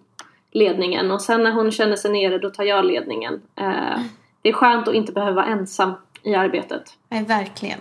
ledningen 0.51 1.11
och 1.11 1.21
sen 1.21 1.43
när 1.43 1.51
hon 1.51 1.71
känner 1.71 1.95
sig 1.95 2.11
nere 2.11 2.37
då 2.37 2.49
tar 2.49 2.63
jag 2.63 2.85
ledningen. 2.85 3.41
Eh, 3.55 3.99
det 4.41 4.49
är 4.49 4.53
skönt 4.53 4.87
att 4.87 4.93
inte 4.93 5.11
behöva 5.11 5.35
vara 5.35 5.45
ensam 5.45 5.93
i 6.23 6.35
arbetet. 6.35 6.83
Nej, 7.09 7.25
verkligen. 7.25 7.79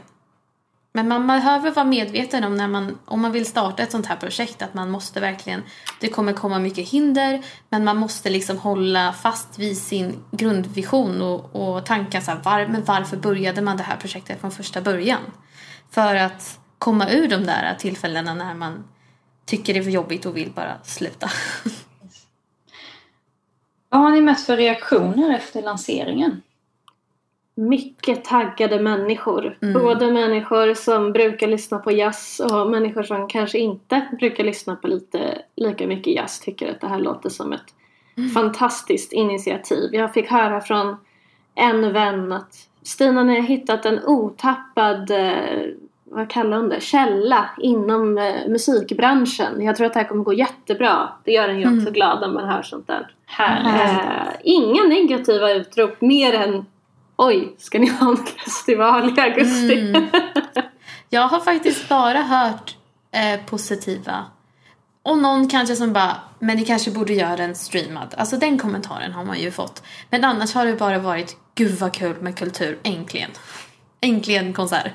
Men 0.93 1.09
man 1.09 1.27
behöver 1.27 1.71
vara 1.71 1.85
medveten 1.85 2.45
om 2.45 2.55
när 2.55 2.69
man, 2.69 2.99
om 3.05 3.21
man 3.21 3.33
vill 3.33 3.47
starta 3.47 3.83
ett 3.83 3.93
sånt 3.93 4.07
här 4.07 4.17
projekt 4.17 4.63
att 4.63 4.75
man 4.75 4.91
måste 4.91 5.21
verkligen, 5.21 5.63
det 6.01 6.09
kommer 6.09 6.33
komma 6.33 6.59
mycket 6.59 6.89
hinder 6.89 7.43
men 7.69 7.85
man 7.85 7.97
måste 7.97 8.31
liksom 8.31 8.59
hålla 8.59 9.13
fast 9.13 9.59
vid 9.59 9.79
sin 9.79 10.25
grundvision 10.31 11.23
och, 11.23 11.57
och 11.57 11.87
tankar 11.87 12.21
så 12.21 12.31
här, 12.31 12.41
var, 12.43 12.67
men 12.67 12.85
varför 12.85 13.17
började 13.17 13.63
man 13.63 13.77
det 13.77 13.83
här 13.83 13.97
projektet 13.97 14.41
från 14.41 14.51
första 14.51 14.81
början? 14.81 15.21
För 15.91 16.15
att 16.15 16.59
komma 16.79 17.11
ur 17.11 17.29
de 17.29 17.37
där 17.47 17.77
tillfällena 17.79 18.35
när 18.35 18.55
man 18.55 18.85
tycker 19.47 19.75
det 19.75 19.81
är 19.81 19.85
för 19.85 19.91
jobbigt 19.91 20.27
och 20.27 20.37
vill 20.37 20.53
bara 20.55 20.79
sluta. 20.83 21.31
Vad 23.89 24.01
har 24.01 24.11
ni 24.11 24.21
mött 24.21 24.41
för 24.41 24.57
reaktioner 24.57 25.35
efter 25.35 25.63
lanseringen? 25.63 26.43
Mycket 27.59 28.25
taggade 28.25 28.81
människor. 28.81 29.59
Både 29.75 30.13
människor 30.13 30.75
som 30.75 31.13
brukar 31.13 31.47
lyssna 31.47 31.79
på 31.79 31.93
jazz 31.93 32.41
och 32.41 32.71
människor 32.71 33.03
som 33.03 33.29
kanske 33.29 33.59
inte 33.59 34.09
brukar 34.19 34.45
lyssna 34.45 34.77
på 34.77 34.89
lite, 34.89 35.39
lika 35.57 35.87
mycket 35.87 36.15
jazz 36.15 36.41
tycker 36.41 36.71
att 36.71 36.81
det 36.81 36.89
här 36.89 36.99
låter 36.99 37.29
som 37.29 37.53
ett 37.53 37.75
fantastiskt 38.35 39.13
initiativ. 39.13 39.95
Jag 39.95 40.15
fick 40.15 40.31
höra 40.31 40.61
från 40.61 40.97
en 41.55 41.93
vän 41.93 42.33
att 42.33 42.69
Stina, 42.83 43.23
ni 43.23 43.35
har 43.41 43.47
hittat 43.47 43.87
en 43.87 44.05
otappad 44.05 45.11
eh, 45.11 45.67
vad 46.05 46.31
kallar 46.31 46.57
hon 46.57 46.69
det, 46.69 46.81
källa 46.81 47.51
inom 47.59 48.19
eh, 48.19 48.49
musikbranschen. 48.49 49.63
Jag 49.63 49.77
tror 49.77 49.87
att 49.87 49.93
det 49.93 50.01
här 50.01 50.09
kommer 50.09 50.25
gå 50.25 50.33
jättebra. 50.33 51.09
Det 51.25 51.33
gör 51.33 51.49
en 51.49 51.61
ju 51.61 51.79
också 51.79 51.93
glad 51.93 52.21
när 52.21 52.29
man 52.29 52.49
hör 52.49 52.63
sånt 52.63 52.87
där. 52.87 53.11
Eh, 53.41 54.33
inga 54.43 54.83
negativa 54.83 55.53
utrop 55.53 56.01
mer 56.01 56.35
än 56.35 56.67
Oj, 57.19 57.55
ska 57.59 57.79
ni 57.79 57.89
ha 57.91 58.11
en 58.11 58.17
festival 58.17 59.19
i 59.19 59.21
augusti? 59.21 59.81
Mm. 59.81 60.09
Jag 61.09 61.29
har 61.29 61.41
faktiskt 61.41 61.89
bara 61.89 62.23
hört 62.23 62.77
eh, 63.13 63.41
positiva. 63.47 64.25
Och 65.03 65.19
någon 65.19 65.49
kanske 65.49 65.77
som 65.77 65.93
bara, 65.93 66.17
men 66.39 66.57
ni 66.57 66.65
kanske 66.65 66.91
borde 66.91 67.13
göra 67.13 67.37
den 67.37 67.55
streamad. 67.55 68.15
Alltså 68.17 68.37
den 68.37 68.59
kommentaren 68.59 69.13
har 69.13 69.25
man 69.25 69.41
ju 69.41 69.51
fått. 69.51 69.83
Men 70.11 70.25
annars 70.25 70.55
har 70.55 70.67
det 70.67 70.75
bara 70.75 70.99
varit, 70.99 71.37
gud 71.55 71.79
vad 71.79 71.93
kul 71.93 72.17
med 72.21 72.39
kultur, 72.39 72.79
äntligen. 72.83 73.31
Äntligen 74.01 74.53
konsert. 74.53 74.93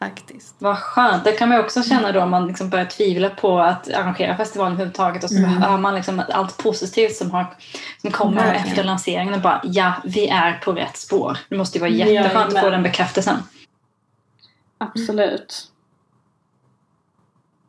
Faktiskt. 0.00 0.54
Vad 0.58 0.78
skönt. 0.78 1.24
Det 1.24 1.32
kan 1.32 1.48
man 1.48 1.60
också 1.60 1.82
känna 1.82 2.12
då 2.12 2.20
om 2.20 2.30
man 2.30 2.46
liksom 2.46 2.70
börjar 2.70 2.84
tvivla 2.84 3.30
på 3.30 3.58
att 3.58 3.94
arrangera 3.94 4.36
festivalen 4.36 4.72
överhuvudtaget 4.72 5.24
och 5.24 5.30
så 5.30 5.36
hör 5.36 5.78
man 5.78 5.94
liksom 5.94 6.22
allt 6.28 6.56
positivt 6.56 7.16
som, 7.16 7.30
har, 7.30 7.46
som 8.00 8.10
kommer 8.10 8.36
Verkligen. 8.36 8.66
efter 8.66 8.84
lanseringen 8.84 9.34
och 9.34 9.40
bara 9.40 9.60
ja, 9.64 9.92
vi 10.04 10.28
är 10.28 10.52
på 10.52 10.72
rätt 10.72 10.96
spår. 10.96 11.38
Det 11.48 11.56
måste 11.56 11.78
ju 11.78 11.80
vara 11.80 11.90
jätteskönt 11.90 12.54
att 12.54 12.60
få 12.60 12.70
den 12.70 12.82
bekräftelsen. 12.82 13.36
Absolut. 14.78 15.66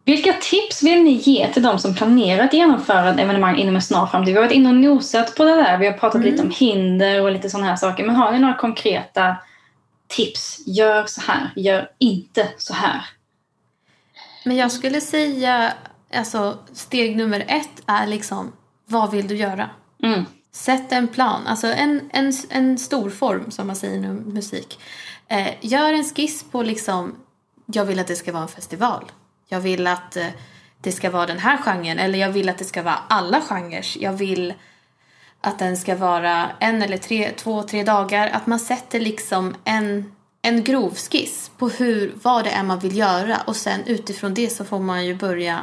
Vilka 0.05 0.33
tips 0.33 0.83
vill 0.83 1.03
ni 1.03 1.11
ge 1.11 1.47
till 1.53 1.63
de 1.63 1.79
som 1.79 1.95
planerar 1.95 2.43
att 2.43 2.53
genomföra 2.53 3.09
ett 3.09 3.19
evenemang 3.19 3.57
inom 3.57 3.75
en 3.75 3.81
snar 3.81 4.07
framtid? 4.07 4.33
Vi 4.33 4.39
har 4.39 4.45
varit 4.45 4.55
inne 4.55 4.69
och 4.69 4.75
nosat 4.75 5.35
på 5.35 5.43
det 5.43 5.55
där. 5.55 5.77
Vi 5.77 5.85
har 5.85 5.93
pratat 5.93 6.21
lite 6.21 6.43
om 6.43 6.51
hinder 6.51 7.21
och 7.21 7.31
lite 7.31 7.49
sådana 7.49 7.67
här 7.67 7.75
saker. 7.75 8.05
Men 8.05 8.15
har 8.15 8.31
ni 8.31 8.39
några 8.39 8.53
konkreta 8.53 9.35
tips? 10.11 10.61
Gör 10.65 11.05
så 11.05 11.21
här. 11.21 11.53
Gör 11.55 11.91
inte 11.99 12.49
så 12.57 12.73
här. 12.73 13.05
Men 14.45 14.57
jag 14.57 14.71
skulle 14.71 15.01
säga, 15.01 15.73
alltså 16.13 16.57
steg 16.73 17.17
nummer 17.17 17.45
ett 17.47 17.81
är 17.85 18.07
liksom, 18.07 18.53
vad 18.85 19.11
vill 19.11 19.27
du 19.27 19.35
göra? 19.35 19.69
Mm. 20.03 20.25
Sätt 20.51 20.91
en 20.91 21.07
plan, 21.07 21.47
alltså 21.47 21.67
en, 21.67 22.09
en, 22.13 22.33
en 22.49 22.77
stor 22.77 23.09
form 23.09 23.51
som 23.51 23.67
man 23.67 23.75
säger 23.75 23.97
inom 23.97 24.15
musik. 24.15 24.79
Eh, 25.27 25.47
gör 25.61 25.93
en 25.93 26.03
skiss 26.03 26.43
på 26.51 26.63
liksom, 26.63 27.15
jag 27.65 27.85
vill 27.85 27.99
att 27.99 28.07
det 28.07 28.15
ska 28.15 28.31
vara 28.31 28.43
en 28.43 28.49
festival. 28.49 29.11
Jag 29.47 29.59
vill 29.59 29.87
att 29.87 30.15
eh, 30.15 30.27
det 30.81 30.91
ska 30.91 31.09
vara 31.09 31.25
den 31.25 31.39
här 31.39 31.57
genren 31.57 31.99
eller 31.99 32.19
jag 32.19 32.29
vill 32.29 32.49
att 32.49 32.57
det 32.57 32.65
ska 32.65 32.83
vara 32.83 32.99
alla 33.07 33.41
genrer. 33.41 33.85
Jag 33.99 34.13
vill 34.13 34.53
att 35.41 35.59
den 35.59 35.77
ska 35.77 35.95
vara 35.95 36.49
en 36.59 36.81
eller 36.81 36.97
tre, 36.97 37.29
två, 37.29 37.63
tre 37.63 37.83
dagar. 37.83 38.29
Att 38.33 38.47
man 38.47 38.59
sätter 38.59 38.99
liksom 38.99 39.55
en, 39.63 40.11
en 40.41 40.63
grov 40.63 40.95
skiss 40.95 41.51
på 41.57 41.69
hur, 41.69 42.13
vad 42.23 42.43
det 42.43 42.49
är 42.49 42.63
man 42.63 42.79
vill 42.79 42.97
göra 42.97 43.37
och 43.45 43.55
sen 43.55 43.79
utifrån 43.85 44.33
det 44.33 44.49
så 44.49 44.65
får 44.65 44.79
man 44.79 45.05
ju 45.05 45.15
börja 45.15 45.59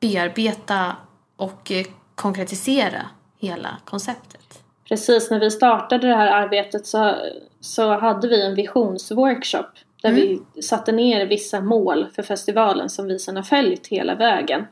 bearbeta 0.00 0.96
och 1.36 1.72
eh, 1.72 1.86
konkretisera 2.14 3.06
hela 3.38 3.76
konceptet. 3.84 4.62
Precis, 4.88 5.30
när 5.30 5.40
vi 5.40 5.50
startade 5.50 6.06
det 6.06 6.14
här 6.14 6.26
arbetet 6.26 6.86
så, 6.86 7.14
så 7.60 7.98
hade 7.98 8.28
vi 8.28 8.46
en 8.46 8.54
visionsworkshop 8.54 9.66
där 10.02 10.12
vi 10.12 10.40
satte 10.62 10.92
ner 10.92 11.26
vissa 11.26 11.60
mål 11.60 12.06
för 12.14 12.22
festivalen 12.22 12.90
som 12.90 13.06
vi 13.06 13.18
sedan 13.18 13.36
har 13.36 13.42
följt 13.42 13.86
hela 13.86 14.14
vägen. 14.14 14.66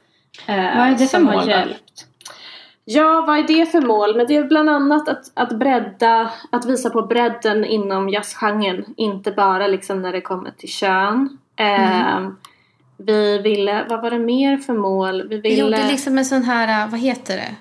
Eh, 0.47 0.57
Vad 0.57 0.87
är 0.87 0.91
det 0.91 0.99
för 0.99 1.07
som 1.07 1.27
har 1.27 1.35
mål 1.35 1.45
då? 1.45 1.51
hjälpt. 1.51 2.07
Ja, 2.89 3.25
vad 3.27 3.39
är 3.39 3.43
det 3.43 3.67
för 3.67 3.81
mål? 3.81 4.17
Men 4.17 4.27
det 4.27 4.37
är 4.37 4.45
bland 4.45 4.71
annat 4.71 5.09
att, 5.09 5.31
att 5.35 5.59
bredda, 5.59 6.31
att 6.51 6.67
visa 6.67 6.91
på 6.91 7.03
bredden 7.03 7.65
inom 7.65 8.09
jazzgenren. 8.09 8.85
Inte 8.97 9.31
bara 9.33 9.67
liksom 9.67 10.03
när 10.03 10.13
det 10.13 10.21
kommer 10.21 10.51
till 10.51 10.69
kön. 10.69 11.39
Eh, 11.57 12.29
Vi 12.97 13.39
ville, 13.39 13.87
vad 13.89 14.03
var 14.03 14.11
det 14.11 14.19
mer 14.19 14.59
för 14.59 14.73
mål? 14.73 15.23
Vi 15.23 15.29
Vi 15.29 15.41
ville 15.41 15.61
gjorde 15.61 15.89
liksom 15.89 16.19
en 16.19 16.25
sån 16.25 16.43
här, 16.43 16.85
eh, 16.85 16.91
vad 16.91 17.01
heter 17.01 17.37
det? 17.37 17.55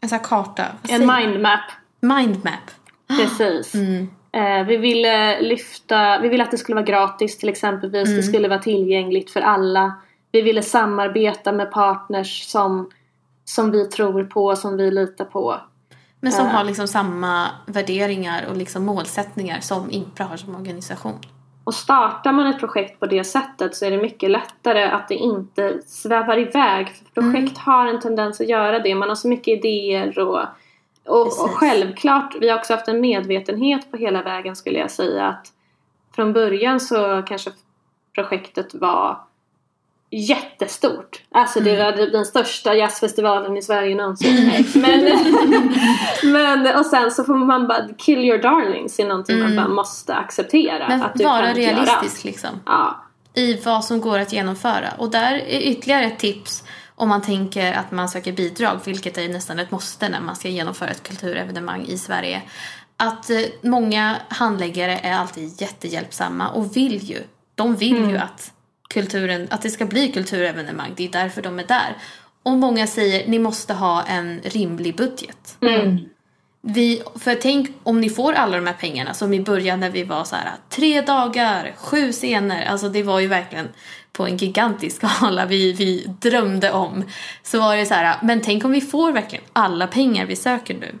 En 0.00 0.08
sån 0.08 0.18
här 0.18 0.24
karta. 0.24 0.64
En 0.88 1.06
mindmap. 1.06 1.60
mindmap. 2.00 2.70
Precis. 3.08 3.74
Eh, 4.32 4.64
vi 4.66 4.76
ville 4.76 5.40
lyfta, 5.40 6.18
vi 6.18 6.28
ville 6.28 6.44
att 6.44 6.50
det 6.50 6.58
skulle 6.58 6.74
vara 6.74 6.84
gratis 6.86 7.38
till 7.38 7.48
exempelvis. 7.48 8.16
Det 8.16 8.22
skulle 8.22 8.48
vara 8.48 8.58
tillgängligt 8.58 9.30
för 9.30 9.40
alla. 9.40 9.92
Vi 10.32 10.42
ville 10.42 10.62
samarbeta 10.62 11.52
med 11.52 11.70
partners 11.70 12.42
som, 12.44 12.90
som 13.48 13.70
vi 13.70 13.84
tror 13.84 14.24
på, 14.24 14.56
som 14.56 14.76
vi 14.76 14.90
litar 14.90 15.24
på. 15.24 15.60
Men 16.20 16.32
som 16.32 16.46
har 16.46 16.64
liksom 16.64 16.88
samma 16.88 17.48
värderingar 17.66 18.46
och 18.50 18.56
liksom 18.56 18.84
målsättningar 18.84 19.60
som 19.60 19.90
Impra 19.90 20.24
har 20.24 20.36
som 20.36 20.54
organisation. 20.54 21.18
Och 21.64 21.74
startar 21.74 22.32
man 22.32 22.46
ett 22.46 22.58
projekt 22.58 23.00
på 23.00 23.06
det 23.06 23.24
sättet 23.24 23.76
så 23.76 23.84
är 23.84 23.90
det 23.90 24.02
mycket 24.02 24.30
lättare 24.30 24.84
att 24.84 25.08
det 25.08 25.14
inte 25.14 25.80
svävar 25.86 26.38
iväg. 26.38 26.88
För 26.88 27.22
projekt 27.22 27.58
har 27.58 27.86
en 27.86 28.00
tendens 28.00 28.40
att 28.40 28.48
göra 28.48 28.78
det. 28.78 28.94
Man 28.94 29.08
har 29.08 29.16
så 29.16 29.28
mycket 29.28 29.58
idéer 29.58 30.18
och, 30.18 30.40
och, 31.06 31.26
och 31.26 31.50
självklart, 31.50 32.36
vi 32.40 32.48
har 32.48 32.58
också 32.58 32.72
haft 32.72 32.88
en 32.88 33.00
medvetenhet 33.00 33.90
på 33.90 33.96
hela 33.96 34.22
vägen 34.22 34.56
skulle 34.56 34.78
jag 34.78 34.90
säga 34.90 35.26
att 35.26 35.46
från 36.14 36.32
början 36.32 36.80
så 36.80 37.22
kanske 37.26 37.50
projektet 38.14 38.74
var 38.74 39.27
jättestort. 40.10 41.22
Alltså 41.30 41.60
det 41.60 41.76
var 41.76 41.92
den 41.92 42.24
största 42.24 42.74
jazzfestivalen 42.74 43.56
i 43.56 43.62
Sverige 43.62 43.94
någonsin. 43.94 44.52
men, 44.74 45.12
men, 46.32 46.76
och 46.76 46.86
sen 46.86 47.10
så 47.10 47.24
får 47.24 47.34
man 47.34 47.68
bara, 47.68 47.88
kill 47.98 48.18
your 48.18 48.38
darlings 48.38 48.98
är 48.98 49.04
någonting 49.04 49.38
man 49.38 49.56
bara 49.56 49.68
måste 49.68 50.14
acceptera. 50.14 50.88
Men 50.88 51.02
att 51.02 51.20
vara 51.20 51.44
göra 51.44 51.54
realistisk 51.54 52.24
liksom. 52.24 52.50
Ja. 52.66 53.04
I 53.34 53.60
vad 53.64 53.84
som 53.84 54.00
går 54.00 54.18
att 54.18 54.32
genomföra. 54.32 54.88
Och 54.98 55.10
där 55.10 55.34
är 55.34 55.60
ytterligare 55.60 56.04
ett 56.04 56.18
tips 56.18 56.64
om 56.94 57.08
man 57.08 57.22
tänker 57.22 57.72
att 57.72 57.90
man 57.90 58.08
söker 58.08 58.32
bidrag, 58.32 58.80
vilket 58.84 59.18
är 59.18 59.28
nästan 59.28 59.58
ett 59.58 59.70
måste 59.70 60.08
när 60.08 60.20
man 60.20 60.36
ska 60.36 60.48
genomföra 60.48 60.88
ett 60.88 61.02
kulturevenemang 61.02 61.86
i 61.86 61.98
Sverige. 61.98 62.42
Att 62.96 63.30
eh, 63.30 63.40
många 63.62 64.16
handläggare 64.28 64.98
är 65.02 65.14
alltid 65.14 65.60
jättehjälpsamma 65.60 66.48
och 66.48 66.76
vill 66.76 67.10
ju, 67.10 67.18
de 67.54 67.76
vill 67.76 68.10
ju 68.10 68.18
att 68.18 68.52
kulturen, 68.88 69.48
att 69.50 69.62
det 69.62 69.70
ska 69.70 69.86
bli 69.86 70.12
kulturevenemang. 70.12 70.92
Det 70.96 71.04
är 71.04 71.12
därför 71.12 71.42
de 71.42 71.58
är 71.58 71.64
där. 71.64 71.96
Och 72.42 72.52
många 72.52 72.86
säger, 72.86 73.28
ni 73.28 73.38
måste 73.38 73.74
ha 73.74 74.02
en 74.02 74.40
rimlig 74.44 74.96
budget. 74.96 75.56
Vi, 76.60 77.02
för 77.14 77.34
tänk 77.34 77.70
om 77.82 78.00
ni 78.00 78.10
får 78.10 78.32
alla 78.32 78.56
de 78.56 78.66
här 78.66 78.74
pengarna 78.74 79.14
som 79.14 79.34
i 79.34 79.40
början 79.40 79.80
när 79.80 79.90
vi 79.90 80.04
var 80.04 80.24
så 80.24 80.36
här 80.36 80.50
tre 80.68 81.00
dagar, 81.00 81.74
sju 81.76 82.12
scener, 82.12 82.66
alltså 82.66 82.88
det 82.88 83.02
var 83.02 83.20
ju 83.20 83.26
verkligen 83.26 83.68
på 84.12 84.26
en 84.26 84.36
gigantisk 84.36 84.96
skala 84.96 85.46
vi, 85.46 85.72
vi 85.72 86.06
drömde 86.20 86.72
om. 86.72 87.04
Så 87.42 87.60
var 87.60 87.76
det 87.76 87.86
så 87.86 87.94
här, 87.94 88.16
men 88.22 88.40
tänk 88.40 88.64
om 88.64 88.70
vi 88.70 88.80
får 88.80 89.12
verkligen 89.12 89.44
alla 89.52 89.86
pengar 89.86 90.26
vi 90.26 90.36
söker 90.36 90.74
nu. 90.74 90.94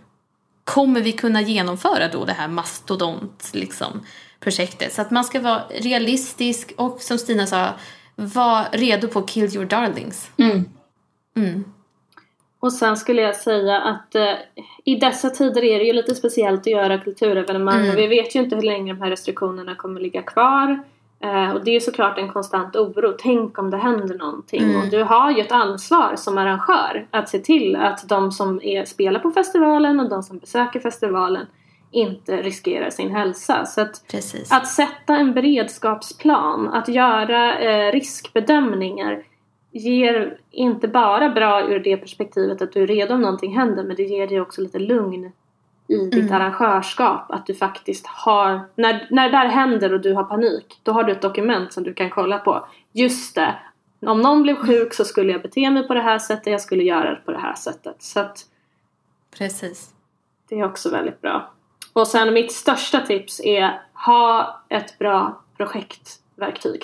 Kommer 0.64 1.00
vi 1.00 1.12
kunna 1.12 1.40
genomföra 1.40 2.08
då 2.08 2.24
det 2.24 2.32
här 2.32 2.48
mastodont 2.48 3.50
liksom, 3.52 4.06
projektet? 4.40 4.92
Så 4.92 5.02
att 5.02 5.10
man 5.10 5.24
ska 5.24 5.40
vara 5.40 5.62
realistisk 5.70 6.72
och 6.76 7.00
som 7.00 7.18
Stina 7.18 7.46
sa, 7.46 7.68
vara 8.16 8.64
redo 8.72 9.08
på 9.08 9.22
kill 9.22 9.56
your 9.56 9.64
darlings. 9.64 10.30
Och 12.60 12.72
sen 12.72 12.96
skulle 12.96 13.22
jag 13.22 13.36
säga 13.36 13.80
att 13.80 14.14
eh, 14.14 14.34
i 14.84 14.94
dessa 14.94 15.30
tider 15.30 15.64
är 15.64 15.78
det 15.78 15.84
ju 15.84 15.92
lite 15.92 16.14
speciellt 16.14 16.60
att 16.60 16.66
göra 16.66 16.98
kulturevenemang 16.98 17.90
och 17.90 17.98
vi 17.98 18.06
vet 18.06 18.34
ju 18.34 18.40
inte 18.40 18.56
hur 18.56 18.62
länge 18.62 18.92
de 18.92 19.02
här 19.02 19.10
restriktionerna 19.10 19.74
kommer 19.74 20.00
ligga 20.00 20.22
kvar. 20.22 20.82
Eh, 21.20 21.50
och 21.50 21.64
det 21.64 21.70
är 21.70 21.74
ju 21.74 21.80
såklart 21.80 22.18
en 22.18 22.32
konstant 22.32 22.76
oro. 22.76 23.16
Tänk 23.18 23.58
om 23.58 23.70
det 23.70 23.76
händer 23.76 24.18
någonting. 24.18 24.76
Och 24.76 24.88
du 24.90 25.02
har 25.02 25.30
ju 25.30 25.40
ett 25.40 25.52
ansvar 25.52 26.16
som 26.16 26.38
arrangör 26.38 27.06
att 27.10 27.28
se 27.28 27.38
till 27.38 27.76
att 27.76 28.08
de 28.08 28.32
som 28.32 28.62
är, 28.62 28.84
spelar 28.84 29.20
på 29.20 29.30
festivalen 29.30 30.00
och 30.00 30.08
de 30.08 30.22
som 30.22 30.38
besöker 30.38 30.80
festivalen 30.80 31.46
inte 31.90 32.42
riskerar 32.42 32.90
sin 32.90 33.10
hälsa. 33.10 33.66
Så 33.66 33.80
att 33.80 34.04
Precis. 34.10 34.52
att 34.52 34.68
sätta 34.68 35.16
en 35.16 35.34
beredskapsplan, 35.34 36.68
att 36.68 36.88
göra 36.88 37.58
eh, 37.58 37.92
riskbedömningar 37.92 39.22
ger 39.70 40.38
inte 40.50 40.88
bara 40.88 41.28
bra 41.28 41.68
ur 41.68 41.80
det 41.80 41.96
perspektivet 41.96 42.62
att 42.62 42.72
du 42.72 42.82
är 42.82 42.86
redo 42.86 43.14
om 43.14 43.20
någonting 43.20 43.58
händer 43.58 43.84
men 43.84 43.96
det 43.96 44.02
ger 44.02 44.26
dig 44.26 44.40
också 44.40 44.60
lite 44.60 44.78
lugn 44.78 45.32
i 45.88 45.96
ditt 45.96 46.32
arrangörskap. 46.32 47.30
Att 47.30 47.46
du 47.46 47.54
faktiskt 47.54 48.06
har, 48.06 48.60
när, 48.74 49.06
när 49.10 49.30
det 49.30 49.36
där 49.36 49.46
händer 49.46 49.92
och 49.92 50.00
du 50.00 50.14
har 50.14 50.24
panik, 50.24 50.80
då 50.82 50.92
har 50.92 51.04
du 51.04 51.12
ett 51.12 51.22
dokument 51.22 51.72
som 51.72 51.84
du 51.84 51.94
kan 51.94 52.10
kolla 52.10 52.38
på. 52.38 52.68
Just 52.92 53.34
det, 53.34 53.54
om 54.00 54.20
någon 54.20 54.42
blev 54.42 54.56
sjuk 54.56 54.94
så 54.94 55.04
skulle 55.04 55.32
jag 55.32 55.42
bete 55.42 55.70
mig 55.70 55.86
på 55.86 55.94
det 55.94 56.00
här 56.00 56.18
sättet, 56.18 56.46
jag 56.46 56.60
skulle 56.60 56.84
göra 56.84 57.10
det 57.10 57.20
på 57.24 57.32
det 57.32 57.38
här 57.38 57.54
sättet. 57.54 58.02
Så 58.02 58.20
att 58.20 58.38
Precis. 59.38 59.90
det 60.48 60.60
är 60.60 60.64
också 60.64 60.90
väldigt 60.90 61.20
bra. 61.20 61.50
Och 61.98 62.08
sen 62.08 62.34
mitt 62.34 62.52
största 62.52 63.00
tips 63.00 63.40
är 63.40 63.82
ha 63.92 64.60
ett 64.68 64.98
bra 64.98 65.42
projektverktyg. 65.56 66.82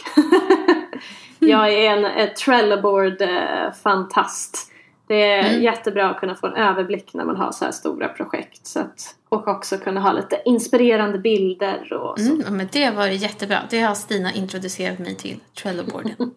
jag 1.39 1.73
är 1.73 1.91
en, 1.91 2.05
en 2.05 2.35
Trelloboard-fantast. 2.35 4.71
Det 5.07 5.33
är 5.33 5.49
mm. 5.49 5.63
jättebra 5.63 6.11
att 6.11 6.21
kunna 6.21 6.35
få 6.35 6.47
en 6.47 6.55
överblick 6.55 7.15
när 7.15 7.25
man 7.25 7.37
har 7.37 7.53
så 7.53 7.65
här 7.65 7.73
stora 7.73 8.09
projekt. 8.09 8.67
Så 8.67 8.81
att, 8.81 9.17
och 9.29 9.49
också 9.49 9.79
kunna 9.79 10.01
ha 10.01 10.13
lite 10.13 10.43
inspirerande 10.45 11.19
bilder 11.19 11.93
och 11.93 12.21
så. 12.21 12.33
Mm, 12.33 12.57
men 12.57 12.69
det 12.73 12.91
var 12.91 13.07
jättebra. 13.07 13.59
Det 13.71 13.81
har 13.81 13.95
Stina 13.95 14.33
introducerat 14.33 14.99
mig 14.99 15.17
till, 15.17 15.41
Trelloboarden. 15.63 16.17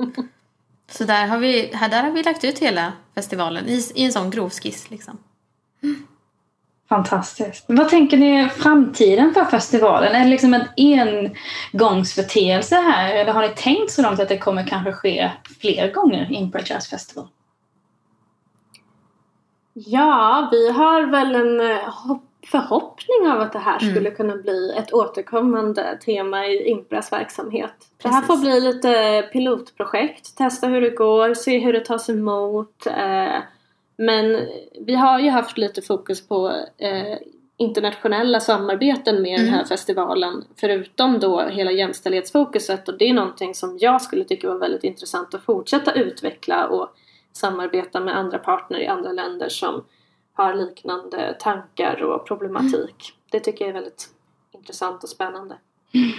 så 0.91 1.03
där 1.03 1.27
har, 1.27 1.37
vi, 1.37 1.71
här, 1.73 1.89
där 1.89 2.03
har 2.03 2.11
vi 2.11 2.23
lagt 2.23 2.43
ut 2.43 2.59
hela 2.59 2.93
festivalen 3.15 3.67
i, 3.67 3.91
i 3.95 4.05
en 4.05 4.11
sån 4.11 4.29
grov 4.29 4.49
skiss. 4.49 4.89
Liksom. 4.89 5.17
Mm. 5.83 6.07
Fantastiskt. 6.89 7.65
Vad 7.67 7.89
tänker 7.89 8.17
ni 8.17 8.49
framtiden 8.49 9.33
för 9.33 9.45
festivalen? 9.45 10.15
Är 10.15 10.23
det 10.23 10.29
liksom 10.29 10.53
en 10.53 10.65
engångsförteelse 10.77 12.75
här 12.75 13.15
eller 13.15 13.33
har 13.33 13.41
ni 13.41 13.49
tänkt 13.49 13.91
så 13.91 14.01
långt 14.01 14.19
att 14.19 14.29
det 14.29 14.37
kommer 14.37 14.67
kanske 14.67 14.91
ske 14.91 15.31
fler 15.61 15.91
gånger 15.93 16.31
Impro 16.31 16.61
Jazz 16.65 16.89
Festival? 16.89 17.27
Ja, 19.73 20.49
vi 20.51 20.71
har 20.71 21.05
väl 21.05 21.35
en 21.35 21.71
eh, 21.71 22.17
förhoppning 22.51 23.31
av 23.31 23.41
att 23.41 23.53
det 23.53 23.59
här 23.59 23.81
mm. 23.81 23.93
skulle 23.93 24.11
kunna 24.11 24.35
bli 24.35 24.73
ett 24.77 24.93
återkommande 24.93 25.97
tema 26.05 26.45
i 26.45 26.69
Impras 26.69 27.11
verksamhet. 27.11 27.73
Precis. 27.79 27.97
Det 27.97 28.09
här 28.09 28.21
får 28.21 28.37
bli 28.37 28.59
lite 28.61 29.21
pilotprojekt, 29.33 30.37
testa 30.37 30.67
hur 30.67 30.81
det 30.81 30.89
går, 30.89 31.33
se 31.33 31.59
hur 31.59 31.73
det 31.73 31.85
tas 31.85 32.09
emot. 32.09 32.87
Eh, 32.87 33.41
men 33.97 34.47
vi 34.81 34.95
har 34.95 35.19
ju 35.19 35.29
haft 35.29 35.57
lite 35.57 35.81
fokus 35.81 36.27
på 36.27 36.49
eh, 36.77 37.17
internationella 37.57 38.39
samarbeten 38.39 39.21
med 39.21 39.33
mm. 39.33 39.41
den 39.41 39.49
här 39.49 39.59
mm. 39.59 39.67
festivalen 39.67 40.45
förutom 40.55 41.19
då 41.19 41.41
hela 41.41 41.71
jämställdhetsfokuset 41.71 42.89
och 42.89 42.97
det 42.97 43.09
är 43.09 43.13
någonting 43.13 43.55
som 43.55 43.77
jag 43.81 44.01
skulle 44.01 44.23
tycka 44.23 44.47
var 44.47 44.57
väldigt 44.57 44.83
intressant 44.83 45.33
att 45.33 45.43
fortsätta 45.43 45.93
utveckla 45.93 46.67
och 46.67 46.89
samarbeta 47.33 47.99
med 47.99 48.17
andra 48.17 48.37
partner 48.37 48.79
i 48.79 48.87
andra 48.87 49.11
länder 49.11 49.49
som 49.49 49.83
har 50.33 50.53
liknande 50.53 51.35
tankar 51.39 52.03
och 52.03 52.27
problematik. 52.27 52.73
Mm. 52.73 53.21
Det 53.31 53.39
tycker 53.39 53.65
jag 53.65 53.69
är 53.69 53.73
väldigt 53.73 54.09
intressant 54.51 55.03
och 55.03 55.09
spännande. 55.09 55.57
Mm. 55.93 56.11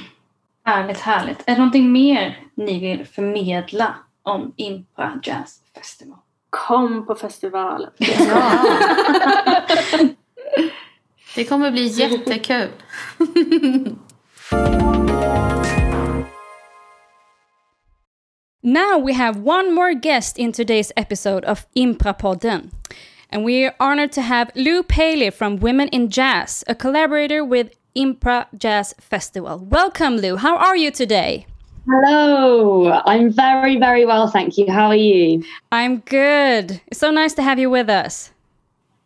Härligt, 0.65 1.01
härligt. 1.01 1.41
Är 1.41 1.53
det 1.53 1.59
någonting 1.59 1.93
mer 1.93 2.47
ni 2.55 2.81
vill 2.81 3.07
förmedla 3.07 3.95
om 4.23 4.53
Impra 4.57 5.21
Jazz 5.23 5.63
Festival? 5.75 6.19
Kom 6.51 7.07
på 7.07 7.15
festivalen! 7.15 7.91
Ja. 7.99 9.63
det 11.35 11.45
kommer 11.45 11.71
bli 11.71 11.87
jättekul! 11.87 12.69
Now 18.63 18.99
we 18.99 19.13
have 19.13 19.37
one 19.43 19.73
more 19.73 19.95
guest 19.95 20.39
in 20.39 20.53
today's 20.53 20.93
episode 20.97 21.45
of 21.45 21.67
Imprapodden. 21.75 22.71
And 23.31 23.45
we 23.45 23.65
are 23.65 23.75
honored 23.79 24.13
to 24.13 24.23
have 24.23 24.51
Lou 24.55 24.83
Paley 24.83 25.31
from 25.31 25.59
Women 25.59 25.89
in 25.89 26.09
Jazz, 26.09 26.65
a 26.67 26.75
collaborator 26.75 27.45
with 27.45 27.71
Impra 27.95 28.47
Jazz 28.57 28.95
Festival. 29.01 29.59
Welcome, 29.59 30.17
Lou. 30.17 30.37
How 30.37 30.57
are 30.57 30.77
you 30.77 30.91
today? 30.91 31.47
Hello. 31.91 32.91
I'm 33.07 33.33
very, 33.33 33.79
very 33.79 34.05
well, 34.05 34.29
thank 34.29 34.59
you. 34.59 34.71
How 34.71 34.89
are 34.89 34.97
you? 34.97 35.43
I'm 35.73 36.01
good. 36.01 36.83
It's 36.89 37.01
so 37.01 37.11
nice 37.11 37.33
to 37.35 37.43
have 37.43 37.59
you 37.59 37.71
with 37.71 37.89
us. 37.89 38.31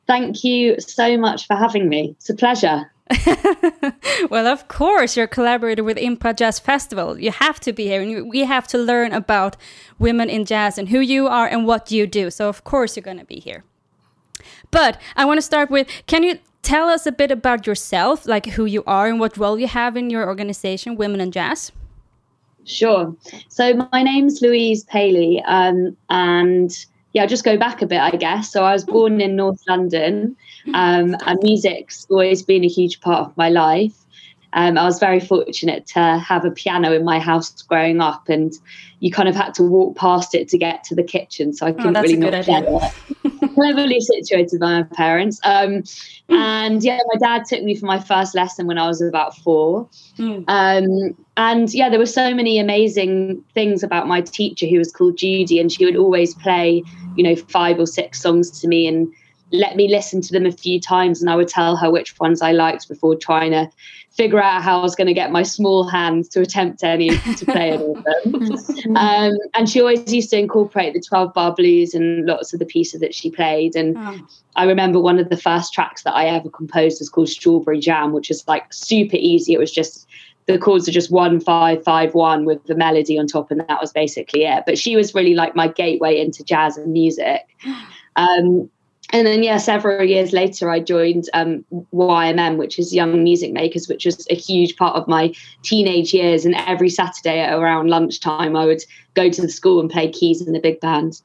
Thank 0.08 0.42
you 0.42 0.80
so 0.80 1.16
much 1.16 1.46
for 1.46 1.54
having 1.54 1.88
me. 1.88 2.16
It's 2.18 2.28
a 2.28 2.34
pleasure. 2.34 2.90
well, 4.30 4.48
of 4.48 4.66
course, 4.66 5.16
you're 5.16 5.26
a 5.26 5.28
collaborator 5.28 5.84
with 5.84 5.96
Impa 5.96 6.34
Jazz 6.34 6.58
Festival. 6.58 7.20
You 7.20 7.30
have 7.30 7.60
to 7.60 7.72
be 7.72 7.84
here, 7.84 8.02
and 8.02 8.28
we 8.28 8.40
have 8.40 8.66
to 8.68 8.78
learn 8.78 9.12
about 9.12 9.56
women 10.00 10.28
in 10.28 10.44
jazz 10.44 10.76
and 10.76 10.88
who 10.88 10.98
you 10.98 11.28
are 11.28 11.46
and 11.46 11.66
what 11.68 11.92
you 11.92 12.08
do. 12.08 12.30
So, 12.30 12.48
of 12.48 12.64
course, 12.64 12.96
you're 12.96 13.04
going 13.04 13.18
to 13.18 13.24
be 13.24 13.38
here. 13.38 13.62
But 14.72 15.00
I 15.14 15.24
want 15.24 15.38
to 15.38 15.42
start 15.42 15.70
with 15.70 15.86
can 16.06 16.24
you 16.24 16.40
tell 16.62 16.88
us 16.88 17.06
a 17.06 17.12
bit 17.12 17.30
about 17.30 17.64
yourself, 17.64 18.26
like 18.26 18.46
who 18.46 18.64
you 18.64 18.82
are 18.88 19.06
and 19.06 19.20
what 19.20 19.36
role 19.36 19.56
you 19.56 19.68
have 19.68 19.96
in 19.96 20.10
your 20.10 20.26
organization, 20.26 20.96
Women 20.96 21.20
in 21.20 21.30
Jazz? 21.30 21.70
Sure. 22.64 23.14
So, 23.48 23.88
my 23.92 24.02
name's 24.02 24.40
Louise 24.40 24.84
Paley, 24.84 25.42
um, 25.46 25.96
and 26.08 26.70
yeah, 27.12 27.22
I'll 27.22 27.28
just 27.28 27.44
go 27.44 27.56
back 27.56 27.82
a 27.82 27.86
bit, 27.86 28.00
I 28.00 28.10
guess. 28.10 28.50
So 28.50 28.64
I 28.64 28.72
was 28.72 28.84
born 28.84 29.20
in 29.20 29.36
North 29.36 29.60
London, 29.68 30.36
um, 30.74 31.16
and 31.26 31.38
music's 31.42 32.06
always 32.10 32.42
been 32.42 32.64
a 32.64 32.68
huge 32.68 33.00
part 33.00 33.26
of 33.26 33.36
my 33.36 33.50
life. 33.50 33.94
Um, 34.54 34.76
I 34.76 34.84
was 34.84 34.98
very 34.98 35.20
fortunate 35.20 35.86
to 35.88 36.18
have 36.18 36.44
a 36.44 36.50
piano 36.50 36.92
in 36.92 37.04
my 37.04 37.18
house 37.18 37.62
growing 37.62 38.00
up, 38.00 38.28
and 38.28 38.52
you 39.00 39.10
kind 39.10 39.28
of 39.28 39.34
had 39.34 39.54
to 39.54 39.62
walk 39.62 39.96
past 39.96 40.34
it 40.34 40.48
to 40.48 40.58
get 40.58 40.84
to 40.84 40.94
the 40.94 41.02
kitchen. 41.02 41.52
So 41.52 41.66
I 41.66 41.70
oh, 41.70 41.74
couldn't 41.74 41.96
oh, 41.96 42.02
really 42.02 42.16
not 42.16 42.34
it. 42.34 42.94
Cleverly 43.54 44.00
situated 44.00 44.60
by 44.60 44.80
my 44.80 44.82
parents. 44.84 45.40
Um, 45.44 45.82
and 46.28 46.82
yeah, 46.82 46.98
my 47.12 47.18
dad 47.18 47.44
took 47.44 47.62
me 47.62 47.74
for 47.74 47.86
my 47.86 47.98
first 47.98 48.34
lesson 48.34 48.66
when 48.66 48.78
I 48.78 48.86
was 48.86 49.00
about 49.02 49.36
four. 49.36 49.88
Mm. 50.18 50.44
Um, 50.48 51.16
and 51.36 51.72
yeah, 51.74 51.88
there 51.88 51.98
were 51.98 52.06
so 52.06 52.34
many 52.34 52.58
amazing 52.58 53.42
things 53.54 53.82
about 53.82 54.06
my 54.06 54.20
teacher 54.20 54.66
who 54.66 54.78
was 54.78 54.92
called 54.92 55.16
Judy, 55.16 55.58
and 55.58 55.72
she 55.72 55.84
would 55.84 55.96
always 55.96 56.34
play, 56.34 56.82
you 57.16 57.24
know, 57.24 57.36
five 57.36 57.78
or 57.78 57.86
six 57.86 58.20
songs 58.20 58.60
to 58.60 58.68
me 58.68 58.86
and 58.86 59.12
let 59.52 59.76
me 59.76 59.88
listen 59.88 60.20
to 60.22 60.32
them 60.32 60.46
a 60.46 60.52
few 60.52 60.80
times, 60.80 61.20
and 61.20 61.30
I 61.30 61.36
would 61.36 61.48
tell 61.48 61.76
her 61.76 61.90
which 61.90 62.18
ones 62.18 62.42
I 62.42 62.52
liked 62.52 62.88
before 62.88 63.14
trying 63.14 63.52
to 63.52 63.70
figure 64.10 64.42
out 64.42 64.62
how 64.62 64.78
I 64.78 64.82
was 64.82 64.94
going 64.94 65.06
to 65.06 65.14
get 65.14 65.30
my 65.30 65.42
small 65.42 65.88
hands 65.88 66.28
to 66.30 66.40
attempt 66.40 66.84
any 66.84 67.10
to 67.10 67.46
play 67.46 67.72
any 67.72 67.84
of 67.84 68.04
them. 68.04 68.96
um, 68.96 69.32
and 69.54 69.68
she 69.68 69.80
always 69.80 70.12
used 70.12 70.30
to 70.30 70.38
incorporate 70.38 70.92
the 70.92 71.00
12 71.00 71.32
bar 71.32 71.54
blues 71.54 71.94
and 71.94 72.26
lots 72.26 72.52
of 72.52 72.58
the 72.58 72.66
pieces 72.66 73.00
that 73.00 73.14
she 73.14 73.30
played. 73.30 73.74
And 73.74 73.96
oh. 73.96 74.18
I 74.56 74.64
remember 74.64 75.00
one 75.00 75.18
of 75.18 75.30
the 75.30 75.36
first 75.36 75.72
tracks 75.72 76.02
that 76.02 76.14
I 76.14 76.26
ever 76.26 76.50
composed 76.50 77.00
was 77.00 77.08
called 77.08 77.28
Strawberry 77.28 77.80
Jam, 77.80 78.12
which 78.12 78.30
is 78.30 78.46
like 78.46 78.72
super 78.72 79.16
easy. 79.16 79.54
It 79.54 79.58
was 79.58 79.72
just 79.72 80.06
the 80.46 80.58
chords 80.58 80.88
are 80.88 80.92
just 80.92 81.10
one 81.10 81.40
five 81.40 81.82
five 81.84 82.14
one 82.14 82.44
with 82.44 82.64
the 82.64 82.74
melody 82.74 83.18
on 83.18 83.26
top, 83.26 83.50
and 83.50 83.60
that 83.60 83.80
was 83.80 83.92
basically 83.92 84.44
it. 84.44 84.64
But 84.66 84.76
she 84.76 84.96
was 84.96 85.14
really 85.14 85.34
like 85.34 85.54
my 85.54 85.68
gateway 85.68 86.20
into 86.20 86.44
jazz 86.44 86.76
and 86.76 86.92
music. 86.92 87.42
Um, 88.14 88.68
and 89.12 89.26
then 89.26 89.42
yeah 89.42 89.58
several 89.58 90.04
years 90.04 90.32
later 90.32 90.70
i 90.70 90.80
joined 90.80 91.28
um, 91.34 91.64
ymm 91.92 92.56
which 92.56 92.78
is 92.78 92.94
young 92.94 93.22
music 93.22 93.52
makers 93.52 93.88
which 93.88 94.04
was 94.04 94.26
a 94.30 94.34
huge 94.34 94.76
part 94.76 94.96
of 94.96 95.06
my 95.06 95.32
teenage 95.62 96.12
years. 96.12 96.44
And 96.44 96.54
every 96.54 96.88
saturday 96.88 97.40
at 97.40 97.56
around 97.56 97.88
lunchtime 97.88 98.56
i 98.56 98.64
would 98.64 98.82
go 99.14 99.30
to 99.30 99.42
the 99.42 99.48
school 99.48 99.80
and 99.80 99.90
play 99.90 100.10
keys 100.10 100.40
in 100.40 100.52
the 100.52 100.60
big 100.60 100.80
band. 100.80 101.20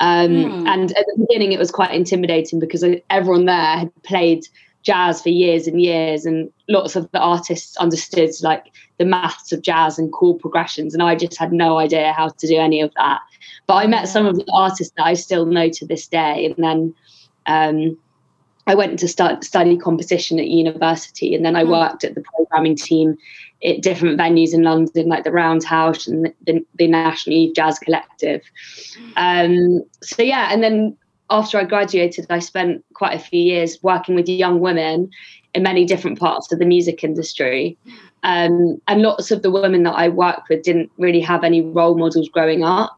Um, 0.00 0.30
mm. 0.30 0.68
and 0.68 0.90
at 0.92 1.06
the 1.06 1.26
beginning 1.26 1.52
it 1.52 1.58
was 1.58 1.72
quite 1.72 1.92
intimidating 1.92 2.60
because 2.60 2.84
everyone 3.10 3.46
there 3.46 3.78
had 3.78 4.02
played 4.04 4.46
jazz 4.82 5.20
for 5.20 5.28
years 5.28 5.66
and 5.66 5.82
years 5.82 6.24
and 6.24 6.50
lots 6.68 6.94
of 6.94 7.10
the 7.10 7.18
artists 7.18 7.76
understood 7.78 8.30
like 8.42 8.66
the 8.98 9.04
maths 9.04 9.50
of 9.50 9.60
jazz 9.60 9.98
and 9.98 10.12
chord 10.12 10.38
progressions 10.38 10.94
and 10.94 11.02
i 11.02 11.16
just 11.16 11.36
had 11.36 11.52
no 11.52 11.78
idea 11.78 12.12
how 12.12 12.28
to 12.28 12.46
do 12.46 12.56
any 12.56 12.80
of 12.80 12.92
that. 12.94 13.20
But 13.66 13.74
i 13.74 13.86
met 13.88 14.08
some 14.08 14.24
of 14.24 14.36
the 14.36 14.46
artists 14.52 14.94
that 14.96 15.04
i 15.04 15.14
still 15.14 15.46
know 15.46 15.68
to 15.68 15.86
this 15.86 16.06
day 16.06 16.46
and 16.46 16.54
then 16.58 16.94
um, 17.48 17.98
I 18.68 18.74
went 18.74 18.98
to 18.98 19.08
start 19.08 19.42
study 19.42 19.76
composition 19.78 20.38
at 20.38 20.46
university, 20.46 21.34
and 21.34 21.44
then 21.44 21.56
I 21.56 21.64
hmm. 21.64 21.70
worked 21.70 22.04
at 22.04 22.14
the 22.14 22.22
programming 22.22 22.76
team 22.76 23.16
at 23.64 23.82
different 23.82 24.20
venues 24.20 24.54
in 24.54 24.62
London, 24.62 25.08
like 25.08 25.24
the 25.24 25.32
Roundhouse 25.32 26.06
and 26.06 26.32
the, 26.46 26.64
the 26.76 26.86
National 26.86 27.36
Youth 27.36 27.56
Jazz 27.56 27.78
Collective. 27.78 28.42
Um, 29.16 29.82
so 30.02 30.22
yeah, 30.22 30.52
and 30.52 30.62
then 30.62 30.96
after 31.30 31.58
I 31.58 31.64
graduated, 31.64 32.26
I 32.30 32.38
spent 32.38 32.84
quite 32.94 33.14
a 33.14 33.18
few 33.18 33.40
years 33.40 33.82
working 33.82 34.14
with 34.14 34.28
young 34.28 34.60
women 34.60 35.10
in 35.54 35.62
many 35.62 35.84
different 35.86 36.18
parts 36.18 36.52
of 36.52 36.58
the 36.58 36.66
music 36.66 37.02
industry. 37.02 37.76
Um, 38.22 38.80
and 38.86 39.02
lots 39.02 39.30
of 39.30 39.42
the 39.42 39.50
women 39.50 39.82
that 39.84 39.94
I 39.94 40.08
worked 40.08 40.48
with 40.50 40.62
didn't 40.62 40.90
really 40.98 41.20
have 41.20 41.42
any 41.42 41.62
role 41.62 41.96
models 41.96 42.28
growing 42.28 42.64
up 42.64 42.97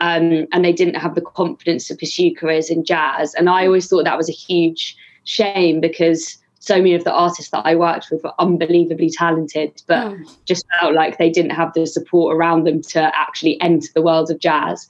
um, 0.00 0.46
and 0.52 0.64
they 0.64 0.72
didn't 0.72 0.96
have 0.96 1.14
the 1.14 1.20
confidence 1.20 1.88
to 1.88 1.94
pursue 1.94 2.34
careers 2.34 2.70
in 2.70 2.84
jazz. 2.84 3.34
And 3.34 3.48
I 3.48 3.66
always 3.66 3.88
thought 3.88 4.04
that 4.04 4.16
was 4.16 4.28
a 4.28 4.32
huge 4.32 4.96
shame 5.24 5.80
because 5.80 6.38
so 6.58 6.78
many 6.78 6.94
of 6.94 7.04
the 7.04 7.12
artists 7.12 7.50
that 7.52 7.64
I 7.64 7.76
worked 7.76 8.10
with 8.10 8.24
were 8.24 8.32
unbelievably 8.40 9.10
talented, 9.10 9.82
but 9.86 10.08
mm. 10.08 10.44
just 10.44 10.66
felt 10.80 10.94
like 10.94 11.16
they 11.16 11.30
didn't 11.30 11.52
have 11.52 11.72
the 11.74 11.86
support 11.86 12.36
around 12.36 12.64
them 12.64 12.82
to 12.82 13.00
actually 13.16 13.60
enter 13.60 13.88
the 13.94 14.02
world 14.02 14.30
of 14.30 14.40
jazz. 14.40 14.88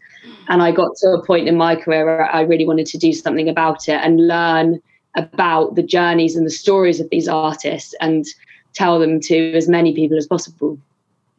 And 0.48 0.62
I 0.62 0.72
got 0.72 0.96
to 0.96 1.08
a 1.10 1.24
point 1.24 1.48
in 1.48 1.56
my 1.56 1.76
career 1.76 2.06
where 2.06 2.34
I 2.34 2.40
really 2.40 2.66
wanted 2.66 2.86
to 2.86 2.98
do 2.98 3.12
something 3.12 3.48
about 3.48 3.88
it 3.88 4.00
and 4.02 4.26
learn 4.26 4.80
about 5.16 5.74
the 5.74 5.82
journeys 5.82 6.34
and 6.34 6.46
the 6.46 6.50
stories 6.50 6.98
of 6.98 7.10
these 7.10 7.28
artists 7.28 7.94
and 8.00 8.24
tell 8.72 8.98
them 8.98 9.20
to 9.20 9.52
as 9.52 9.68
many 9.68 9.94
people 9.94 10.16
as 10.16 10.26
possible. 10.26 10.78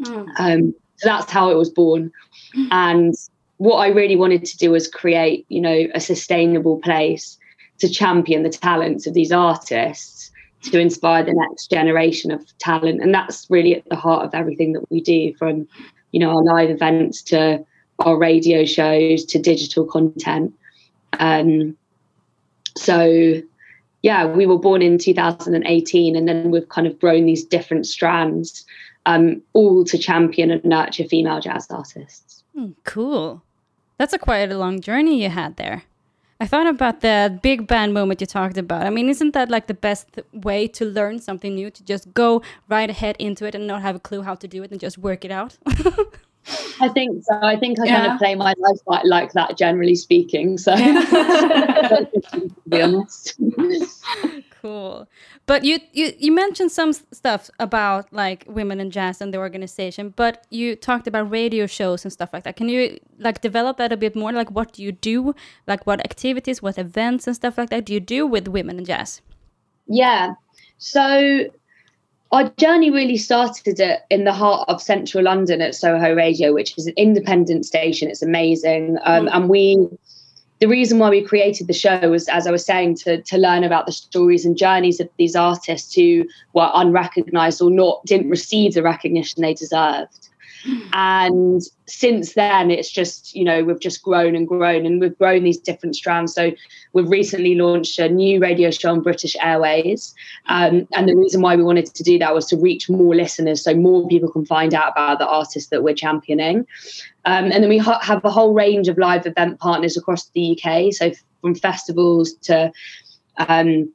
Mm. 0.02 0.28
Um, 0.38 0.76
so 0.98 1.10
that's 1.10 1.32
how 1.32 1.50
it 1.50 1.56
was 1.56 1.70
born. 1.70 2.12
And 2.72 3.14
what 3.58 3.78
I 3.78 3.88
really 3.88 4.16
wanted 4.16 4.46
to 4.46 4.58
do 4.58 4.72
was 4.72 4.88
create, 4.88 5.46
you 5.50 5.62
know, 5.62 5.88
a 5.94 6.00
sustainable 6.00 6.80
place 6.80 7.38
to 7.80 7.90
champion 7.90 8.44
the 8.44 8.50
talents 8.50 9.06
of 9.08 9.14
these 9.14 9.32
artists 9.32 10.32
to 10.64 10.80
inspire 10.80 11.24
the 11.24 11.34
next 11.34 11.70
generation 11.70 12.32
of 12.32 12.46
talent. 12.58 13.02
And 13.02 13.14
that's 13.14 13.48
really 13.50 13.76
at 13.76 13.88
the 13.90 13.96
heart 13.96 14.26
of 14.26 14.34
everything 14.34 14.74
that 14.74 14.90
we 14.90 15.02
do 15.02 15.34
from, 15.36 15.68
you 16.12 16.20
know, 16.20 16.30
our 16.30 16.44
live 16.44 16.70
events 16.70 17.22
to 17.24 17.64
our 18.00 18.18
radio 18.18 18.66
shows 18.66 19.26
to 19.26 19.40
digital 19.40 19.86
content. 19.86 20.54
Um, 21.20 21.78
so, 22.76 23.42
yeah, 24.04 24.26
we 24.26 24.46
were 24.46 24.60
born 24.60 24.82
in 24.82 24.98
2018, 24.98 26.16
and 26.16 26.28
then 26.28 26.52
we've 26.52 26.70
kind 26.70 26.86
of 26.86 27.00
grown 27.00 27.26
these 27.26 27.44
different 27.44 27.88
strands, 27.88 28.66
um, 29.06 29.42
all 29.54 29.84
to 29.86 29.98
champion 29.98 30.52
and 30.52 30.64
nurture 30.64 31.06
female 31.06 31.40
jazz 31.40 31.68
artists. 31.72 32.44
Mm, 32.56 32.76
cool. 32.84 33.42
That's 33.98 34.14
a 34.14 34.20
quite 34.20 34.52
a 34.52 34.58
long 34.58 34.80
journey 34.80 35.24
you 35.24 35.30
had 35.30 35.58
there. 35.58 35.84
I 36.40 36.46
thought 36.46 36.68
about 36.68 37.02
the 37.02 37.40
big 37.42 37.66
band 37.66 37.96
moment 37.96 38.22
you 38.22 38.28
talked 38.28 38.58
about. 38.58 38.86
I 38.86 38.92
mean, 38.92 39.10
isn't 39.10 39.34
that 39.34 39.50
like 39.50 39.66
the 39.66 39.74
best 39.74 40.20
way 40.34 40.68
to 40.68 40.86
learn 40.86 41.20
something 41.20 41.56
new? 41.56 41.72
To 41.72 41.84
just 41.84 42.14
go 42.14 42.44
right 42.70 42.90
ahead 42.90 43.16
into 43.18 43.46
it 43.46 43.56
and 43.56 43.66
not 43.66 43.82
have 43.82 43.96
a 43.96 44.00
clue 44.00 44.22
how 44.22 44.36
to 44.36 44.48
do 44.48 44.62
it 44.62 44.70
and 44.72 44.80
just 44.80 45.00
work 45.00 45.26
it 45.26 45.32
out? 45.32 45.58
I 46.80 46.90
think 46.90 47.24
so. 47.24 47.40
I 47.42 47.58
think 47.58 47.80
I 47.80 47.86
yeah. 47.86 48.00
kind 48.00 48.12
of 48.14 48.20
play 48.20 48.36
my 48.36 48.54
life 48.58 48.80
like, 48.86 49.04
like 49.06 49.34
that, 49.34 49.58
generally 49.58 49.96
speaking. 49.96 50.58
So, 50.58 50.76
to 50.78 52.52
be 52.70 52.82
honest. 52.82 53.34
cool. 54.62 55.08
But 55.46 55.64
you, 55.64 55.80
you 55.94 56.14
you 56.18 56.32
mentioned 56.32 56.72
some 56.72 56.94
stuff 56.94 57.50
about 57.60 58.12
like 58.12 58.46
women 58.48 58.80
in 58.80 58.92
jazz 58.92 59.22
and 59.22 59.34
the 59.34 59.38
organization, 59.38 60.14
but 60.16 60.46
you 60.50 60.76
talked 60.76 61.08
about 61.08 61.30
radio 61.30 61.66
shows 61.66 62.04
and 62.06 62.12
stuff 62.12 62.30
like 62.34 62.44
that. 62.44 62.56
Can 62.56 62.70
you 62.70 63.00
like 63.20 63.42
develop 63.42 63.78
that 63.78 63.92
a 63.92 63.98
bit 63.98 64.16
more? 64.16 64.32
Like 64.32 64.52
what 64.52 64.74
do 64.74 64.84
you 64.84 64.92
do? 64.92 65.34
Like 65.68 65.86
what 65.86 66.00
activities, 66.00 66.62
what 66.62 66.78
events 66.78 67.28
and 67.28 67.36
stuff 67.36 67.58
like 67.58 67.70
that 67.70 67.86
do 67.86 67.94
you 67.94 68.00
do 68.00 68.26
with 68.26 68.48
women 68.48 68.78
in 68.80 68.86
jazz? 68.86 69.22
Yeah. 69.88 70.34
So 70.78 71.50
our 72.32 72.50
journey 72.58 72.92
really 72.92 73.18
started 73.18 73.80
at, 73.80 74.06
in 74.10 74.26
the 74.26 74.34
heart 74.34 74.68
of 74.68 74.82
central 74.82 75.24
London 75.24 75.62
at 75.62 75.76
Soho 75.76 76.14
Radio, 76.14 76.54
which 76.54 76.78
is 76.78 76.88
an 76.88 76.94
independent 76.98 77.66
station. 77.66 78.10
It's 78.10 78.22
amazing. 78.22 78.98
Um, 79.04 79.28
mm. 79.28 79.30
And 79.34 79.50
we 79.50 79.88
the 80.60 80.68
reason 80.68 80.98
why 80.98 81.10
we 81.10 81.24
created 81.24 81.68
the 81.68 81.74
show 81.74 82.10
was, 82.10 82.28
as 82.28 82.48
I 82.48 82.52
was 82.52 82.66
saying, 82.66 82.96
to, 82.98 83.22
to 83.22 83.38
learn 83.38 83.64
about 83.64 83.86
the 83.86 83.92
stories 83.92 84.46
and 84.46 84.58
journeys 84.58 85.00
of 85.00 85.10
these 85.18 85.36
artists 85.36 85.94
who 85.94 86.26
were 86.54 86.72
unrecognized 86.74 87.62
or 87.62 87.70
not 87.70 88.04
didn't 88.06 88.30
receive 88.30 88.74
the 88.74 88.84
recognition 88.84 89.42
they 89.42 89.54
deserved. 89.54 90.30
And 90.94 91.62
since 91.86 92.34
then, 92.34 92.72
it's 92.72 92.92
just, 92.92 93.36
you 93.36 93.44
know, 93.44 93.64
we've 93.64 93.80
just 93.80 94.02
grown 94.02 94.36
and 94.36 94.48
grown 94.48 94.86
and 94.86 95.00
we've 95.00 95.18
grown 95.18 95.44
these 95.44 95.58
different 95.58 95.96
strands. 95.96 96.34
So 96.34 96.52
we've 96.94 97.10
recently 97.10 97.56
launched 97.56 98.00
a 98.00 98.10
new 98.10 98.40
radio 98.40 98.72
show 98.72 98.92
on 98.92 99.02
British 99.02 99.36
Airways. 99.42 100.14
Um, 100.48 100.88
and 100.94 101.08
the 101.08 101.16
reason 101.16 101.42
why 101.42 101.56
we 101.56 101.64
wanted 101.64 101.94
to 101.94 102.04
do 102.04 102.18
that 102.20 102.34
was 102.34 102.46
to 102.48 102.58
reach 102.58 102.90
more 102.90 103.16
listeners 103.16 103.64
so 103.64 103.74
more 103.76 104.08
people 104.08 104.32
can 104.32 104.46
find 104.46 104.74
out 104.74 104.92
about 104.92 105.20
the 105.20 105.28
artists 105.28 105.70
that 105.70 105.84
we're 105.84 105.96
championing. 105.96 106.66
Um, 107.26 107.46
and 107.46 107.64
then 107.64 107.70
we 107.70 107.78
ha- 107.78 108.02
have 108.02 108.24
a 108.26 108.32
whole 108.32 108.54
range 108.54 108.88
of 108.88 108.98
live 108.98 109.26
event 109.26 109.60
partners 109.60 109.98
across 109.98 110.30
the 110.30 110.60
UK. 110.60 110.94
So 110.94 111.12
from 111.42 111.56
festivals 111.56 112.34
to 112.44 112.72
um, 113.38 113.92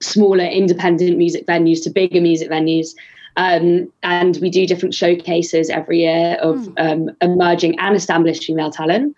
smaller 0.00 0.44
independent 0.44 1.16
music 1.16 1.46
venues 1.46 1.82
to 1.84 1.90
bigger 1.90 2.20
music 2.20 2.50
venues. 2.50 2.94
Um, 3.36 3.92
and 4.02 4.38
we 4.40 4.48
do 4.48 4.66
different 4.66 4.94
showcases 4.94 5.68
every 5.68 6.00
year 6.00 6.38
of 6.40 6.56
mm. 6.56 6.72
um, 6.78 7.16
emerging 7.20 7.78
and 7.78 7.94
established 7.94 8.44
female 8.44 8.70
talent. 8.70 9.14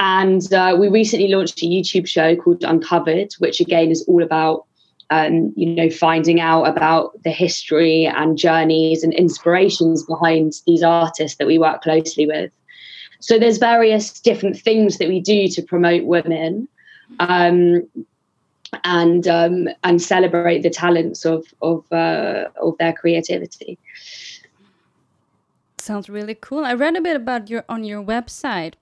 And 0.00 0.52
uh, 0.52 0.76
we 0.78 0.88
recently 0.88 1.28
launched 1.28 1.62
a 1.62 1.66
YouTube 1.66 2.06
show 2.06 2.36
called 2.36 2.62
Uncovered, 2.62 3.32
which 3.38 3.60
again 3.60 3.90
is 3.90 4.04
all 4.08 4.22
about, 4.22 4.64
um, 5.10 5.52
you 5.56 5.66
know, 5.66 5.90
finding 5.90 6.40
out 6.40 6.64
about 6.64 7.20
the 7.22 7.30
history 7.30 8.06
and 8.06 8.38
journeys 8.38 9.02
and 9.02 9.14
inspirations 9.14 10.04
behind 10.04 10.54
these 10.66 10.82
artists 10.82 11.38
that 11.38 11.46
we 11.46 11.58
work 11.58 11.82
closely 11.82 12.26
with. 12.26 12.52
So 13.20 13.38
there's 13.38 13.58
various 13.58 14.20
different 14.20 14.56
things 14.56 14.98
that 14.98 15.08
we 15.08 15.20
do 15.20 15.48
to 15.48 15.62
promote 15.62 16.04
women. 16.04 16.68
Um, 17.18 17.88
and 18.84 19.26
um, 19.26 19.68
and 19.84 20.00
celebrate 20.00 20.62
the 20.62 20.70
talents 20.70 21.24
of 21.24 21.46
of 21.62 21.90
uh, 21.92 22.48
of 22.60 22.76
their 22.78 22.92
creativity. 22.92 23.78
Sounds 25.78 26.08
really 26.08 26.34
cool. 26.34 26.64
I 26.64 26.74
read 26.74 26.96
a 26.96 27.00
bit 27.00 27.16
about 27.16 27.48
your 27.48 27.64
on 27.68 27.84
your 27.84 28.02
website. 28.02 28.74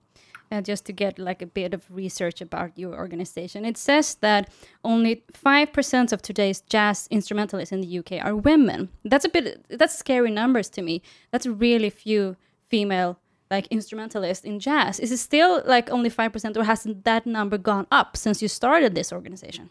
Uh, 0.52 0.60
just 0.60 0.84
to 0.84 0.92
get 0.92 1.18
like 1.18 1.42
a 1.42 1.46
bit 1.46 1.74
of 1.74 1.82
research 1.90 2.40
about 2.40 2.70
your 2.78 2.94
organization. 2.94 3.64
It 3.64 3.76
says 3.76 4.14
that 4.20 4.48
only 4.84 5.24
5% 5.32 6.12
of 6.12 6.22
today's 6.22 6.60
jazz 6.60 7.08
instrumentalists 7.10 7.72
in 7.72 7.80
the 7.80 7.98
UK 7.98 8.24
are 8.24 8.36
women. 8.36 8.88
That's 9.04 9.24
a 9.24 9.28
bit 9.28 9.66
that's 9.68 9.98
scary 9.98 10.30
numbers 10.30 10.68
to 10.68 10.82
me. 10.82 11.02
That's 11.32 11.46
really 11.46 11.90
few 11.90 12.36
female 12.68 13.18
like 13.50 13.66
instrumentalist 13.68 14.44
in 14.44 14.58
jazz 14.58 14.98
is 15.00 15.12
it 15.12 15.18
still 15.18 15.62
like 15.66 15.90
only 15.90 16.10
5% 16.10 16.56
or 16.56 16.64
hasn't 16.64 17.04
that 17.04 17.26
number 17.26 17.58
gone 17.58 17.86
up 17.90 18.16
since 18.16 18.42
you 18.42 18.48
started 18.48 18.94
this 18.94 19.12
organization 19.12 19.70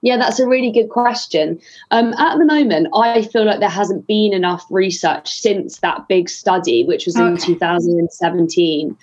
yeah, 0.00 0.16
that's 0.16 0.38
a 0.38 0.46
really 0.46 0.70
good 0.70 0.90
question. 0.90 1.60
Um, 1.90 2.12
at 2.14 2.38
the 2.38 2.44
moment, 2.44 2.86
I 2.94 3.22
feel 3.22 3.44
like 3.44 3.58
there 3.58 3.68
hasn't 3.68 4.06
been 4.06 4.32
enough 4.32 4.64
research 4.70 5.28
since 5.28 5.78
that 5.78 6.06
big 6.08 6.28
study, 6.28 6.84
which 6.84 7.06
was 7.06 7.16
in 7.16 7.36
2017. 7.36 8.96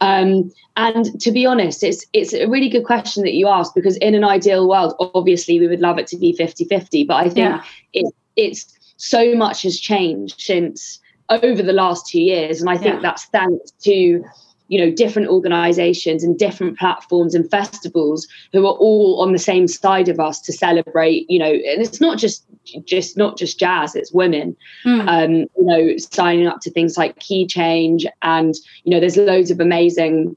Um, 0.00 0.52
and 0.76 1.20
to 1.20 1.32
be 1.32 1.46
honest, 1.46 1.82
it's 1.82 2.04
it's 2.12 2.34
a 2.34 2.46
really 2.46 2.68
good 2.68 2.84
question 2.84 3.22
that 3.22 3.32
you 3.32 3.48
asked 3.48 3.74
because 3.74 3.96
in 3.98 4.14
an 4.14 4.24
ideal 4.24 4.68
world, 4.68 4.94
obviously 4.98 5.58
we 5.58 5.68
would 5.68 5.80
love 5.80 5.98
it 5.98 6.06
to 6.08 6.16
be 6.16 6.36
50-50, 6.36 7.06
but 7.06 7.14
I 7.14 7.24
think 7.24 7.36
yeah. 7.36 7.62
it, 7.92 8.12
it's 8.36 8.76
so 8.96 9.34
much 9.34 9.62
has 9.62 9.78
changed 9.78 10.40
since 10.40 11.00
over 11.30 11.62
the 11.62 11.72
last 11.72 12.06
two 12.06 12.20
years. 12.20 12.60
And 12.60 12.70
I 12.70 12.76
think 12.76 12.96
yeah. 12.96 13.00
that's 13.00 13.24
thanks 13.26 13.70
to, 13.82 14.24
you 14.68 14.78
know, 14.78 14.90
different 14.90 15.28
organizations 15.28 16.22
and 16.22 16.38
different 16.38 16.78
platforms 16.78 17.34
and 17.34 17.50
festivals 17.50 18.26
who 18.52 18.66
are 18.66 18.74
all 18.74 19.20
on 19.20 19.32
the 19.32 19.38
same 19.38 19.66
side 19.66 20.08
of 20.08 20.20
us 20.20 20.40
to 20.42 20.52
celebrate, 20.52 21.28
you 21.30 21.38
know, 21.38 21.50
and 21.50 21.82
it's 21.82 22.00
not 22.00 22.18
just 22.18 22.44
just 22.84 23.16
not 23.16 23.36
just 23.36 23.58
jazz, 23.58 23.94
it's 23.94 24.12
women. 24.12 24.56
Mm. 24.84 25.08
Um, 25.08 25.32
you 25.32 25.48
know, 25.58 25.96
signing 25.98 26.46
up 26.46 26.60
to 26.60 26.70
things 26.70 26.96
like 26.96 27.18
Key 27.18 27.46
Change 27.46 28.06
and, 28.22 28.54
you 28.84 28.90
know, 28.90 29.00
there's 29.00 29.16
loads 29.16 29.50
of 29.50 29.60
amazing 29.60 30.36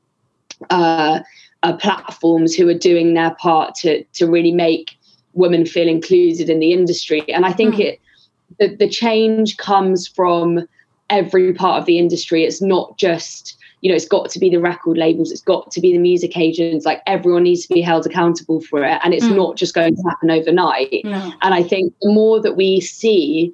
uh, 0.70 1.20
uh 1.64 1.78
platforms 1.78 2.56
who 2.56 2.68
are 2.68 2.74
doing 2.74 3.14
their 3.14 3.36
part 3.36 3.76
to 3.76 4.04
to 4.14 4.26
really 4.26 4.52
make 4.52 4.98
women 5.34 5.66
feel 5.66 5.88
included 5.88 6.50
in 6.50 6.60
the 6.60 6.74
industry. 6.74 7.24
And 7.32 7.46
I 7.46 7.54
think 7.54 7.76
mm. 7.76 7.80
it 7.82 8.02
the, 8.60 8.76
the 8.76 8.90
change 8.90 9.58
comes 9.58 10.08
from 10.08 10.68
every 11.10 11.54
part 11.54 11.80
of 11.80 11.86
the 11.86 11.98
industry. 11.98 12.44
It's 12.44 12.62
not 12.62 12.98
just, 12.98 13.58
you 13.82 13.90
know, 13.90 13.96
it's 13.96 14.08
got 14.08 14.30
to 14.32 14.40
be 14.40 14.50
the 14.50 14.60
record 14.60 14.98
labels, 14.98 15.32
it's 15.32 15.42
got 15.42 15.72
to 15.72 15.82
be 15.82 15.94
the 15.94 16.00
music 16.00 16.38
agents. 16.38 16.86
Like 16.86 17.02
everyone 17.08 17.44
needs 17.44 17.66
to 17.66 17.74
be 17.74 17.82
held 17.82 18.06
accountable 18.06 18.62
for 18.62 18.84
it. 18.84 19.00
And 19.04 19.14
it's 19.14 19.26
mm. 19.26 19.36
not 19.36 19.56
just 19.56 19.74
going 19.74 19.96
to 19.96 20.04
happen 20.04 20.32
overnight. 20.32 21.04
No. 21.04 21.34
And 21.42 21.54
I 21.54 21.64
think 21.64 21.94
the 22.02 22.12
more 22.12 22.42
that 22.42 22.56
we 22.56 22.82
see 22.82 23.54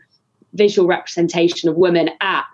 visual 0.54 0.88
representation 0.88 1.70
of 1.70 1.76
women 1.76 2.10
at 2.22 2.46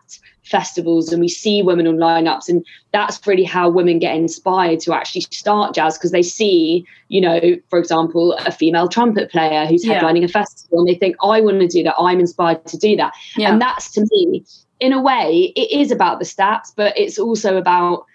festivals 0.49 1.11
and 1.11 1.21
we 1.21 1.27
see 1.27 1.61
women 1.61 1.85
on 1.85 1.97
lineups 1.97 2.49
and 2.49 2.65
that's 2.91 3.25
really 3.27 3.43
how 3.43 3.69
women 3.69 3.99
get 3.99 4.15
inspired 4.15 4.79
to 4.79 4.93
actually 4.93 5.21
start 5.21 5.75
jazz 5.75 5.97
because 5.97 6.11
they 6.11 6.23
see 6.23 6.83
you 7.07 7.21
know 7.21 7.39
for 7.69 7.77
example 7.77 8.33
a 8.33 8.51
female 8.51 8.87
trumpet 8.87 9.31
player 9.31 9.67
who's 9.67 9.85
yeah. 9.85 10.01
headlining 10.01 10.23
a 10.23 10.27
festival 10.27 10.79
and 10.79 10.87
they 10.87 10.95
think 10.95 11.15
i 11.21 11.39
want 11.39 11.59
to 11.59 11.67
do 11.67 11.83
that 11.83 11.93
i'm 11.99 12.19
inspired 12.19 12.65
to 12.65 12.77
do 12.77 12.95
that 12.95 13.13
yeah. 13.35 13.51
and 13.51 13.61
that's 13.61 13.91
to 13.91 14.01
me 14.11 14.43
in 14.79 14.93
a 14.93 15.01
way, 15.01 15.53
it 15.55 15.79
is 15.79 15.91
about 15.91 16.19
the 16.19 16.25
stats, 16.25 16.71
but 16.75 16.97
it's 16.97 17.19
also 17.19 17.57
about 17.57 18.05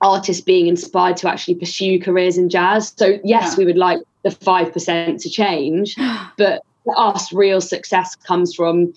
artists 0.00 0.42
being 0.42 0.66
inspired 0.66 1.16
to 1.18 1.28
actually 1.28 1.54
pursue 1.54 2.00
careers 2.00 2.38
in 2.38 2.48
jazz. 2.48 2.92
So, 2.96 3.18
yes, 3.24 3.52
yeah. 3.52 3.56
we 3.56 3.64
would 3.64 3.78
like 3.78 4.00
the 4.22 4.30
5% 4.30 5.22
to 5.22 5.30
change, 5.30 5.96
but 6.38 6.62
for 6.84 6.98
us, 6.98 7.32
real 7.32 7.60
success 7.60 8.14
comes 8.14 8.54
from, 8.54 8.92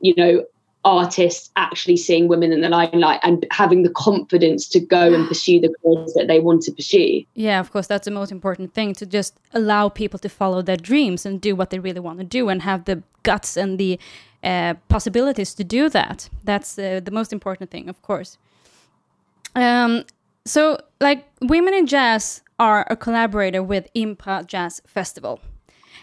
you 0.00 0.14
know, 0.16 0.44
artists 0.84 1.50
actually 1.56 1.96
seeing 1.96 2.28
women 2.28 2.52
in 2.52 2.60
the 2.60 2.68
limelight 2.68 3.20
and 3.22 3.44
having 3.50 3.82
the 3.82 3.90
confidence 3.90 4.68
to 4.68 4.80
go 4.80 5.12
and 5.12 5.28
pursue 5.32 5.60
the 5.60 5.72
careers 5.82 6.14
that 6.14 6.26
they 6.28 6.40
want 6.40 6.62
to 6.62 6.72
pursue. 6.72 7.22
Yeah, 7.34 7.60
of 7.60 7.70
course, 7.70 7.86
that's 7.86 8.06
the 8.06 8.10
most 8.10 8.32
important 8.32 8.74
thing 8.74 8.94
to 8.94 9.06
just 9.06 9.38
allow 9.52 9.88
people 9.88 10.18
to 10.20 10.28
follow 10.28 10.62
their 10.62 10.76
dreams 10.76 11.26
and 11.26 11.40
do 11.40 11.54
what 11.54 11.70
they 11.70 11.78
really 11.78 12.00
want 12.00 12.18
to 12.18 12.24
do 12.24 12.48
and 12.48 12.62
have 12.62 12.84
the 12.86 13.02
guts 13.22 13.56
and 13.56 13.78
the 13.78 13.98
uh, 14.42 14.74
possibilities 14.88 15.54
to 15.54 15.64
do 15.64 15.88
that. 15.88 16.28
That's 16.44 16.78
uh, 16.78 17.00
the 17.02 17.10
most 17.10 17.32
important 17.32 17.70
thing, 17.70 17.88
of 17.88 18.00
course. 18.02 18.38
Um, 19.54 20.04
so, 20.44 20.78
like, 21.00 21.26
Women 21.42 21.74
in 21.74 21.86
Jazz 21.86 22.42
are 22.58 22.86
a 22.90 22.96
collaborator 22.96 23.62
with 23.62 23.88
Impra 23.94 24.46
Jazz 24.46 24.80
Festival. 24.86 25.40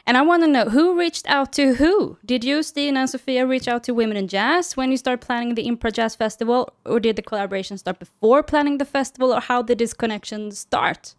And 0.08 0.18
I 0.18 0.22
want 0.22 0.44
to 0.44 0.48
know 0.48 0.66
who 0.66 0.98
reached 0.98 1.26
out 1.28 1.52
to 1.54 1.74
who? 1.76 2.18
Did 2.24 2.44
you, 2.44 2.62
Stina 2.62 3.00
and 3.00 3.10
Sophia, 3.10 3.48
reach 3.48 3.68
out 3.68 3.84
to 3.86 3.94
Women 3.94 4.18
in 4.18 4.28
Jazz 4.28 4.78
when 4.78 4.92
you 4.92 4.98
started 4.98 5.26
planning 5.26 5.56
the 5.56 5.66
Impra 5.66 5.92
Jazz 5.92 6.16
Festival? 6.16 6.70
Or 6.86 7.00
did 7.00 7.16
the 7.16 7.24
collaboration 7.24 7.78
start 7.78 7.98
before 7.98 8.44
planning 8.44 8.78
the 8.78 8.86
festival? 8.86 9.34
Or 9.34 9.40
how 9.40 9.64
did 9.64 9.80
this 9.80 9.94
connection 9.94 10.52
start? 10.52 11.16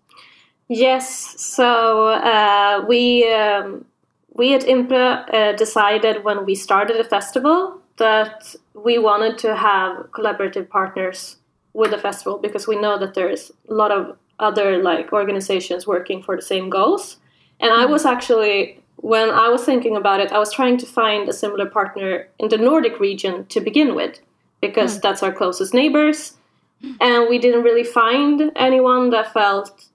Yes, 0.68 1.40
so 1.40 2.08
uh, 2.08 2.84
we 2.88 3.28
um, 3.32 3.84
we 4.36 4.54
at 4.54 4.62
Impra 4.62 5.32
uh, 5.32 5.52
decided 5.56 6.24
when 6.24 6.44
we 6.44 6.54
started 6.54 6.98
the 6.98 7.08
festival 7.08 7.80
that 7.96 8.54
we 8.74 8.98
wanted 8.98 9.38
to 9.38 9.56
have 9.56 10.10
collaborative 10.12 10.68
partners 10.68 11.36
with 11.72 11.90
the 11.90 11.98
festival 11.98 12.38
because 12.38 12.66
we 12.66 12.76
know 12.76 12.98
that 12.98 13.14
there's 13.14 13.50
a 13.68 13.74
lot 13.74 13.90
of 13.90 14.16
other 14.38 14.82
like 14.82 15.12
organizations 15.12 15.86
working 15.86 16.22
for 16.22 16.36
the 16.36 16.42
same 16.42 16.68
goals. 16.68 17.16
And 17.60 17.72
I 17.72 17.86
hmm. 17.86 17.92
was 17.92 18.04
actually 18.04 18.82
when 18.96 19.30
I 19.30 19.48
was 19.48 19.64
thinking 19.64 19.96
about 19.96 20.20
it, 20.20 20.32
I 20.32 20.38
was 20.38 20.52
trying 20.52 20.78
to 20.78 20.86
find 20.86 21.28
a 21.28 21.32
similar 21.32 21.66
partner 21.66 22.28
in 22.38 22.48
the 22.48 22.58
Nordic 22.58 22.98
region 22.98 23.46
to 23.46 23.60
begin 23.60 23.94
with 23.94 24.20
because 24.60 24.94
hmm. 24.94 25.00
that's 25.02 25.22
our 25.22 25.32
closest 25.32 25.72
neighbors. 25.72 26.34
Hmm. 26.82 26.92
And 27.00 27.28
we 27.30 27.38
didn't 27.38 27.62
really 27.62 27.84
find 27.84 28.52
anyone 28.56 29.10
that 29.10 29.32
felt 29.32 29.86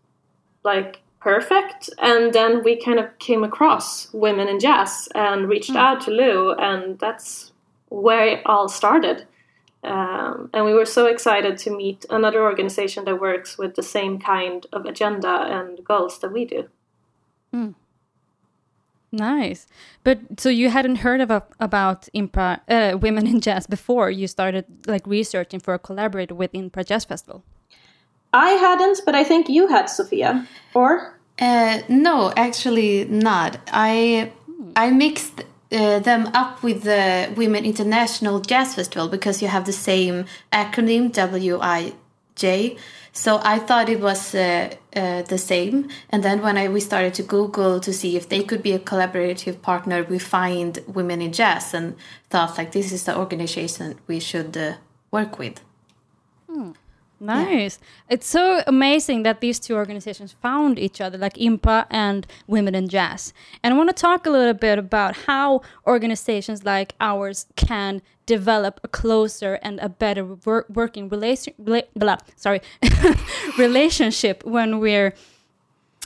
like 0.64 1.01
perfect. 1.22 1.90
And 2.00 2.34
then 2.34 2.64
we 2.64 2.76
kind 2.76 3.00
of 3.00 3.18
came 3.20 3.44
across 3.44 4.12
Women 4.14 4.48
in 4.48 4.60
Jazz 4.60 5.08
and 5.16 5.48
reached 5.48 5.76
out 5.76 6.02
to 6.02 6.12
Lou, 6.12 6.54
and 6.54 7.00
that's 7.00 7.52
where 7.90 8.26
it 8.26 8.42
all 8.46 8.68
started. 8.68 9.26
Um, 9.84 10.50
and 10.54 10.66
we 10.66 10.74
were 10.74 10.86
so 10.86 11.08
excited 11.08 11.58
to 11.60 11.76
meet 11.76 12.06
another 12.10 12.44
organization 12.44 13.06
that 13.06 13.20
works 13.20 13.58
with 13.58 13.76
the 13.76 13.84
same 13.84 14.20
kind 14.20 14.68
of 14.74 14.86
agenda 14.86 15.46
and 15.50 15.84
goals 15.84 16.20
that 16.20 16.32
we 16.32 16.46
do. 16.46 16.70
Nice. 19.12 19.68
But 20.04 20.40
so 20.40 20.50
you 20.50 20.70
hadn't 20.70 20.98
heard 20.98 21.20
of 21.20 21.44
about 21.60 22.08
Impra 22.16 22.62
uh, 22.70 22.98
Women 22.98 23.28
in 23.28 23.42
Jazz 23.42 23.68
before 23.68 24.10
you 24.10 24.28
started 24.28 24.66
like 24.88 25.06
researching 25.06 25.60
for 25.60 25.74
a 25.74 25.80
collaborator 25.80 26.36
with 26.36 26.54
Impra 26.54 26.86
Jazz 26.86 27.06
Festival. 27.06 27.44
I 28.34 28.52
hadn't, 28.52 29.02
but 29.06 29.16
I 29.16 29.24
think 29.24 29.50
you 29.50 29.68
had, 29.68 29.90
Sophia. 29.90 30.48
Or? 30.74 31.18
Uh, 31.40 31.80
no, 31.90 32.32
actually 32.38 33.06
not. 33.06 33.58
I 33.72 34.32
I 34.76 34.92
mixed 34.92 35.44
uh, 35.72 36.00
them 36.00 36.30
up 36.34 36.64
with 36.64 36.84
the 36.84 37.34
Women 37.36 37.66
International 37.66 38.40
Jazz 38.40 38.76
Festival 38.76 39.08
because 39.10 39.42
you 39.42 39.48
have 39.48 39.66
the 39.66 39.74
same 39.74 40.26
acronym 40.54 41.12
WIJ. 41.12 42.78
So 43.14 43.42
I 43.44 43.60
thought 43.60 43.90
it 43.90 44.00
was 44.00 44.34
uh, 44.34 44.74
uh, 44.96 45.24
the 45.24 45.38
same. 45.38 45.90
And 46.10 46.24
then 46.24 46.42
when 46.42 46.58
I 46.58 46.68
we 46.70 46.80
started 46.80 47.14
to 47.16 47.24
Google 47.24 47.80
to 47.82 47.92
see 47.92 48.16
if 48.16 48.30
they 48.30 48.44
could 48.44 48.64
be 48.64 48.74
a 48.74 48.80
collaborative 48.80 49.62
partner, 49.62 50.04
we 50.04 50.20
find 50.20 50.80
Women 50.88 51.22
in 51.22 51.34
Jazz 51.34 51.74
and 51.74 51.96
thought 52.30 52.58
like 52.58 52.72
this 52.72 52.92
is 52.92 53.04
the 53.04 53.18
organization 53.18 54.00
we 54.08 54.20
should 54.20 54.56
uh, 54.56 54.74
work 55.12 55.40
with. 55.40 55.60
Nice. 57.22 57.78
It's 58.10 58.26
so 58.26 58.64
amazing 58.66 59.22
that 59.24 59.42
these 59.42 59.60
two 59.60 59.76
organizations 59.76 60.32
found 60.42 60.80
each 60.80 61.00
other, 61.00 61.20
like 61.20 61.36
IMPA 61.36 61.86
and 61.92 62.26
Women 62.48 62.74
in 62.74 62.90
Jazz. 62.90 63.32
And 63.62 63.74
I 63.74 63.78
want 63.78 63.90
to 63.90 63.94
talk 63.94 64.26
a 64.26 64.32
little 64.32 64.56
bit 64.56 64.80
about 64.80 65.16
how 65.28 65.62
organizations 65.86 66.64
like 66.66 66.96
ours 67.00 67.46
can 67.56 68.02
develop 68.26 68.80
a 68.84 68.88
closer 68.88 69.60
and 69.62 69.80
a 69.82 69.88
better 69.88 70.26
wor- 70.26 70.66
working 70.68 71.10
relation, 71.10 71.54
rela- 71.62 71.88
blah, 71.96 72.18
sorry, 72.36 72.62
relationship 73.58 74.44
when 74.44 74.80
we're 74.80 75.14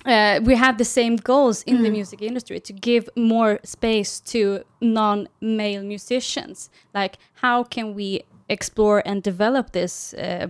uh, 0.05 0.39
we 0.43 0.55
have 0.55 0.77
the 0.77 0.85
same 0.85 1.15
goals 1.15 1.63
in 1.63 1.81
the 1.81 1.89
music 1.89 2.21
industry 2.21 2.59
to 2.59 2.73
give 2.73 3.09
more 3.15 3.59
space 3.63 4.19
to 4.19 4.63
non-male 4.79 5.83
musicians. 5.83 6.69
Like, 6.93 7.17
how 7.35 7.63
can 7.63 7.95
we 7.95 8.21
explore 8.47 9.01
and 9.03 9.23
develop 9.23 9.71
this 9.71 10.13
uh, 10.13 10.49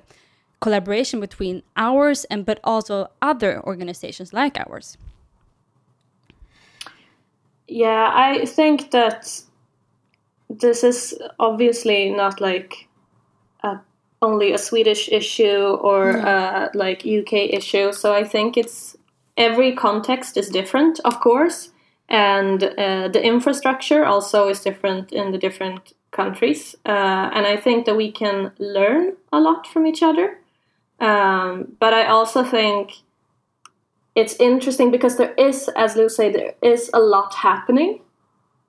collaboration 0.66 1.20
between 1.20 1.62
ours 1.78 2.26
and 2.32 2.44
but 2.46 2.60
also 2.64 2.96
other 3.22 3.62
organizations 3.72 4.34
like 4.34 4.56
ours? 4.66 4.98
Yeah, 7.68 8.12
I 8.30 8.46
think 8.46 8.92
that 8.92 9.42
this 10.50 10.84
is 10.84 11.16
obviously 11.40 12.10
not 12.10 12.42
like 12.42 12.88
a, 13.64 13.78
only 14.22 14.54
a 14.54 14.58
Swedish 14.58 15.10
issue 15.10 15.78
or 15.90 16.02
a 16.10 16.72
like 16.74 17.06
UK 17.06 17.34
issue. 17.60 17.92
So 17.92 18.14
I 18.22 18.24
think 18.24 18.58
it's 18.58 18.98
every 19.38 19.76
context 19.76 20.38
is 20.38 20.50
different, 20.50 21.00
of 21.06 21.20
course, 21.20 21.72
and 22.10 22.64
uh, 22.64 23.08
the 23.14 23.22
infrastructure 23.24 24.04
also 24.06 24.50
is 24.50 24.62
different 24.62 25.12
in 25.12 25.32
the 25.32 25.38
different 25.38 25.94
countries. 26.12 26.76
Uh, 26.86 27.30
and 27.36 27.46
I 27.46 27.58
think 27.58 27.86
that 27.86 27.98
we 27.98 28.12
can 28.12 28.52
learn 28.58 29.14
a 29.32 29.40
lot 29.40 29.68
from 29.68 29.86
each 29.86 30.02
other. 30.02 30.38
Um, 31.00 31.76
but 31.80 31.94
I 31.94 32.06
also 32.06 32.44
think 32.44 32.94
it's 34.16 34.36
interesting 34.40 34.92
because 34.92 35.18
there 35.18 35.34
is, 35.34 35.70
as 35.76 35.96
Lou 35.96 36.08
said, 36.10 36.34
there 36.34 36.54
is 36.62 36.90
a 36.94 37.00
lot 37.00 37.36
happening 37.36 38.02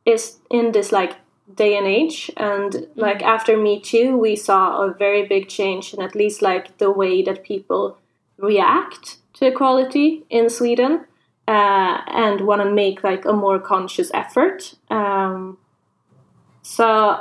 is 0.05 0.39
in 0.51 0.73
this 0.73 0.93
like 0.93 1.17
day 1.55 1.77
and 1.77 1.87
age. 1.87 2.31
And 2.37 2.89
like 2.95 3.23
after 3.23 3.57
me 3.57 3.81
too 3.81 4.17
we 4.17 4.37
saw 4.37 4.83
a 4.83 4.93
very 4.93 5.27
big 5.27 5.49
change 5.49 5.93
in 5.95 6.03
at 6.03 6.15
least 6.15 6.43
like 6.43 6.79
the 6.79 6.91
way 6.91 7.23
that 7.23 7.45
people 7.45 7.99
react 8.39 9.19
to 9.35 9.47
equality 9.47 10.25
in 10.31 10.49
sweden 10.51 11.05
uh, 11.49 12.01
and 12.09 12.41
want 12.43 12.63
to 12.63 12.71
make 12.71 13.05
like 13.05 13.25
a 13.25 13.33
more 13.33 13.59
conscious 13.59 14.11
effort. 14.15 14.75
Um, 14.91 15.59
so 16.63 17.19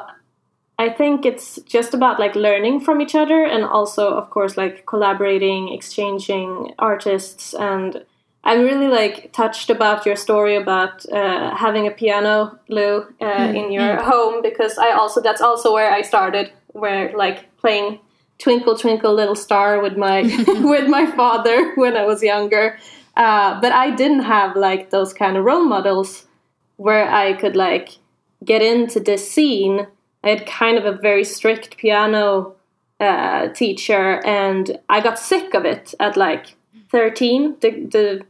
i 0.80 0.90
think 0.90 1.26
it's 1.26 1.60
just 1.66 1.94
about 1.94 2.20
like 2.20 2.36
learning 2.36 2.80
from 2.80 3.02
each 3.02 3.16
other 3.16 3.46
and 3.46 3.64
also 3.64 4.14
of 4.14 4.30
course 4.30 4.58
like 4.58 4.86
collaborating 4.86 5.70
exchanging 5.70 6.74
artists 6.80 7.54
and 7.54 8.06
I'm 8.48 8.62
really 8.62 8.88
like 8.88 9.34
touched 9.34 9.72
about 9.72 10.06
your 10.06 10.16
story 10.16 10.56
about 10.56 11.04
uh, 11.12 11.56
having 11.56 11.88
a 11.88 11.92
piano, 11.92 12.60
Lou, 12.70 13.04
uh, 13.20 13.52
in 13.56 13.72
your 13.72 14.02
home 14.04 14.44
because 14.44 14.78
I 14.78 14.92
also 14.92 15.20
that's 15.20 15.42
also 15.42 15.74
where 15.74 15.92
I 15.92 16.04
started, 16.04 16.52
where 16.74 17.12
like 17.18 17.58
playing 17.58 18.00
Twinkle 18.38 18.78
Twinkle 18.78 19.16
Little 19.16 19.36
Star 19.36 19.82
with 19.82 19.98
my 19.98 20.22
with 20.48 20.88
my 20.88 21.06
father 21.16 21.74
when 21.76 21.98
I 21.98 22.06
was 22.06 22.22
younger. 22.22 22.78
Uh, 23.18 23.60
but 23.62 23.72
I 23.72 23.92
didn't 23.92 24.24
have 24.24 24.56
like 24.56 24.92
those 24.92 25.14
kind 25.14 25.38
of 25.38 25.46
role 25.46 25.66
models 25.66 26.28
where 26.76 27.10
I 27.10 27.34
could 27.34 27.56
like 27.56 27.98
get 28.44 28.62
into 28.62 29.00
this 29.00 29.30
scene. 29.30 29.88
I 30.26 30.30
had 30.30 30.48
kind 30.48 30.78
of 30.78 30.86
a 30.86 30.98
very 30.98 31.24
strict 31.24 31.78
piano 31.78 32.56
uh, 33.00 33.50
teacher, 33.50 34.26
and 34.26 34.80
I 34.90 35.00
got 35.00 35.20
sick 35.20 35.54
of 35.54 35.66
it 35.66 35.94
at 36.00 36.18
like 36.18 36.56
13. 36.90 37.58
The, 37.62 37.70
the 37.70 38.26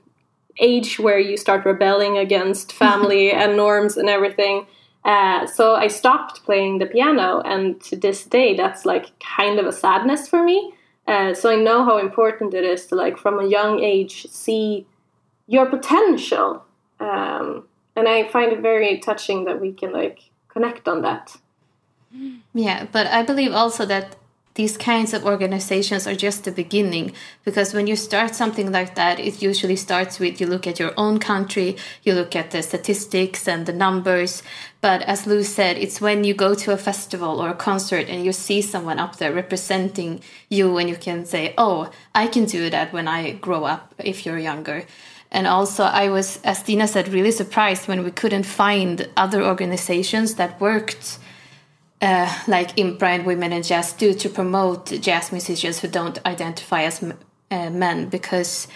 age 0.60 1.00
where 1.00 1.20
you 1.20 1.38
start 1.38 1.66
rebelling 1.66 2.18
against 2.18 2.74
family 2.74 3.32
and 3.41 3.56
norms 3.56 3.96
and 3.96 4.10
everything. 4.10 4.68
Uh, 5.06 5.46
so 5.46 5.76
I 5.76 5.88
stopped 5.88 6.43
playing 6.43 6.80
the 6.80 6.86
piano, 6.86 7.41
and 7.46 7.80
to 7.84 7.96
this 7.96 8.26
day, 8.26 8.56
that's 8.56 8.86
like 8.86 9.18
kind 9.20 9.60
of 9.60 9.66
a 9.66 9.72
sadness 9.72 10.28
for 10.28 10.43
me. 10.43 10.74
Uh, 11.08 11.34
so 11.34 11.52
I 11.52 11.56
know 11.56 11.86
how 11.86 12.00
important 12.00 12.54
it 12.54 12.64
is 12.64 12.88
to 12.88 12.96
like 12.96 13.18
from 13.18 13.39
a 13.39 13.48
young 13.48 13.80
age 13.82 14.26
see 14.30 14.86
your 15.48 15.68
potential, 15.68 16.66
um, 17.00 17.68
and 17.96 18.10
I 18.10 18.28
find 18.30 18.52
it 18.52 18.62
very 18.62 18.98
touching 18.98 19.46
that 19.46 19.62
we 19.62 19.72
can 19.72 19.93
like 19.93 20.20
connect 20.50 20.88
on 20.88 21.04
that. 21.04 21.38
Yeah, 22.53 22.88
but 22.91 23.07
I 23.07 23.24
believe 23.24 23.51
also 23.51 23.86
that 23.86 24.16
these 24.55 24.78
kinds 24.78 25.13
of 25.13 25.26
organizations 25.26 26.07
are 26.07 26.16
just 26.16 26.45
the 26.45 26.51
beginning 26.51 27.11
because 27.43 27.74
when 27.74 27.88
you 27.88 27.95
start 27.95 28.34
something 28.34 28.72
like 28.72 28.95
that 28.95 29.20
it 29.20 29.41
usually 29.41 29.76
starts 29.76 30.18
with 30.18 30.39
you 30.39 30.47
look 30.47 30.66
at 30.66 30.80
your 30.80 30.93
own 30.95 31.20
country 31.20 31.76
you 32.03 32.13
look 32.13 32.36
at 32.36 32.51
the 32.51 32.63
statistics 32.63 33.47
and 33.47 33.66
the 33.66 33.74
numbers. 33.74 34.41
But 34.80 35.01
as 35.01 35.28
lou 35.28 35.43
said 35.43 35.78
it's 35.78 35.99
when 35.99 36.24
you 36.24 36.34
go 36.34 36.55
to 36.55 36.72
a 36.72 36.78
festival 36.78 37.41
or 37.41 37.49
a 37.49 37.53
concert 37.53 38.07
and 38.07 38.24
you 38.24 38.32
see 38.32 38.61
someone 38.61 38.97
up 38.97 39.18
there 39.18 39.34
representing 39.34 40.22
you 40.49 40.78
and 40.78 40.89
you 40.89 40.95
can 40.95 41.26
say 41.26 41.53
oh 41.57 41.91
i 42.16 42.26
can 42.26 42.45
do 42.45 42.70
that 42.70 42.93
when 42.93 43.07
i 43.07 43.32
grow 43.32 43.66
up 43.66 43.93
if 43.99 44.26
you're 44.26 44.39
younger. 44.39 44.86
And 45.32 45.47
also 45.47 45.84
i 45.84 46.07
was 46.07 46.39
as 46.45 46.63
dina 46.63 46.88
said 46.88 47.09
really 47.09 47.32
surprised 47.32 47.89
when 47.89 48.05
we 48.05 48.11
couldn't 48.11 48.45
find 48.45 49.09
other 49.18 49.43
organizations 49.43 50.36
that 50.36 50.61
worked 50.61 51.20
uh, 52.06 52.32
like 52.47 52.76
Impra 52.76 53.16
and 53.16 53.26
Women 53.26 53.51
in 53.51 53.64
Jazz 53.64 53.93
do 53.93 54.14
to 54.14 54.30
promote 54.30 55.01
jazz 55.01 55.32
musicians 55.32 55.80
who 55.80 55.88
don't 55.88 56.24
identify 56.26 56.84
as 56.84 57.03
uh, 57.03 57.70
men 57.72 58.10
because 58.10 58.68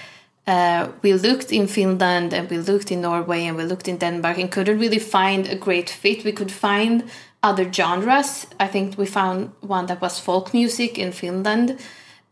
uh, 0.48 0.90
we 1.04 1.14
looked 1.14 1.52
in 1.52 1.68
Finland 1.68 2.34
and 2.34 2.50
we 2.50 2.58
looked 2.58 2.92
in 2.92 3.02
Norway 3.02 3.46
and 3.46 3.56
we 3.56 3.64
looked 3.64 3.88
in 3.88 3.98
Denmark 3.98 4.40
and 4.40 4.52
couldn't 4.52 4.80
really 4.80 5.00
find 5.00 5.48
a 5.48 5.56
great 5.56 5.90
fit. 5.90 6.24
We 6.24 6.32
could 6.32 6.52
find 6.52 7.04
other 7.44 7.72
genres. 7.72 8.48
I 8.60 8.68
think 8.68 8.98
we 8.98 9.06
found 9.06 9.52
one 9.62 9.86
that 9.86 10.02
was 10.02 10.20
folk 10.20 10.52
music 10.54 10.98
in 10.98 11.12
Finland. 11.12 11.78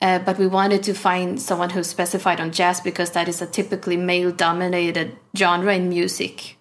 Uh, 0.02 0.20
but 0.20 0.38
we 0.38 0.48
wanted 0.48 0.84
to 0.84 0.94
find 0.94 1.42
someone 1.42 1.72
who 1.72 1.84
specified 1.84 2.40
on 2.40 2.52
jazz 2.52 2.82
because 2.82 3.12
that 3.12 3.28
is 3.28 3.42
a 3.42 3.48
typically 3.48 3.98
male 3.98 4.32
dominated 4.32 5.18
genre 5.36 5.76
in 5.76 5.90
music. 5.90 6.58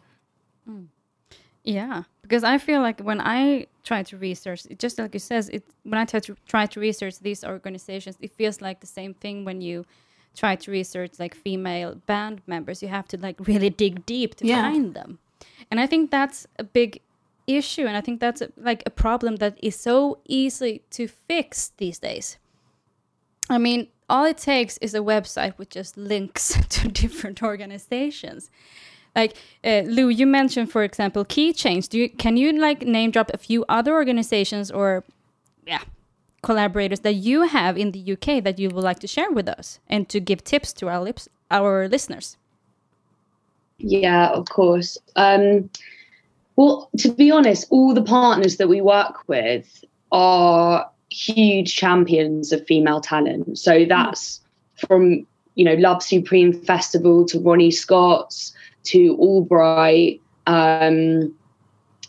Yeah, 1.65 2.05
because 2.23 2.45
I 2.45 2.59
feel 2.59 2.81
like 2.81 3.01
when 3.01 3.21
I 3.21 3.67
try 3.87 4.03
to 4.03 4.17
research, 4.19 4.61
it 4.71 4.79
just 4.85 4.99
like 4.99 5.15
you 5.15 5.21
says, 5.21 5.49
it 5.57 5.63
when 5.91 5.99
I 6.03 6.05
try 6.05 6.21
to 6.21 6.35
try 6.53 6.67
to 6.67 6.81
research 6.81 7.15
these 7.21 7.45
organizations, 7.55 8.17
it 8.21 8.33
feels 8.39 8.61
like 8.61 8.81
the 8.81 8.87
same 9.01 9.15
thing 9.15 9.45
when 9.47 9.61
you 9.63 9.85
try 10.41 10.57
to 10.57 10.71
research 10.71 11.13
like 11.19 11.35
female 11.35 11.95
band 12.07 12.41
members. 12.47 12.83
You 12.83 12.89
have 12.89 13.07
to 13.09 13.17
like 13.27 13.37
really 13.49 13.71
dig 13.71 13.95
deep 14.07 14.35
to 14.37 14.45
Yeah. 14.47 14.63
find 14.71 14.93
them. 14.95 15.19
and 15.71 15.81
I 15.81 15.87
think 15.87 16.11
that's 16.11 16.47
a 16.59 16.65
big 16.65 17.01
issue, 17.47 17.87
and 17.89 17.97
I 17.97 18.01
think 18.01 18.21
that's 18.21 18.43
a, 18.43 18.49
like 18.57 18.83
a 18.87 18.91
problem 18.91 19.37
that 19.37 19.55
is 19.63 19.77
so 19.77 20.19
easy 20.27 20.83
to 20.91 21.07
fix 21.29 21.73
these 21.77 21.99
days. 22.01 22.39
I 23.49 23.59
mean, 23.59 23.89
all 24.09 24.25
it 24.25 24.39
takes 24.39 24.79
is 24.79 24.95
a 24.95 24.99
website 25.01 25.57
with 25.59 25.71
just 25.71 25.97
links 25.97 26.59
to 26.77 26.89
different 26.89 27.43
organizations. 27.43 28.51
Like 29.17 29.35
uh, 29.65 29.83
Lou, 29.87 30.09
you 30.09 30.27
mentioned, 30.27 30.71
for 30.71 30.85
example, 30.85 31.25
keychains. 31.25 31.89
Do 31.89 31.99
you 31.99 32.11
can 32.11 32.37
you 32.37 32.53
like 32.53 32.83
name 32.83 33.11
drop 33.11 33.31
a 33.33 33.39
few 33.39 33.65
other 33.69 33.95
organizations 33.95 34.71
or 34.71 35.03
yeah 35.67 35.83
collaborators 36.43 37.01
that 37.01 37.15
you 37.15 37.43
have 37.43 37.77
in 37.77 37.91
the 37.91 38.13
UK 38.13 38.45
that 38.45 38.59
you 38.59 38.71
would 38.71 38.85
like 38.85 39.01
to 39.01 39.09
share 39.09 39.33
with 39.33 39.49
us 39.49 39.81
and 39.89 40.09
to 40.09 40.21
give 40.21 40.45
tips 40.45 40.73
to 40.75 40.89
our 40.89 41.03
lips 41.03 41.29
our 41.51 41.89
listeners? 41.89 42.37
Yeah, 43.79 44.29
of 44.29 44.49
course. 44.49 44.97
Um, 45.17 45.69
well, 46.57 46.89
to 46.99 47.13
be 47.13 47.31
honest, 47.31 47.67
all 47.71 47.95
the 47.95 48.03
partners 48.03 48.57
that 48.57 48.69
we 48.69 48.81
work 48.81 49.29
with 49.29 49.85
are 50.13 50.89
huge 51.11 51.75
champions 51.75 52.53
of 52.53 52.67
female 52.67 53.01
talent. 53.01 53.59
So 53.59 53.85
that's 53.85 54.41
from 54.77 55.27
you 55.55 55.65
know 55.65 55.75
Love 55.75 56.03
Supreme 56.03 56.53
Festival 56.53 57.25
to 57.27 57.41
Ronnie 57.41 57.71
Scott's 57.71 58.53
to 58.87 59.17
Albright, 59.19 60.21
um, 60.47 61.35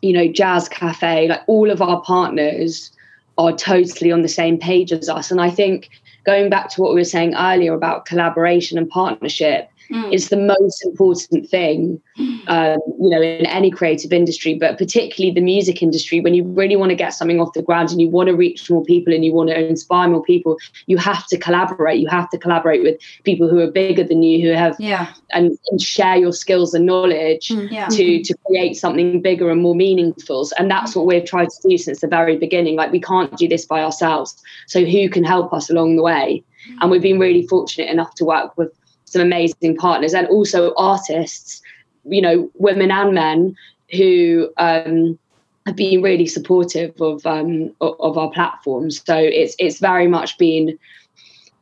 you 0.01 0.13
know 0.13 0.27
Jazz 0.27 0.69
Cafe. 0.69 1.27
Like 1.27 1.41
all 1.47 1.71
of 1.71 1.81
our 1.81 2.01
partners 2.01 2.91
are 3.37 3.55
totally 3.55 4.11
on 4.11 4.21
the 4.21 4.29
same 4.29 4.57
page 4.57 4.91
as 4.91 5.09
us, 5.09 5.31
and 5.31 5.41
I 5.41 5.49
think 5.49 5.89
going 6.25 6.49
back 6.49 6.69
to 6.71 6.81
what 6.81 6.93
we 6.93 6.99
were 6.99 7.05
saying 7.05 7.35
earlier 7.35 7.73
about 7.73 8.05
collaboration 8.05 8.77
and 8.77 8.89
partnership 8.89 9.69
mm. 9.91 10.13
is 10.13 10.29
the 10.29 10.37
most 10.37 10.85
important 10.85 11.49
thing, 11.49 12.01
um, 12.47 12.77
you 12.99 13.09
know, 13.09 13.21
in 13.21 13.45
any 13.45 13.71
creative 13.71 14.13
industry, 14.13 14.55
but 14.55 14.77
particularly 14.77 15.33
the 15.33 15.41
music 15.41 15.81
industry. 15.81 16.19
When 16.19 16.33
you 16.33 16.43
really 16.43 16.75
want 16.75 16.89
to 16.89 16.95
get 16.95 17.13
something 17.13 17.39
off 17.39 17.53
the 17.53 17.61
ground 17.61 17.89
and 17.91 18.01
you 18.01 18.09
want 18.09 18.27
to 18.27 18.35
reach 18.35 18.69
more 18.69 18.83
people 18.83 19.13
and 19.13 19.23
you 19.23 19.33
want 19.33 19.49
to 19.49 19.59
inspire 19.59 20.07
more 20.07 20.23
people, 20.23 20.57
you 20.85 20.97
have 20.97 21.25
to 21.27 21.37
collaborate. 21.37 21.99
You 21.99 22.07
have 22.07 22.29
to 22.31 22.37
collaborate 22.37 22.83
with 22.83 22.99
people 23.23 23.49
who 23.49 23.59
are 23.59 23.71
bigger 23.71 24.03
than 24.03 24.23
you, 24.23 24.47
who 24.47 24.53
have 24.53 24.75
yeah, 24.79 25.13
and, 25.31 25.57
and 25.69 25.81
share 25.81 26.17
your 26.17 26.33
skills 26.33 26.73
and 26.73 26.85
knowledge 26.85 27.49
mm, 27.49 27.69
yeah. 27.71 27.87
to 27.87 28.23
to 28.23 28.35
create 28.45 28.75
something 28.75 29.21
bigger 29.21 29.49
and 29.49 29.61
more 29.61 29.75
meaningful. 29.75 30.49
And 30.57 30.69
that's 30.69 30.95
what 30.95 31.05
we've 31.05 31.25
tried 31.25 31.49
to 31.49 31.69
do 31.69 31.77
since 31.77 32.01
the 32.01 32.07
very 32.07 32.37
beginning. 32.37 32.75
Like 32.75 32.91
we 32.91 33.01
can't 33.01 33.35
do 33.37 33.47
this 33.47 33.65
by 33.65 33.83
ourselves. 33.83 34.41
So 34.67 34.83
who 34.83 35.09
can 35.09 35.23
help 35.23 35.53
us 35.53 35.69
along 35.69 35.95
the 35.95 36.03
way? 36.03 36.43
And 36.81 36.91
we've 36.91 37.01
been 37.01 37.19
really 37.19 37.47
fortunate 37.47 37.89
enough 37.89 38.13
to 38.15 38.25
work 38.25 38.57
with 38.57 38.71
some 39.07 39.21
amazing 39.21 39.75
partners 39.77 40.13
and 40.13 40.27
also 40.27 40.73
artists, 40.75 41.61
you 42.05 42.21
know, 42.21 42.49
women 42.55 42.91
and 42.91 43.13
men 43.13 43.55
who 43.91 44.49
um, 44.57 45.17
have 45.65 45.75
been 45.75 46.01
really 46.01 46.27
supportive 46.27 46.99
of 47.01 47.25
um, 47.25 47.73
of 47.81 48.17
our 48.17 48.29
platforms. 48.31 49.01
So 49.05 49.15
it's 49.15 49.55
it's 49.59 49.79
very 49.79 50.07
much 50.07 50.37
been 50.37 50.77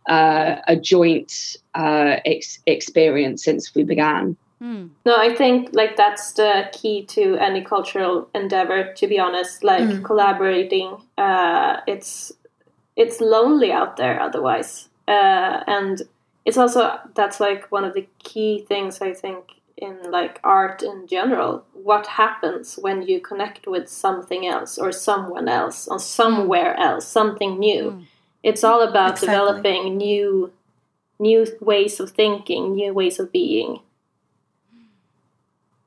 uh, 0.08 0.56
a 0.68 0.76
joint 0.76 1.58
uh, 1.76 2.18
ex- 2.26 2.60
experience 2.66 3.44
since 3.44 3.74
we 3.76 3.84
began. 3.84 4.36
Mm. 4.62 4.90
No, 5.06 5.16
I 5.18 5.36
think 5.36 5.70
like 5.74 5.98
that's 5.98 6.34
the 6.34 6.70
key 6.72 7.06
to 7.08 7.38
any 7.38 7.62
cultural 7.62 8.28
endeavor. 8.34 8.94
To 8.94 9.08
be 9.08 9.20
honest, 9.20 9.64
like 9.64 9.84
mm. 9.84 10.04
collaborating, 10.04 10.98
uh, 11.18 11.78
it's 11.88 12.32
it's 12.96 13.22
lonely 13.22 13.72
out 13.72 13.98
there 13.98 14.20
otherwise, 14.20 14.90
uh, 15.08 15.64
and 15.68 16.02
it's 16.46 16.58
also 16.58 17.00
that's 17.16 17.40
like 17.40 17.72
one 17.72 17.84
of 17.84 17.94
the 17.94 18.08
key 18.24 18.66
things 18.68 19.02
I 19.02 19.14
think 19.14 19.46
in 19.78 20.00
like 20.10 20.40
art 20.44 20.84
in 20.84 21.08
general. 21.08 21.66
What 21.74 22.08
happens 22.08 22.76
when 22.76 23.02
you 23.02 23.20
connect 23.20 23.68
with 23.68 23.90
something 23.90 24.46
else 24.46 24.78
or 24.78 24.92
someone 24.92 25.50
else 25.50 25.88
or 25.88 26.00
somewhere 26.00 26.78
else, 26.80 27.08
something 27.08 27.60
new? 27.60 27.92
Mm. 27.92 28.06
It's 28.44 28.64
all 28.64 28.82
about 28.82 29.12
exactly. 29.12 29.28
developing 29.28 29.98
new 29.98 30.52
new 31.20 31.48
ways 31.60 32.00
of 32.00 32.12
thinking, 32.12 32.76
new 32.76 32.94
ways 32.94 33.20
of 33.20 33.32
being. 33.32 33.80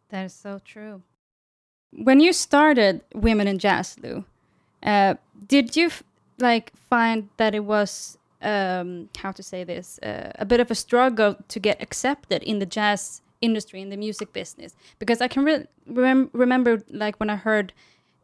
That 0.09 0.25
is 0.27 0.33
so 0.33 0.61
true. 0.65 1.03
When 1.93 2.21
you 2.21 2.33
started 2.33 3.03
Women 3.15 3.47
in 3.47 3.59
Jazz, 3.59 3.97
Lou, 4.03 4.25
uh, 4.83 5.15
did 5.47 5.77
you 5.77 5.91
like 6.39 6.73
find 6.77 7.29
that 7.37 7.55
it 7.55 7.65
was 7.65 8.18
um, 8.43 9.09
how 9.19 9.33
to 9.33 9.43
say 9.43 9.65
this 9.65 9.99
uh, 10.03 10.33
a 10.39 10.45
bit 10.45 10.61
of 10.61 10.71
a 10.71 10.75
struggle 10.75 11.37
to 11.49 11.61
get 11.61 11.83
accepted 11.83 12.43
in 12.43 12.59
the 12.59 12.67
jazz 12.67 13.23
industry 13.41 13.81
in 13.81 13.91
the 13.91 13.97
music 13.97 14.33
business. 14.33 14.75
Because 14.99 15.21
I 15.21 15.29
can 15.29 15.45
re 15.45 15.65
rem 15.87 16.31
remember 16.33 16.83
like 16.91 17.19
when 17.21 17.31
I 17.31 17.37
heard 17.37 17.73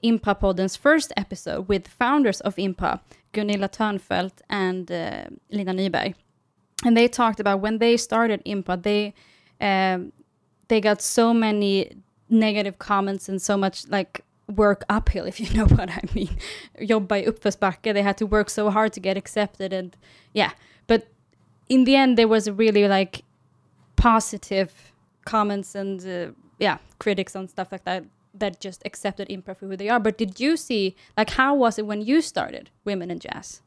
Impa 0.02 0.38
Podden's 0.38 0.76
first 0.76 1.12
episode 1.16 1.68
with 1.68 1.88
founders 1.88 2.40
of 2.42 2.56
Impa, 2.56 3.00
Gunilla 3.32 3.68
Törnfeldt 3.68 4.42
and 4.50 4.90
uh, 4.90 5.24
Lina 5.50 5.72
Nyberg, 5.72 6.14
and 6.84 6.96
they 6.96 7.08
talked 7.08 7.40
about 7.40 7.60
when 7.60 7.78
they 7.78 7.96
started 7.96 8.42
Impa, 8.44 8.82
they 8.82 9.14
um, 9.60 10.12
they 10.68 10.80
got 10.80 11.00
so 11.00 11.32
many 11.32 11.96
negative 12.28 12.78
comments 12.78 13.28
and 13.28 13.40
so 13.40 13.56
much 13.56 13.88
like 13.88 14.22
work 14.48 14.84
uphill, 14.88 15.24
if 15.32 15.40
you 15.40 15.54
know 15.56 15.66
what 15.66 15.90
I 15.90 16.02
mean. 16.14 16.36
Jobba 16.80 17.12
i 17.12 17.24
uppförsbacke. 17.24 17.92
They 17.94 18.02
had 18.02 18.18
to 18.18 18.26
work 18.26 18.50
so 18.50 18.70
hard 18.70 18.92
to 18.94 19.00
get 19.00 19.16
accepted, 19.16 19.72
and 19.72 19.96
yeah. 20.32 20.52
But 20.86 21.08
in 21.68 21.84
the 21.84 21.96
end, 21.96 22.18
there 22.18 22.28
was 22.28 22.50
really 22.50 22.86
like 22.88 23.22
positive 23.96 24.92
comments 25.24 25.74
and 25.74 26.06
uh, 26.06 26.32
yeah, 26.58 26.78
critics 26.98 27.34
and 27.34 27.48
stuff 27.48 27.72
like 27.72 27.84
that 27.84 28.04
that 28.36 28.60
just 28.60 28.82
accepted 28.84 29.28
improv 29.28 29.56
for 29.58 29.66
who 29.66 29.76
they 29.76 29.88
are. 29.88 30.00
But 30.00 30.18
did 30.18 30.40
you 30.40 30.56
see 30.56 30.96
like 31.16 31.30
how 31.30 31.54
was 31.54 31.78
it 31.78 31.86
when 31.86 32.02
you 32.02 32.20
started 32.20 32.70
Women 32.84 33.10
in 33.10 33.20
Jazz? 33.20 33.62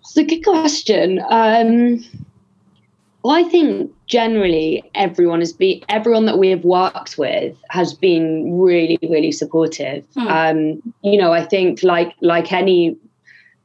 It's 0.00 0.16
a 0.16 0.24
good 0.24 0.42
question. 0.42 1.22
Um, 1.28 2.04
well, 3.28 3.36
I 3.36 3.46
think 3.46 3.92
generally 4.06 4.82
everyone 4.94 5.40
has 5.40 5.52
been 5.52 5.82
everyone 5.90 6.24
that 6.24 6.38
we 6.38 6.48
have 6.48 6.64
worked 6.64 7.18
with 7.18 7.54
has 7.68 7.92
been 7.92 8.58
really, 8.58 8.98
really 9.02 9.32
supportive. 9.32 10.06
Hmm. 10.14 10.28
Um, 10.28 10.94
you 11.02 11.18
know, 11.18 11.34
I 11.34 11.44
think 11.44 11.82
like 11.82 12.14
like 12.22 12.54
any 12.54 12.96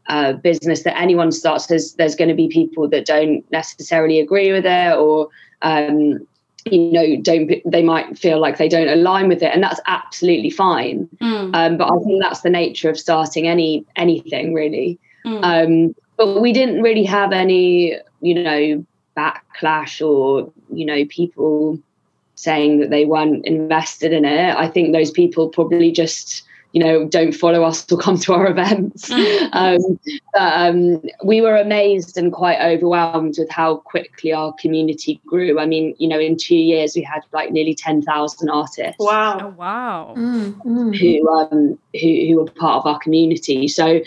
uh, 0.09 0.33
business 0.33 0.83
that 0.83 0.99
anyone 0.99 1.31
starts, 1.31 1.67
there's 1.67 1.93
there's 1.93 2.13
going 2.13 2.27
to 2.27 2.35
be 2.35 2.49
people 2.49 2.89
that 2.89 3.05
don't 3.05 3.49
necessarily 3.53 4.19
agree 4.19 4.51
with 4.51 4.65
it, 4.65 4.97
or 4.97 5.29
um, 5.61 6.27
you 6.65 6.91
know, 6.91 7.15
don't 7.21 7.49
they 7.65 7.83
might 7.83 8.19
feel 8.19 8.41
like 8.41 8.57
they 8.57 8.67
don't 8.67 8.89
align 8.89 9.29
with 9.29 9.41
it, 9.41 9.51
and 9.53 9.63
that's 9.63 9.79
absolutely 9.87 10.49
fine. 10.49 11.07
Mm. 11.21 11.55
Um, 11.55 11.77
but 11.77 11.85
I 11.89 12.03
think 12.03 12.21
that's 12.21 12.41
the 12.41 12.49
nature 12.49 12.89
of 12.89 12.99
starting 12.99 13.47
any 13.47 13.85
anything 13.95 14.53
really. 14.53 14.99
Mm. 15.25 15.39
Um, 15.41 15.95
but 16.17 16.41
we 16.41 16.51
didn't 16.51 16.81
really 16.81 17.05
have 17.05 17.31
any, 17.31 17.97
you 18.19 18.43
know, 18.43 18.85
backlash 19.17 20.05
or 20.05 20.51
you 20.71 20.85
know 20.85 21.05
people 21.05 21.79
saying 22.35 22.79
that 22.79 22.89
they 22.89 23.05
weren't 23.05 23.45
invested 23.45 24.11
in 24.11 24.25
it 24.25 24.55
i 24.55 24.67
think 24.67 24.91
those 24.91 25.11
people 25.11 25.49
probably 25.49 25.91
just 25.91 26.43
you 26.73 26.83
know 26.83 27.05
don't 27.07 27.33
follow 27.33 27.63
us 27.63 27.89
or 27.91 27.97
come 27.97 28.17
to 28.17 28.33
our 28.33 28.47
events. 28.47 29.09
Mm. 29.09 29.49
um, 29.53 29.99
but, 30.33 30.53
um, 30.53 31.01
we 31.23 31.39
were 31.39 31.55
amazed 31.55 32.17
and 32.17 32.33
quite 32.33 32.59
overwhelmed 32.59 33.35
with 33.37 33.49
how 33.49 33.77
quickly 33.77 34.33
our 34.33 34.53
community 34.53 35.21
grew. 35.25 35.59
I 35.59 35.65
mean 35.65 35.95
you 35.99 36.07
know 36.07 36.19
in 36.19 36.35
two 36.35 36.55
years 36.55 36.95
we 36.95 37.03
had 37.03 37.21
like 37.31 37.51
nearly 37.51 37.75
10,000 37.75 38.49
artists 38.49 38.99
wow. 38.99 39.39
Oh, 39.39 39.49
wow. 39.49 40.13
Mm, 40.17 40.55
mm. 40.65 40.97
who 40.97 41.29
um 41.29 41.79
who, 41.93 42.07
who 42.27 42.35
were 42.37 42.51
part 42.51 42.83
of 42.83 42.87
our 42.87 42.99
community. 42.99 43.67
So 43.67 44.01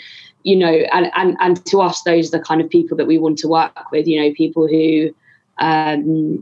you 0.47 0.55
know, 0.55 0.75
and, 0.93 1.11
and, 1.17 1.35
and 1.41 1.65
to 1.65 1.81
us, 1.81 2.03
those 2.03 2.29
are 2.29 2.37
the 2.37 2.43
kind 2.49 2.61
of 2.61 2.69
people 2.69 2.95
that 2.95 3.05
we 3.05 3.17
want 3.17 3.37
to 3.37 3.49
work 3.49 3.91
with, 3.91 4.07
you 4.07 4.17
know, 4.17 4.33
people 4.33 4.65
who, 4.65 5.13
um, 5.57 6.41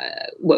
uh, 0.00 0.56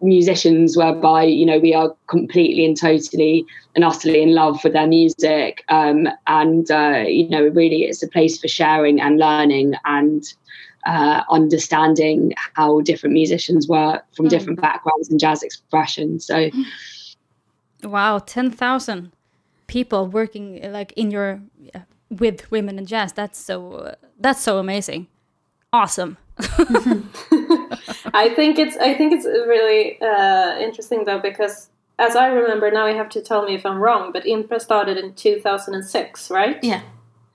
musicians 0.00 0.74
whereby, 0.74 1.24
you 1.24 1.44
know, 1.44 1.58
we 1.58 1.74
are 1.74 1.94
completely 2.06 2.64
and 2.64 2.74
totally 2.74 3.44
and 3.74 3.84
utterly 3.84 4.22
in 4.22 4.34
love 4.34 4.64
with 4.64 4.72
their 4.72 4.86
music. 4.86 5.62
Um, 5.68 6.08
and, 6.26 6.70
uh, 6.70 7.04
you 7.06 7.28
know, 7.28 7.48
really 7.48 7.82
it's 7.82 8.02
a 8.02 8.08
place 8.08 8.40
for 8.40 8.48
sharing 8.48 8.98
and 8.98 9.18
learning 9.18 9.74
and, 9.84 10.24
uh, 10.86 11.20
understanding 11.28 12.32
how 12.54 12.80
different 12.80 13.12
musicians 13.12 13.68
work 13.68 14.06
from 14.16 14.24
mm. 14.24 14.30
different 14.30 14.58
backgrounds 14.58 15.10
and 15.10 15.20
jazz 15.20 15.42
expression. 15.42 16.18
So, 16.18 16.48
wow, 17.84 18.20
ten 18.20 18.50
thousand 18.50 19.12
people 19.66 20.06
working 20.06 20.62
like 20.72 20.92
in 20.96 21.10
your 21.10 21.42
with 22.10 22.50
women 22.50 22.78
in 22.78 22.86
jazz. 22.86 23.12
That's 23.12 23.38
so 23.38 23.94
that's 24.18 24.40
so 24.40 24.58
amazing, 24.58 25.08
awesome. 25.72 26.16
I 28.14 28.32
think 28.34 28.58
it's 28.58 28.76
I 28.76 28.94
think 28.94 29.12
it's 29.12 29.26
really 29.26 30.00
uh, 30.00 30.58
interesting 30.58 31.04
though 31.04 31.18
because 31.18 31.70
as 31.98 32.14
I 32.14 32.28
remember 32.28 32.70
now, 32.70 32.86
you 32.86 32.96
have 32.96 33.08
to 33.10 33.20
tell 33.20 33.44
me 33.44 33.54
if 33.54 33.66
I'm 33.66 33.78
wrong, 33.78 34.12
but 34.12 34.24
Impra 34.24 34.60
started 34.60 34.96
in 34.96 35.14
2006, 35.14 36.30
right? 36.30 36.62
Yeah, 36.62 36.82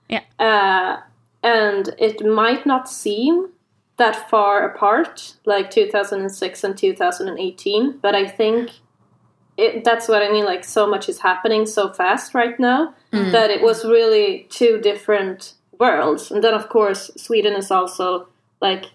yeah. 0.08 0.22
Uh, 0.38 1.00
and 1.42 1.94
it 1.98 2.24
might 2.24 2.64
not 2.64 2.88
seem 2.88 3.50
that 3.98 4.28
far 4.30 4.68
apart, 4.68 5.34
like 5.44 5.70
2006 5.70 6.64
and 6.64 6.76
2018, 6.76 7.98
but 7.98 8.14
I 8.14 8.26
think 8.26 8.70
it, 9.56 9.84
that's 9.84 10.08
what 10.08 10.22
I 10.22 10.30
mean. 10.30 10.44
Like 10.44 10.64
so 10.64 10.86
much 10.86 11.08
is 11.08 11.20
happening 11.20 11.66
so 11.66 11.92
fast 11.92 12.34
right 12.34 12.58
now 12.58 12.94
that 13.12 13.50
it 13.50 13.62
was 13.62 13.84
really 13.84 14.46
two 14.50 14.80
different 14.80 15.54
worlds. 15.78 16.30
And 16.30 16.42
then 16.42 16.54
of 16.54 16.68
course 16.68 17.10
Sweden 17.16 17.54
is 17.54 17.70
also 17.70 18.28
like 18.60 18.86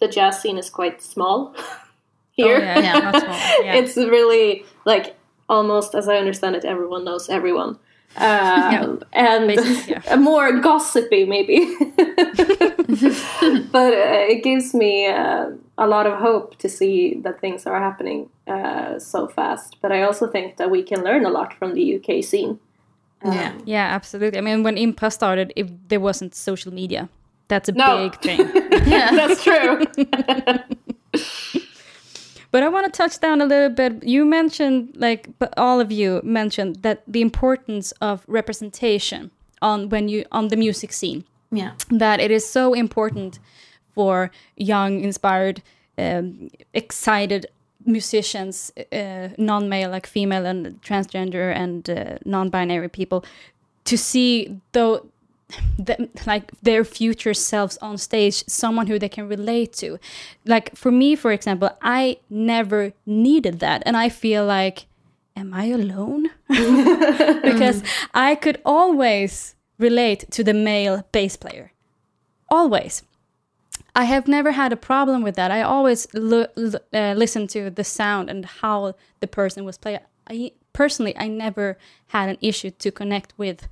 the 0.00 0.08
jazz 0.08 0.40
scene 0.40 0.58
is 0.58 0.70
quite 0.70 1.02
small 1.02 1.54
here. 2.32 2.56
Oh, 2.56 2.60
yeah, 2.60 2.78
yeah, 2.78 3.10
more, 3.10 3.20
yeah. 3.64 3.74
it's 3.74 3.96
really 3.96 4.64
like 4.84 5.16
almost 5.48 5.94
as 5.94 6.08
I 6.08 6.16
understand 6.16 6.56
it, 6.56 6.64
everyone 6.64 7.04
knows 7.04 7.28
everyone. 7.28 7.78
Um, 8.16 9.02
and 9.12 9.50
yeah. 9.88 10.14
more 10.14 10.60
gossipy 10.60 11.24
maybe 11.24 11.58
but 13.72 13.92
uh, 13.92 14.30
it 14.30 14.44
gives 14.44 14.72
me 14.72 15.08
uh, 15.08 15.50
a 15.78 15.86
lot 15.86 16.06
of 16.06 16.18
hope 16.18 16.56
to 16.58 16.68
see 16.68 17.14
that 17.24 17.40
things 17.40 17.66
are 17.66 17.78
happening 17.80 18.28
uh, 18.46 18.98
so 18.98 19.26
fast 19.28 19.76
but 19.82 19.90
i 19.92 20.02
also 20.02 20.26
think 20.26 20.56
that 20.56 20.70
we 20.70 20.82
can 20.82 21.02
learn 21.04 21.24
a 21.24 21.30
lot 21.30 21.52
from 21.54 21.74
the 21.74 21.96
uk 21.96 22.24
scene 22.24 22.58
yeah. 23.26 23.54
Yeah, 23.64 23.86
absolutely. 23.86 24.38
I 24.38 24.42
mean, 24.42 24.62
when 24.64 24.76
Impa 24.76 25.10
started, 25.10 25.50
it, 25.56 25.88
there 25.88 25.98
wasn't 25.98 26.34
social 26.34 26.70
media. 26.74 27.08
That's 27.48 27.70
a 27.70 27.72
No. 27.72 27.96
big 28.10 28.20
thing. 28.20 28.38
that's 29.16 29.42
true 29.42 29.80
But 32.50 32.62
I 32.62 32.68
want 32.68 32.84
to 32.86 32.92
touch 32.96 33.18
down 33.18 33.40
a 33.40 33.46
little 33.46 33.70
bit. 33.70 34.04
You 34.04 34.24
mentioned, 34.24 34.92
like, 34.96 35.28
but 35.38 35.52
all 35.56 35.80
of 35.80 35.90
you 35.90 36.20
mentioned 36.22 36.82
that 36.82 37.02
the 37.08 37.20
importance 37.20 37.92
of 38.00 38.24
representation 38.28 39.30
on 39.60 39.88
when 39.88 40.08
you 40.08 40.24
on 40.30 40.48
the 40.48 40.56
music 40.56 40.92
scene. 40.92 41.24
Yeah. 41.50 41.72
That 41.90 42.20
it 42.20 42.30
is 42.30 42.46
so 42.46 42.74
important 42.74 43.38
for 43.94 44.30
young, 44.56 45.00
inspired, 45.00 45.62
um, 45.98 46.50
excited 46.72 47.46
musicians, 47.86 48.72
uh, 48.92 49.28
non-male, 49.38 49.90
like 49.90 50.06
female 50.06 50.46
and 50.46 50.80
transgender 50.82 51.54
and 51.54 51.90
uh, 51.90 52.18
non-binary 52.24 52.88
people, 52.88 53.24
to 53.84 53.96
see 53.96 54.60
though 54.72 55.06
the, 55.78 56.08
like 56.26 56.50
their 56.62 56.84
future 56.84 57.34
selves 57.34 57.76
on 57.78 57.98
stage 57.98 58.44
someone 58.46 58.86
who 58.86 58.98
they 58.98 59.08
can 59.08 59.28
relate 59.28 59.72
to. 59.74 59.98
Like 60.44 60.74
for 60.74 60.90
me 60.90 61.14
for 61.16 61.32
example 61.32 61.70
i 61.82 62.18
never 62.30 62.92
needed 63.06 63.60
that 63.60 63.82
and 63.86 63.96
i 63.96 64.08
feel 64.08 64.44
like 64.46 64.86
am 65.36 65.52
i 65.52 65.66
alone? 65.66 66.30
Because 67.42 67.82
i 68.14 68.34
could 68.34 68.60
always 68.64 69.54
relate 69.78 70.30
to 70.30 70.42
the 70.42 70.54
male 70.54 71.06
bass 71.12 71.36
player. 71.36 71.72
Always 72.50 73.02
i 73.94 74.04
have 74.04 74.26
never 74.28 74.52
had 74.52 74.72
a 74.72 74.76
problem 74.76 75.22
with 75.22 75.36
that 75.36 75.50
i 75.50 75.62
always 75.62 76.06
lo- 76.14 76.46
l- 76.56 76.80
uh, 76.92 77.14
listen 77.16 77.46
to 77.46 77.70
the 77.70 77.84
sound 77.84 78.28
and 78.30 78.44
how 78.44 78.94
the 79.20 79.26
person 79.26 79.64
was 79.64 79.78
playing 79.78 80.00
i 80.28 80.50
personally 80.72 81.16
i 81.16 81.28
never 81.28 81.78
had 82.08 82.28
an 82.28 82.38
issue 82.40 82.70
to 82.70 82.90
connect 82.90 83.32
with 83.38 83.68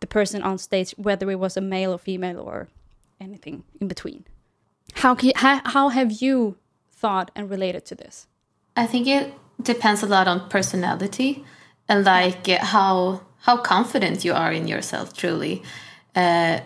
the 0.00 0.06
person 0.06 0.42
on 0.42 0.58
stage, 0.58 0.92
whether 0.96 1.30
it 1.30 1.38
was 1.38 1.56
a 1.56 1.60
male 1.60 1.92
or 1.92 1.98
female 1.98 2.40
or 2.40 2.68
anything 3.20 3.64
in 3.80 3.88
between. 3.88 4.24
How 4.94 5.14
ca- 5.14 5.32
how, 5.36 5.60
how 5.64 5.88
have 5.90 6.10
you 6.22 6.56
thought 6.90 7.30
and 7.36 7.48
related 7.48 7.84
to 7.86 7.94
this? 7.94 8.26
I 8.76 8.86
think 8.86 9.06
it 9.06 9.34
depends 9.62 10.02
a 10.02 10.06
lot 10.06 10.26
on 10.26 10.48
personality 10.48 11.44
and 11.88 12.04
like 12.04 12.46
how 12.46 13.20
how 13.42 13.56
confident 13.56 14.24
you 14.24 14.32
are 14.34 14.52
in 14.52 14.66
yourself 14.68 15.12
truly. 15.14 15.62
Uh, 16.16 16.60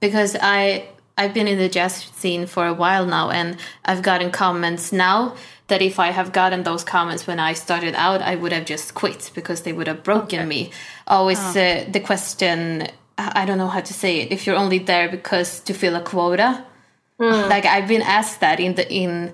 because 0.00 0.36
I 0.40 0.88
I've 1.16 1.32
been 1.32 1.46
in 1.46 1.58
the 1.58 1.68
jazz 1.68 1.94
scene 1.94 2.46
for 2.46 2.66
a 2.66 2.74
while 2.74 3.06
now 3.06 3.30
and 3.30 3.56
I've 3.84 4.02
gotten 4.02 4.30
comments 4.30 4.92
now 4.92 5.36
that 5.68 5.80
if 5.80 5.98
I 5.98 6.10
have 6.10 6.32
gotten 6.32 6.64
those 6.64 6.84
comments 6.84 7.26
when 7.26 7.38
I 7.38 7.52
started 7.52 7.94
out 7.94 8.20
I 8.20 8.34
would 8.34 8.52
have 8.52 8.64
just 8.64 8.94
quit 8.94 9.30
because 9.34 9.62
they 9.62 9.72
would 9.72 9.86
have 9.86 10.02
broken 10.02 10.46
me. 10.48 10.70
Always 11.06 11.38
uh, 11.56 11.86
the 11.90 12.00
question 12.00 12.88
I 13.16 13.42
I 13.42 13.44
don't 13.46 13.58
know 13.58 13.68
how 13.68 13.80
to 13.80 13.94
say 13.94 14.20
it 14.20 14.32
if 14.32 14.44
you're 14.44 14.56
only 14.56 14.78
there 14.78 15.08
because 15.08 15.60
to 15.60 15.72
fill 15.72 15.94
a 15.96 16.00
quota. 16.02 16.64
Like 17.48 17.64
I've 17.64 17.86
been 17.86 18.02
asked 18.02 18.40
that 18.40 18.58
in 18.58 18.74
the 18.74 18.92
in 18.92 19.32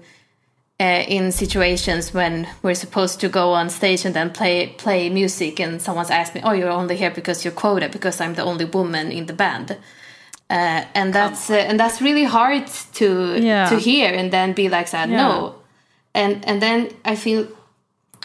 uh, 0.80 1.04
in 1.08 1.30
situations 1.32 2.14
when 2.14 2.48
we're 2.62 2.74
supposed 2.74 3.20
to 3.20 3.28
go 3.28 3.52
on 3.52 3.68
stage 3.70 4.04
and 4.04 4.14
then 4.14 4.30
play 4.30 4.68
play 4.78 5.08
music 5.10 5.60
and 5.60 5.80
someone's 5.80 6.10
asked 6.10 6.34
me 6.34 6.40
oh 6.42 6.52
you're 6.52 6.70
only 6.70 6.96
here 6.96 7.10
because 7.10 7.44
you're 7.44 7.52
quota 7.52 7.88
because 7.88 8.18
i'm 8.18 8.34
the 8.34 8.42
only 8.42 8.64
woman 8.64 9.12
in 9.12 9.26
the 9.26 9.34
band 9.34 9.76
uh, 10.50 10.84
and 10.94 11.12
that's 11.14 11.48
uh, 11.50 11.54
and 11.68 11.78
that's 11.78 12.00
really 12.02 12.24
hard 12.24 12.66
to 13.00 13.06
Yeah. 13.40 13.68
to 13.70 13.76
hear 13.78 14.08
and 14.20 14.30
then 14.32 14.52
be 14.52 14.68
like 14.68 14.90
that 14.90 15.08
Yeah. 15.08 15.16
no 15.22 15.54
and 16.14 16.32
and 16.48 16.60
then 16.60 16.88
i 17.04 17.14
feel 17.16 17.46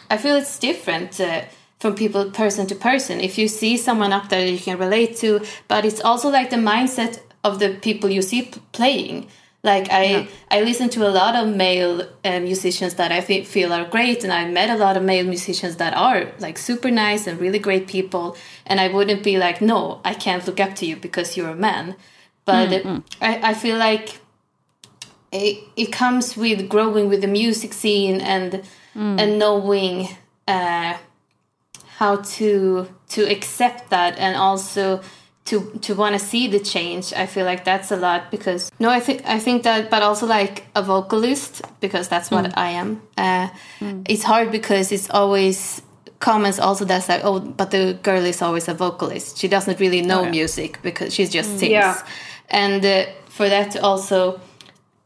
i 0.09 0.17
feel 0.17 0.35
it's 0.35 0.59
different 0.59 1.19
uh, 1.19 1.41
from 1.79 1.93
people 1.95 2.31
person 2.31 2.65
to 2.67 2.75
person. 2.75 3.19
If 3.19 3.37
you 3.37 3.47
see 3.47 3.77
someone 3.77 4.13
up 4.17 4.29
there 4.29 4.45
you 4.47 4.57
can 4.67 4.77
relate 4.79 5.11
to 5.23 5.29
but 5.67 5.85
it's 5.85 6.01
also 6.01 6.29
like 6.29 6.49
the 6.49 6.61
mindset 6.73 7.19
of 7.43 7.59
the 7.59 7.69
people 7.87 8.09
you 8.09 8.21
see 8.21 8.41
playing. 8.71 9.27
Like 9.71 9.87
i 9.91 10.27
i 10.55 10.61
listen 10.69 10.89
to 10.95 10.99
a 11.09 11.11
lot 11.21 11.33
of 11.41 11.45
male 11.65 11.95
uh, 12.29 12.39
musicians 12.39 12.93
that 12.99 13.11
i 13.17 13.19
fe- 13.27 13.43
feel 13.55 13.69
are 13.73 13.85
great 13.95 14.23
and 14.23 14.31
i've 14.37 14.51
met 14.59 14.69
a 14.69 14.77
lot 14.85 14.95
of 14.97 15.03
male 15.03 15.25
musicians 15.35 15.75
that 15.77 15.93
are 16.07 16.21
like 16.45 16.57
super 16.69 16.91
nice 16.91 17.23
and 17.29 17.39
really 17.45 17.59
great 17.67 17.85
people. 17.95 18.25
And 18.69 18.79
i 18.79 18.87
wouldn't 18.95 19.23
be 19.23 19.35
like 19.45 19.57
no 19.71 19.79
i 20.11 20.13
can't 20.25 20.45
look 20.47 20.59
up 20.65 20.73
to 20.79 20.85
you 20.89 20.95
because 21.07 21.27
you're 21.37 21.53
a 21.59 21.61
man 21.69 21.95
but 22.45 22.69
mm, 22.69 22.83
mm. 22.83 23.03
I, 23.21 23.51
I 23.51 23.53
feel 23.53 23.77
like 23.77 24.19
it, 25.31 25.63
it 25.75 25.91
comes 25.91 26.37
with 26.37 26.69
growing 26.69 27.09
with 27.09 27.21
the 27.21 27.27
music 27.27 27.73
scene 27.73 28.21
and 28.21 28.63
mm. 28.95 29.19
and 29.19 29.39
knowing 29.39 30.07
uh, 30.47 30.97
how 31.97 32.17
to 32.17 32.87
to 33.09 33.23
accept 33.23 33.89
that 33.89 34.17
and 34.17 34.35
also 34.35 35.01
to 35.45 35.71
to 35.81 35.95
want 35.95 36.13
to 36.13 36.19
see 36.19 36.47
the 36.47 36.59
change. 36.59 37.13
I 37.13 37.25
feel 37.25 37.45
like 37.45 37.65
that's 37.65 37.91
a 37.91 37.97
lot 37.97 38.31
because 38.31 38.71
no 38.79 38.89
i 38.89 38.99
think 38.99 39.21
i 39.25 39.39
think 39.39 39.63
that 39.63 39.89
but 39.89 40.01
also 40.01 40.25
like 40.25 40.65
a 40.75 40.81
vocalist 40.81 41.61
because 41.81 42.07
that's 42.07 42.31
what 42.31 42.57
i 42.57 42.69
am 42.69 43.01
uh, 43.17 43.49
it's 44.07 44.23
hard 44.23 44.51
because 44.51 44.91
it's 44.91 45.09
always 45.09 45.81
comments 46.19 46.59
also 46.59 46.85
that's 46.85 47.07
like 47.09 47.21
oh 47.23 47.39
but 47.39 47.71
the 47.71 47.97
girl 48.01 48.23
is 48.25 48.41
always 48.41 48.67
a 48.67 48.73
vocalist. 48.73 49.37
She 49.37 49.47
doesn't 49.47 49.79
really 49.79 50.01
know 50.01 50.25
oh, 50.25 50.29
music 50.29 50.79
because 50.81 51.13
she 51.13 51.25
just 51.25 51.59
sings. 51.59 51.71
Yeah. 51.71 52.01
And 52.49 52.85
uh, 52.85 53.05
for 53.27 53.49
that 53.49 53.75
also 53.77 54.39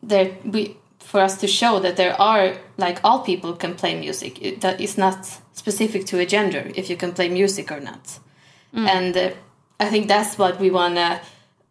there 0.04 0.32
we 0.44 0.76
for 1.00 1.20
us 1.22 1.38
to 1.38 1.48
show 1.48 1.80
that 1.80 1.98
there 1.98 2.20
are 2.22 2.54
like 2.78 3.00
all 3.04 3.20
people 3.20 3.54
can 3.54 3.76
play 3.76 4.00
music 4.00 4.42
it, 4.42 4.62
that 4.62 4.80
is 4.80 4.98
not 4.98 5.26
specific 5.54 6.06
to 6.06 6.20
a 6.20 6.26
gender 6.26 6.72
if 6.76 6.90
you 6.90 6.96
can 6.96 7.12
play 7.12 7.30
music 7.30 7.72
or 7.72 7.80
not. 7.80 8.20
And 8.88 9.18
uh, 9.18 9.32
i 9.80 9.90
think 9.90 10.08
that's 10.08 10.38
what 10.38 10.60
we 10.60 10.70
want 10.70 10.96
to 10.96 11.20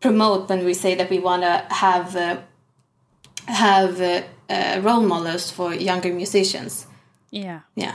promote 0.00 0.48
when 0.48 0.64
we 0.64 0.74
say 0.74 0.94
that 0.94 1.10
we 1.10 1.18
want 1.18 1.42
to 1.42 1.74
have 1.74 2.16
uh, 2.16 2.36
have 3.46 4.00
uh, 4.00 4.22
uh, 4.50 4.80
role 4.82 5.02
models 5.02 5.50
for 5.50 5.74
younger 5.74 6.12
musicians. 6.12 6.86
Yeah. 7.30 7.60
yeah 7.74 7.94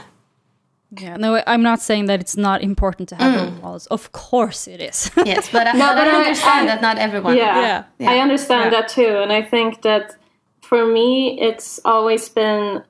Yeah. 1.00 1.16
No, 1.16 1.42
I'm 1.46 1.62
not 1.62 1.80
saying 1.80 2.06
that 2.06 2.20
it's 2.20 2.36
not 2.36 2.62
important 2.62 3.08
to 3.10 3.16
have 3.16 3.34
mm. 3.34 3.42
role 3.42 3.50
models. 3.62 3.86
Of 3.88 4.12
course 4.12 4.68
it 4.68 4.80
is. 4.80 5.10
yes 5.24 5.50
but, 5.50 5.66
I, 5.66 5.72
No, 5.72 5.88
but 5.94 5.96
but 5.96 6.08
I 6.08 6.12
I- 6.12 6.16
understand 6.16 6.62
I- 6.62 6.74
that 6.74 6.80
not 6.82 6.98
everyone 6.98 7.36
yeah, 7.36 7.84
Yeah. 7.98 8.10
i 8.10 8.18
understand 8.18 8.72
Yeah. 8.72 8.80
that 8.80 8.88
too 8.88 9.18
and 9.22 9.32
i 9.32 9.42
think 9.42 9.82
that 9.82 10.16
for 10.62 10.84
me 10.86 11.38
it's 11.40 11.80
always 11.84 12.28
been 12.28 12.82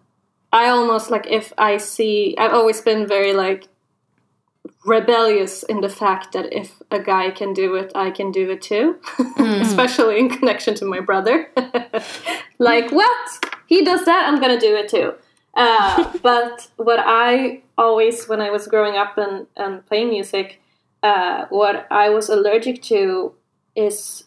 i 0.53 0.69
almost 0.69 1.11
like 1.11 1.27
if 1.29 1.53
i 1.59 1.77
see 1.79 2.35
i've 2.39 2.53
always 2.53 2.81
been 2.81 3.07
very 3.07 3.33
like 3.33 3.69
rebellious 4.87 5.63
in 5.65 5.81
the 5.81 5.89
fact 5.89 6.33
that 6.33 6.53
if 6.53 6.83
a 6.91 6.99
guy 6.99 7.31
can 7.31 7.53
do 7.53 7.75
it 7.75 7.93
i 7.95 8.11
can 8.11 8.31
do 8.33 8.51
it 8.51 8.61
too 8.63 8.97
mm. 9.37 9.61
especially 9.69 10.19
in 10.19 10.29
connection 10.29 10.75
to 10.75 10.85
my 10.85 11.01
brother 11.01 11.51
like 12.59 12.91
what 12.91 13.29
he 13.67 13.85
does 13.85 14.05
that 14.05 14.29
i'm 14.29 14.41
gonna 14.41 14.61
do 14.61 14.75
it 14.77 14.89
too 14.89 15.13
uh, 15.57 16.13
but 16.23 16.69
what 16.77 17.01
i 17.01 17.63
always 17.79 18.29
when 18.29 18.41
i 18.41 18.51
was 18.51 18.67
growing 18.67 18.97
up 18.97 19.17
and, 19.19 19.47
and 19.57 19.85
playing 19.87 20.09
music 20.09 20.61
uh, 21.03 21.47
what 21.51 21.87
i 21.91 22.09
was 22.09 22.29
allergic 22.29 22.83
to 22.83 23.33
is 23.75 24.25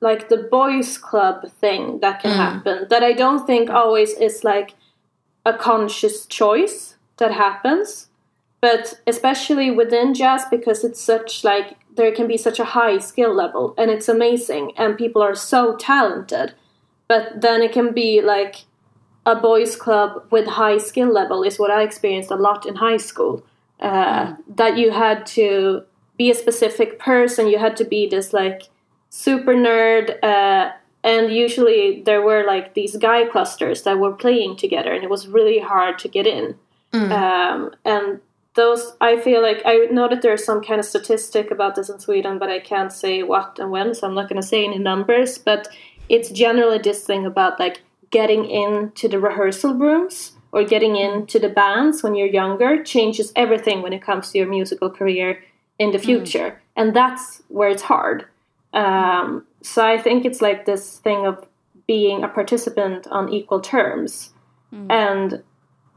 like 0.00 0.28
the 0.28 0.48
boys 0.50 0.96
club 0.96 1.50
thing 1.60 2.00
that 2.00 2.20
can 2.20 2.32
happen 2.32 2.86
that 2.90 3.02
i 3.02 3.12
don't 3.12 3.46
think 3.46 3.70
always 3.70 4.10
is 4.14 4.44
like 4.44 4.74
a 5.44 5.54
conscious 5.56 6.26
choice 6.26 6.96
that 7.18 7.32
happens. 7.32 8.08
But 8.60 9.00
especially 9.06 9.70
within 9.70 10.12
jazz 10.12 10.44
because 10.50 10.84
it's 10.84 11.00
such 11.00 11.44
like 11.44 11.78
there 11.96 12.12
can 12.12 12.26
be 12.26 12.36
such 12.36 12.60
a 12.60 12.64
high 12.64 12.98
skill 12.98 13.34
level 13.34 13.74
and 13.78 13.90
it's 13.90 14.08
amazing 14.08 14.72
and 14.76 14.98
people 14.98 15.22
are 15.22 15.34
so 15.34 15.76
talented. 15.76 16.54
But 17.08 17.40
then 17.40 17.62
it 17.62 17.72
can 17.72 17.92
be 17.94 18.20
like 18.20 18.66
a 19.26 19.36
boys 19.36 19.76
club 19.76 20.24
with 20.30 20.46
high 20.46 20.78
skill 20.78 21.12
level 21.12 21.42
is 21.42 21.58
what 21.58 21.70
i 21.70 21.82
experienced 21.82 22.30
a 22.30 22.36
lot 22.36 22.66
in 22.66 22.74
high 22.76 22.96
school. 22.96 23.44
Uh, 23.80 24.34
that 24.46 24.76
you 24.76 24.90
had 24.90 25.24
to 25.24 25.82
be 26.18 26.30
a 26.30 26.34
specific 26.34 26.98
person 26.98 27.48
you 27.48 27.58
had 27.58 27.74
to 27.74 27.84
be 27.84 28.06
this 28.06 28.34
like 28.34 28.64
super 29.08 29.54
nerd 29.54 30.22
uh, 30.22 30.70
and 31.02 31.32
usually 31.32 32.02
there 32.02 32.22
were 32.22 32.44
like 32.44 32.74
these 32.74 32.96
guy 32.96 33.24
clusters 33.24 33.82
that 33.82 33.98
were 33.98 34.12
playing 34.12 34.56
together 34.56 34.92
and 34.92 35.02
it 35.02 35.10
was 35.10 35.26
really 35.28 35.58
hard 35.58 35.98
to 35.98 36.08
get 36.08 36.26
in. 36.26 36.54
Um, 37.12 37.74
and 37.84 38.20
those, 38.54 38.94
I 39.00 39.18
feel 39.18 39.40
like 39.40 39.62
I 39.64 39.86
know 39.90 40.08
that 40.08 40.22
there's 40.22 40.44
some 40.44 40.62
kind 40.62 40.78
of 40.78 40.84
statistic 40.84 41.50
about 41.50 41.74
this 41.74 41.88
in 41.88 42.00
Sweden, 42.00 42.38
but 42.38 42.50
I 42.50 42.58
can't 42.58 42.92
say 42.92 43.22
what 43.22 43.58
and 43.58 43.70
when, 43.70 43.94
so 43.94 44.06
I'm 44.06 44.14
not 44.14 44.28
going 44.28 44.40
to 44.40 44.46
say 44.46 44.64
any 44.64 44.78
numbers. 44.78 45.38
But 45.38 45.68
it's 46.08 46.30
generally 46.30 46.78
this 46.78 47.04
thing 47.04 47.24
about 47.24 47.58
like 47.58 47.82
getting 48.10 48.48
into 48.50 49.08
the 49.08 49.18
rehearsal 49.18 49.74
rooms 49.74 50.32
or 50.52 50.64
getting 50.64 50.96
into 50.96 51.38
the 51.38 51.48
bands 51.48 52.02
when 52.02 52.14
you're 52.14 52.26
younger 52.26 52.82
changes 52.82 53.32
everything 53.36 53.82
when 53.82 53.92
it 53.92 54.02
comes 54.02 54.30
to 54.30 54.38
your 54.38 54.48
musical 54.48 54.90
career 54.90 55.42
in 55.78 55.92
the 55.92 55.98
mm. 55.98 56.04
future. 56.04 56.60
And 56.76 56.94
that's 56.94 57.42
where 57.48 57.68
it's 57.68 57.82
hard. 57.82 58.26
Um, 58.72 59.46
so 59.62 59.86
I 59.86 59.98
think 59.98 60.24
it's 60.24 60.40
like 60.40 60.66
this 60.66 60.98
thing 60.98 61.26
of 61.26 61.46
being 61.86 62.22
a 62.22 62.28
participant 62.28 63.06
on 63.10 63.32
equal 63.32 63.60
terms. 63.60 64.30
Mm. 64.72 64.90
And 64.90 65.42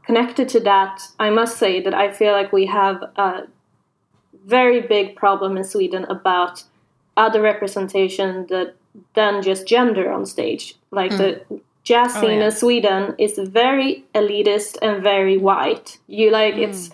connected 0.04 0.48
to 0.50 0.60
that, 0.60 1.02
I 1.18 1.30
must 1.30 1.58
say 1.58 1.80
that 1.82 1.94
I 1.94 2.12
feel 2.12 2.32
like 2.32 2.52
we 2.52 2.66
have 2.66 3.02
a 3.16 3.42
very 4.44 4.80
big 4.80 5.16
problem 5.16 5.56
in 5.56 5.64
Sweden 5.64 6.04
about 6.04 6.64
other 7.16 7.40
representation 7.40 8.46
that 8.48 8.74
than 9.14 9.42
just 9.42 9.66
gender 9.66 10.10
on 10.12 10.26
stage. 10.26 10.76
Like 10.90 11.12
mm. 11.12 11.18
the 11.18 11.60
jazz 11.84 12.14
scene 12.14 12.40
yeah. 12.40 12.46
in 12.46 12.50
Sweden 12.50 13.14
is 13.18 13.38
very 13.38 14.04
elitist 14.14 14.78
and 14.82 15.02
very 15.02 15.36
white. 15.36 15.98
You 16.06 16.30
like 16.30 16.56
it's 16.56 16.90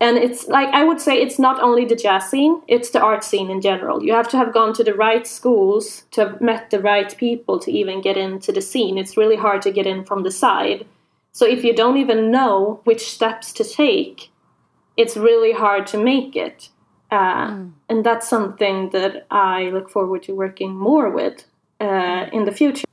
and 0.00 0.16
it's 0.16 0.48
like 0.48 0.68
I 0.72 0.84
would 0.84 1.00
say 1.00 1.20
it's 1.20 1.38
not 1.38 1.62
only 1.62 1.84
the 1.84 1.96
jazz 1.96 2.30
scene, 2.30 2.62
it's 2.66 2.90
the 2.90 3.00
art 3.00 3.22
scene 3.22 3.50
in 3.50 3.60
general. 3.60 4.02
You 4.02 4.12
have 4.14 4.28
to 4.30 4.36
have 4.36 4.52
gone 4.52 4.72
to 4.74 4.84
the 4.84 4.94
right 4.94 5.26
schools 5.26 6.04
to 6.12 6.20
have 6.22 6.40
met 6.40 6.70
the 6.70 6.80
right 6.80 7.14
people 7.16 7.58
to 7.60 7.70
even 7.70 8.00
get 8.00 8.16
into 8.16 8.52
the 8.52 8.62
scene. 8.62 8.98
It's 8.98 9.16
really 9.16 9.36
hard 9.36 9.62
to 9.62 9.70
get 9.70 9.86
in 9.86 10.04
from 10.04 10.22
the 10.22 10.30
side. 10.30 10.86
So 11.32 11.46
if 11.46 11.62
you 11.62 11.74
don't 11.74 11.96
even 11.96 12.30
know 12.30 12.80
which 12.84 13.10
steps 13.10 13.52
to 13.54 13.64
take, 13.64 14.30
it's 14.96 15.16
really 15.16 15.52
hard 15.52 15.86
to 15.88 15.98
make 15.98 16.34
it. 16.34 16.70
Uh, 17.10 17.64
And 17.88 18.04
that's 18.04 18.28
something 18.28 18.90
that 18.90 19.26
I 19.30 19.70
look 19.70 19.90
forward 19.90 20.22
to 20.24 20.32
working 20.34 20.76
more 20.76 21.10
with 21.10 21.44
uh, 21.80 22.26
in 22.32 22.44
the 22.44 22.52
future. 22.52 22.89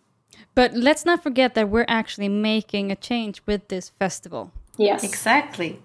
But 0.57 0.73
let's 0.73 1.05
not 1.05 1.21
forget 1.21 1.53
that 1.53 1.69
we're 1.69 1.85
actually 1.87 2.29
making 2.29 2.91
a 2.91 2.95
change 2.95 3.43
with 3.45 3.67
this 3.67 3.89
festival. 3.99 4.51
Yes. 4.75 5.03
Exactly. 5.03 5.83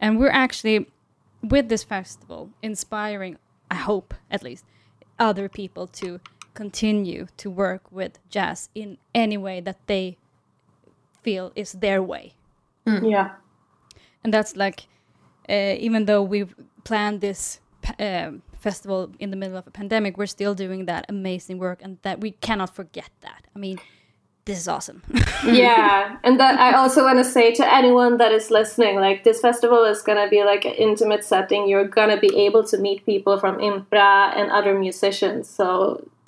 And 0.00 0.18
we're 0.18 0.36
actually, 0.44 0.90
with 1.40 1.68
this 1.68 1.84
festival, 1.84 2.50
inspiring, 2.62 3.38
I 3.70 3.76
hope 3.76 4.12
at 4.28 4.42
least, 4.42 4.64
other 5.20 5.48
people 5.48 5.86
to 6.02 6.18
continue 6.54 7.28
to 7.36 7.48
work 7.48 7.92
with 7.92 8.18
jazz 8.28 8.70
in 8.74 8.98
any 9.14 9.36
way 9.36 9.60
that 9.60 9.78
they 9.86 10.18
feel 11.22 11.52
is 11.54 11.74
their 11.74 12.02
way. 12.02 12.32
Yeah. 12.84 13.36
And 14.24 14.34
that's 14.34 14.56
like, 14.56 14.88
uh, 15.48 15.76
even 15.78 16.06
though 16.06 16.24
we've 16.24 16.56
planned 16.82 17.20
this 17.20 17.60
pa- 17.82 17.94
um 18.00 18.42
festival 18.68 18.98
in 19.24 19.28
the 19.32 19.36
middle 19.42 19.56
of 19.62 19.66
a 19.66 19.70
pandemic, 19.80 20.12
we're 20.18 20.34
still 20.38 20.54
doing 20.64 20.86
that 20.86 21.02
amazing 21.08 21.56
work, 21.66 21.78
and 21.84 21.92
that 22.06 22.16
we 22.24 22.30
cannot 22.46 22.70
forget 22.80 23.10
that. 23.26 23.40
I 23.54 23.58
mean, 23.64 23.78
this 24.46 24.58
is 24.58 24.68
awesome. 24.76 25.00
yeah 25.66 26.16
and 26.26 26.34
that 26.42 26.54
i 26.66 26.70
also 26.80 27.00
want 27.08 27.18
to 27.24 27.28
say 27.36 27.46
to 27.60 27.64
anyone 27.80 28.14
that 28.22 28.32
is 28.38 28.46
listening 28.50 28.94
like 29.06 29.18
this 29.28 29.40
festival 29.48 29.80
is 29.92 30.00
going 30.08 30.20
to 30.24 30.28
be 30.36 30.40
like 30.52 30.64
an 30.70 30.74
intimate 30.88 31.24
setting 31.32 31.60
you're 31.70 31.88
going 31.98 32.10
to 32.16 32.20
be 32.26 32.32
able 32.46 32.62
to 32.72 32.76
meet 32.86 32.98
people 33.12 33.34
from 33.42 33.54
impra 33.70 34.14
and 34.38 34.46
other 34.58 34.74
musicians 34.86 35.48
so 35.58 35.66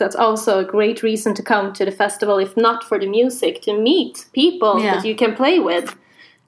that's 0.00 0.16
also 0.26 0.50
a 0.64 0.64
great 0.76 0.98
reason 1.02 1.30
to 1.34 1.42
come 1.52 1.66
to 1.78 1.84
the 1.84 1.90
festival 2.04 2.36
if 2.46 2.52
not 2.56 2.78
for 2.88 2.98
the 3.02 3.08
music 3.20 3.54
to 3.66 3.72
meet 3.90 4.14
people 4.32 4.72
Yeah. 4.80 4.94
that 4.94 5.04
you 5.08 5.14
can 5.22 5.32
play 5.42 5.56
with 5.70 5.88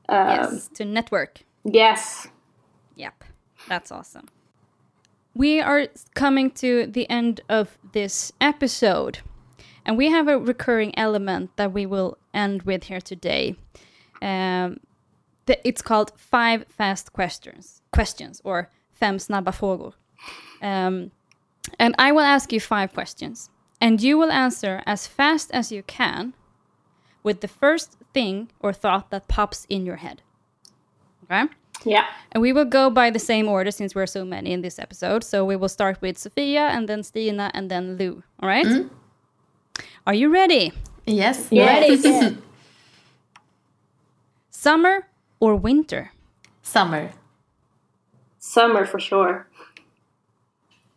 um, 0.09 0.29
yes, 0.37 0.69
to 0.77 0.83
network. 0.85 1.33
yes 1.81 2.29
Yep, 3.05 3.17
that's 3.69 3.91
awesome. 3.93 4.27
We 5.39 5.61
are 5.61 5.87
coming 6.17 6.51
to 6.63 6.89
the 6.89 7.09
end 7.09 7.43
of 7.49 7.79
this 7.93 8.33
episode, 8.41 9.21
and 9.87 9.97
we 9.97 10.11
have 10.11 10.27
a 10.27 10.37
recurring 10.37 10.99
element 10.99 11.51
that 11.55 11.73
we 11.73 11.87
will 11.87 12.19
end 12.35 12.63
with 12.63 12.83
here 12.83 13.01
today. 13.01 13.55
Um, 14.21 14.81
the, 15.47 15.57
it's 15.65 15.81
called 15.81 16.11
five 16.17 16.67
fast 16.67 17.13
questions, 17.13 17.83
questions 17.93 18.43
or 18.43 18.69
fem 18.91 19.19
snabba 19.19 19.55
frågor. 19.55 19.93
Um, 20.61 21.13
and 21.79 21.95
I 22.01 22.11
will 22.11 22.27
ask 22.27 22.53
you 22.53 22.59
five 22.59 22.93
questions, 22.93 23.49
and 23.81 24.03
you 24.03 24.19
will 24.19 24.33
answer 24.33 24.83
as 24.87 25.07
fast 25.07 25.53
as 25.53 25.71
you 25.71 25.85
can 25.85 26.35
with 27.23 27.43
the 27.43 27.49
first 27.49 27.97
thing 28.13 28.51
or 28.59 28.73
thought 28.73 29.11
that 29.11 29.29
pops 29.29 29.69
in 29.71 29.87
your 29.87 29.97
head. 29.99 30.21
Okay? 31.23 31.45
Yeah 31.85 32.05
And 32.33 32.43
we 32.43 32.53
will 32.53 32.65
go 32.67 32.91
by 32.91 33.11
the 33.11 33.19
same 33.19 33.49
order 33.49 33.71
since 33.71 33.95
we're 33.95 34.07
so 34.07 34.25
many 34.25 34.53
in 34.53 34.61
this 34.63 34.79
episode. 34.79 35.25
So 35.25 35.45
we 35.47 35.57
will 35.57 35.69
start 35.69 36.01
with 36.03 36.19
Sophia 36.19 36.69
and 36.69 36.87
then 36.89 37.03
Stina 37.03 37.51
and 37.55 37.71
then 37.71 37.97
Lou. 37.97 38.23
All 38.41 38.49
right? 38.49 38.67
Mm-hmm. 38.67 38.89
Are 40.07 40.15
you 40.15 40.29
ready? 40.29 40.73
Yes. 41.07 41.49
Yes. 41.51 42.05
Yeah. 42.05 42.31
Summer 44.51 45.07
or 45.41 45.57
winter? 45.57 46.13
Summer. 46.63 47.13
summer 48.39 48.85
for 48.85 49.01
sure 49.01 49.47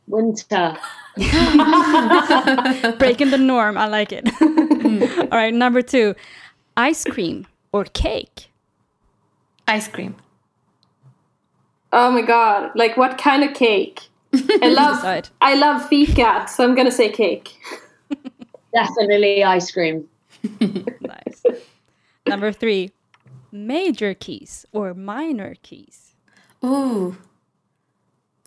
Winter. 0.08 0.78
Breaking 2.98 3.30
the 3.32 3.38
norm. 3.38 3.78
I 3.78 3.88
like 3.88 4.12
it. 4.12 4.28
All 5.32 5.38
right, 5.38 5.54
number 5.54 5.82
two 5.82 6.16
ice 6.76 7.06
cream 7.06 7.48
or 7.72 7.86
cake? 7.86 8.50
Ice 9.68 9.88
cream. 9.88 10.16
Oh 11.94 12.12
my 12.12 12.22
god 12.22 12.72
like 12.76 12.98
what 12.98 13.18
kind 13.18 13.44
of 13.44 13.54
cake 13.54 14.10
i 14.34 14.70
love 14.70 15.04
i 15.42 15.56
love 15.56 15.86
fika 15.88 16.46
so 16.48 16.64
i'm 16.64 16.76
gonna 16.76 16.92
say 16.92 17.10
cake 17.10 17.58
Definitely 18.74 19.44
ice 19.44 19.72
cream. 19.72 20.08
Nice. 21.02 21.44
number 22.26 22.52
three 22.52 22.92
major 23.52 24.14
keys 24.14 24.66
or 24.72 24.94
minor 24.94 25.56
keys? 25.62 26.16
Ooh. 26.64 27.18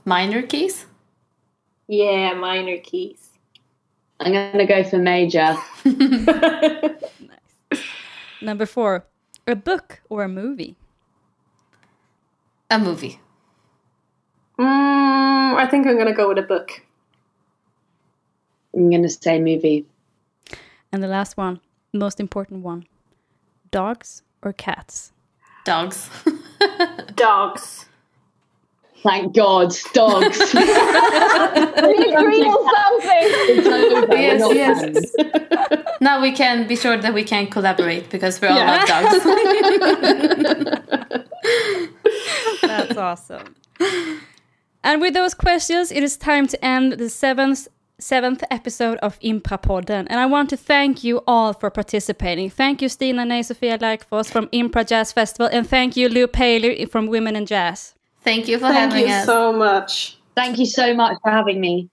Minor 0.05 0.43
keys? 0.43 0.87
yeah 1.87 2.33
minor 2.33 2.79
keys 2.79 3.29
I'm 4.19 4.33
gonna 4.33 4.67
go 4.67 4.83
for 4.85 4.97
major. 4.97 5.55
Nice. 5.85 7.03
Number 8.41 8.65
four 8.65 9.05
a 9.47 9.55
book 9.55 10.01
or 10.09 10.25
a 10.25 10.29
movie? 10.29 10.77
A 12.71 12.79
movie. 12.79 13.21
Mm, 14.59 15.55
I 15.57 15.67
think 15.71 15.87
I'm 15.87 15.97
gonna 15.99 16.13
go 16.15 16.29
with 16.29 16.39
a 16.39 16.43
book. 16.43 16.83
I'm 18.75 18.91
gonna 18.91 19.09
say 19.09 19.39
movie. 19.41 19.87
And 20.93 21.03
the 21.03 21.09
last 21.09 21.37
one, 21.37 21.61
most 21.93 22.21
important 22.21 22.63
one 22.65 22.87
dogs 23.71 24.23
or 24.43 24.53
cats? 24.53 25.13
Dogs. 25.65 26.09
Dogs. 27.15 27.87
Thank 29.03 29.35
God, 29.35 29.75
dogs. 29.93 30.39
we 30.55 30.63
agree 30.63 32.43
on 32.43 32.61
something. 32.75 33.29
It's 33.51 33.67
over. 33.67 34.07
We're 34.07 34.53
Yes, 34.55 35.15
yes. 35.19 35.93
now 36.01 36.23
we 36.23 36.33
can 36.33 36.67
be 36.67 36.75
sure 36.77 36.97
that 36.97 37.13
we 37.13 37.23
can 37.23 37.47
collaborate 37.49 38.09
because 38.09 38.41
we're 38.41 38.49
all 38.49 38.57
Yeah. 38.57 38.77
love 38.77 38.89
dogs. 38.89 39.25
That's 42.63 42.97
awesome. 42.97 43.55
And 44.85 45.01
with 45.01 45.15
those 45.15 45.35
questions, 45.35 45.91
it 45.91 46.03
is 46.05 46.17
time 46.17 46.47
to 46.47 46.65
end 46.65 46.93
the 46.93 47.09
seventh 47.11 47.67
seventh 47.99 48.43
episode 48.51 48.99
of 48.99 49.19
Impra-podden. 49.21 50.07
And 50.11 50.21
I 50.21 50.27
want 50.27 50.51
to 50.51 50.57
thank 50.57 51.05
you 51.05 51.23
all 51.27 51.53
for 51.53 51.71
participating. 51.71 52.51
Thank 52.51 52.83
you, 52.83 52.89
Stina 52.89 53.25
Ney 53.25 53.43
Sofia 53.43 53.79
Larkfors 53.79 54.31
from 54.31 54.49
Impra 54.49 54.87
Jazz 54.87 55.13
Festival, 55.13 55.49
and 55.51 55.67
thank 55.67 55.97
you, 55.97 56.09
Lou 56.09 56.27
Paley 56.27 56.85
from 56.87 57.07
Women 57.07 57.37
in 57.37 57.47
Jazz. 57.47 57.95
Thank 58.23 58.49
you 58.49 58.59
for 58.59 58.69
Thank 58.69 58.93
having 58.93 59.09
you 59.09 59.15
us. 59.15 59.27
Thank 59.27 59.29
you 59.29 59.33
so 59.33 59.53
much. 59.53 60.19
Thank 60.35 60.59
you 60.59 60.67
so 60.67 60.95
much 60.95 61.17
for 61.23 61.31
having 61.31 61.61
me. 61.61 61.89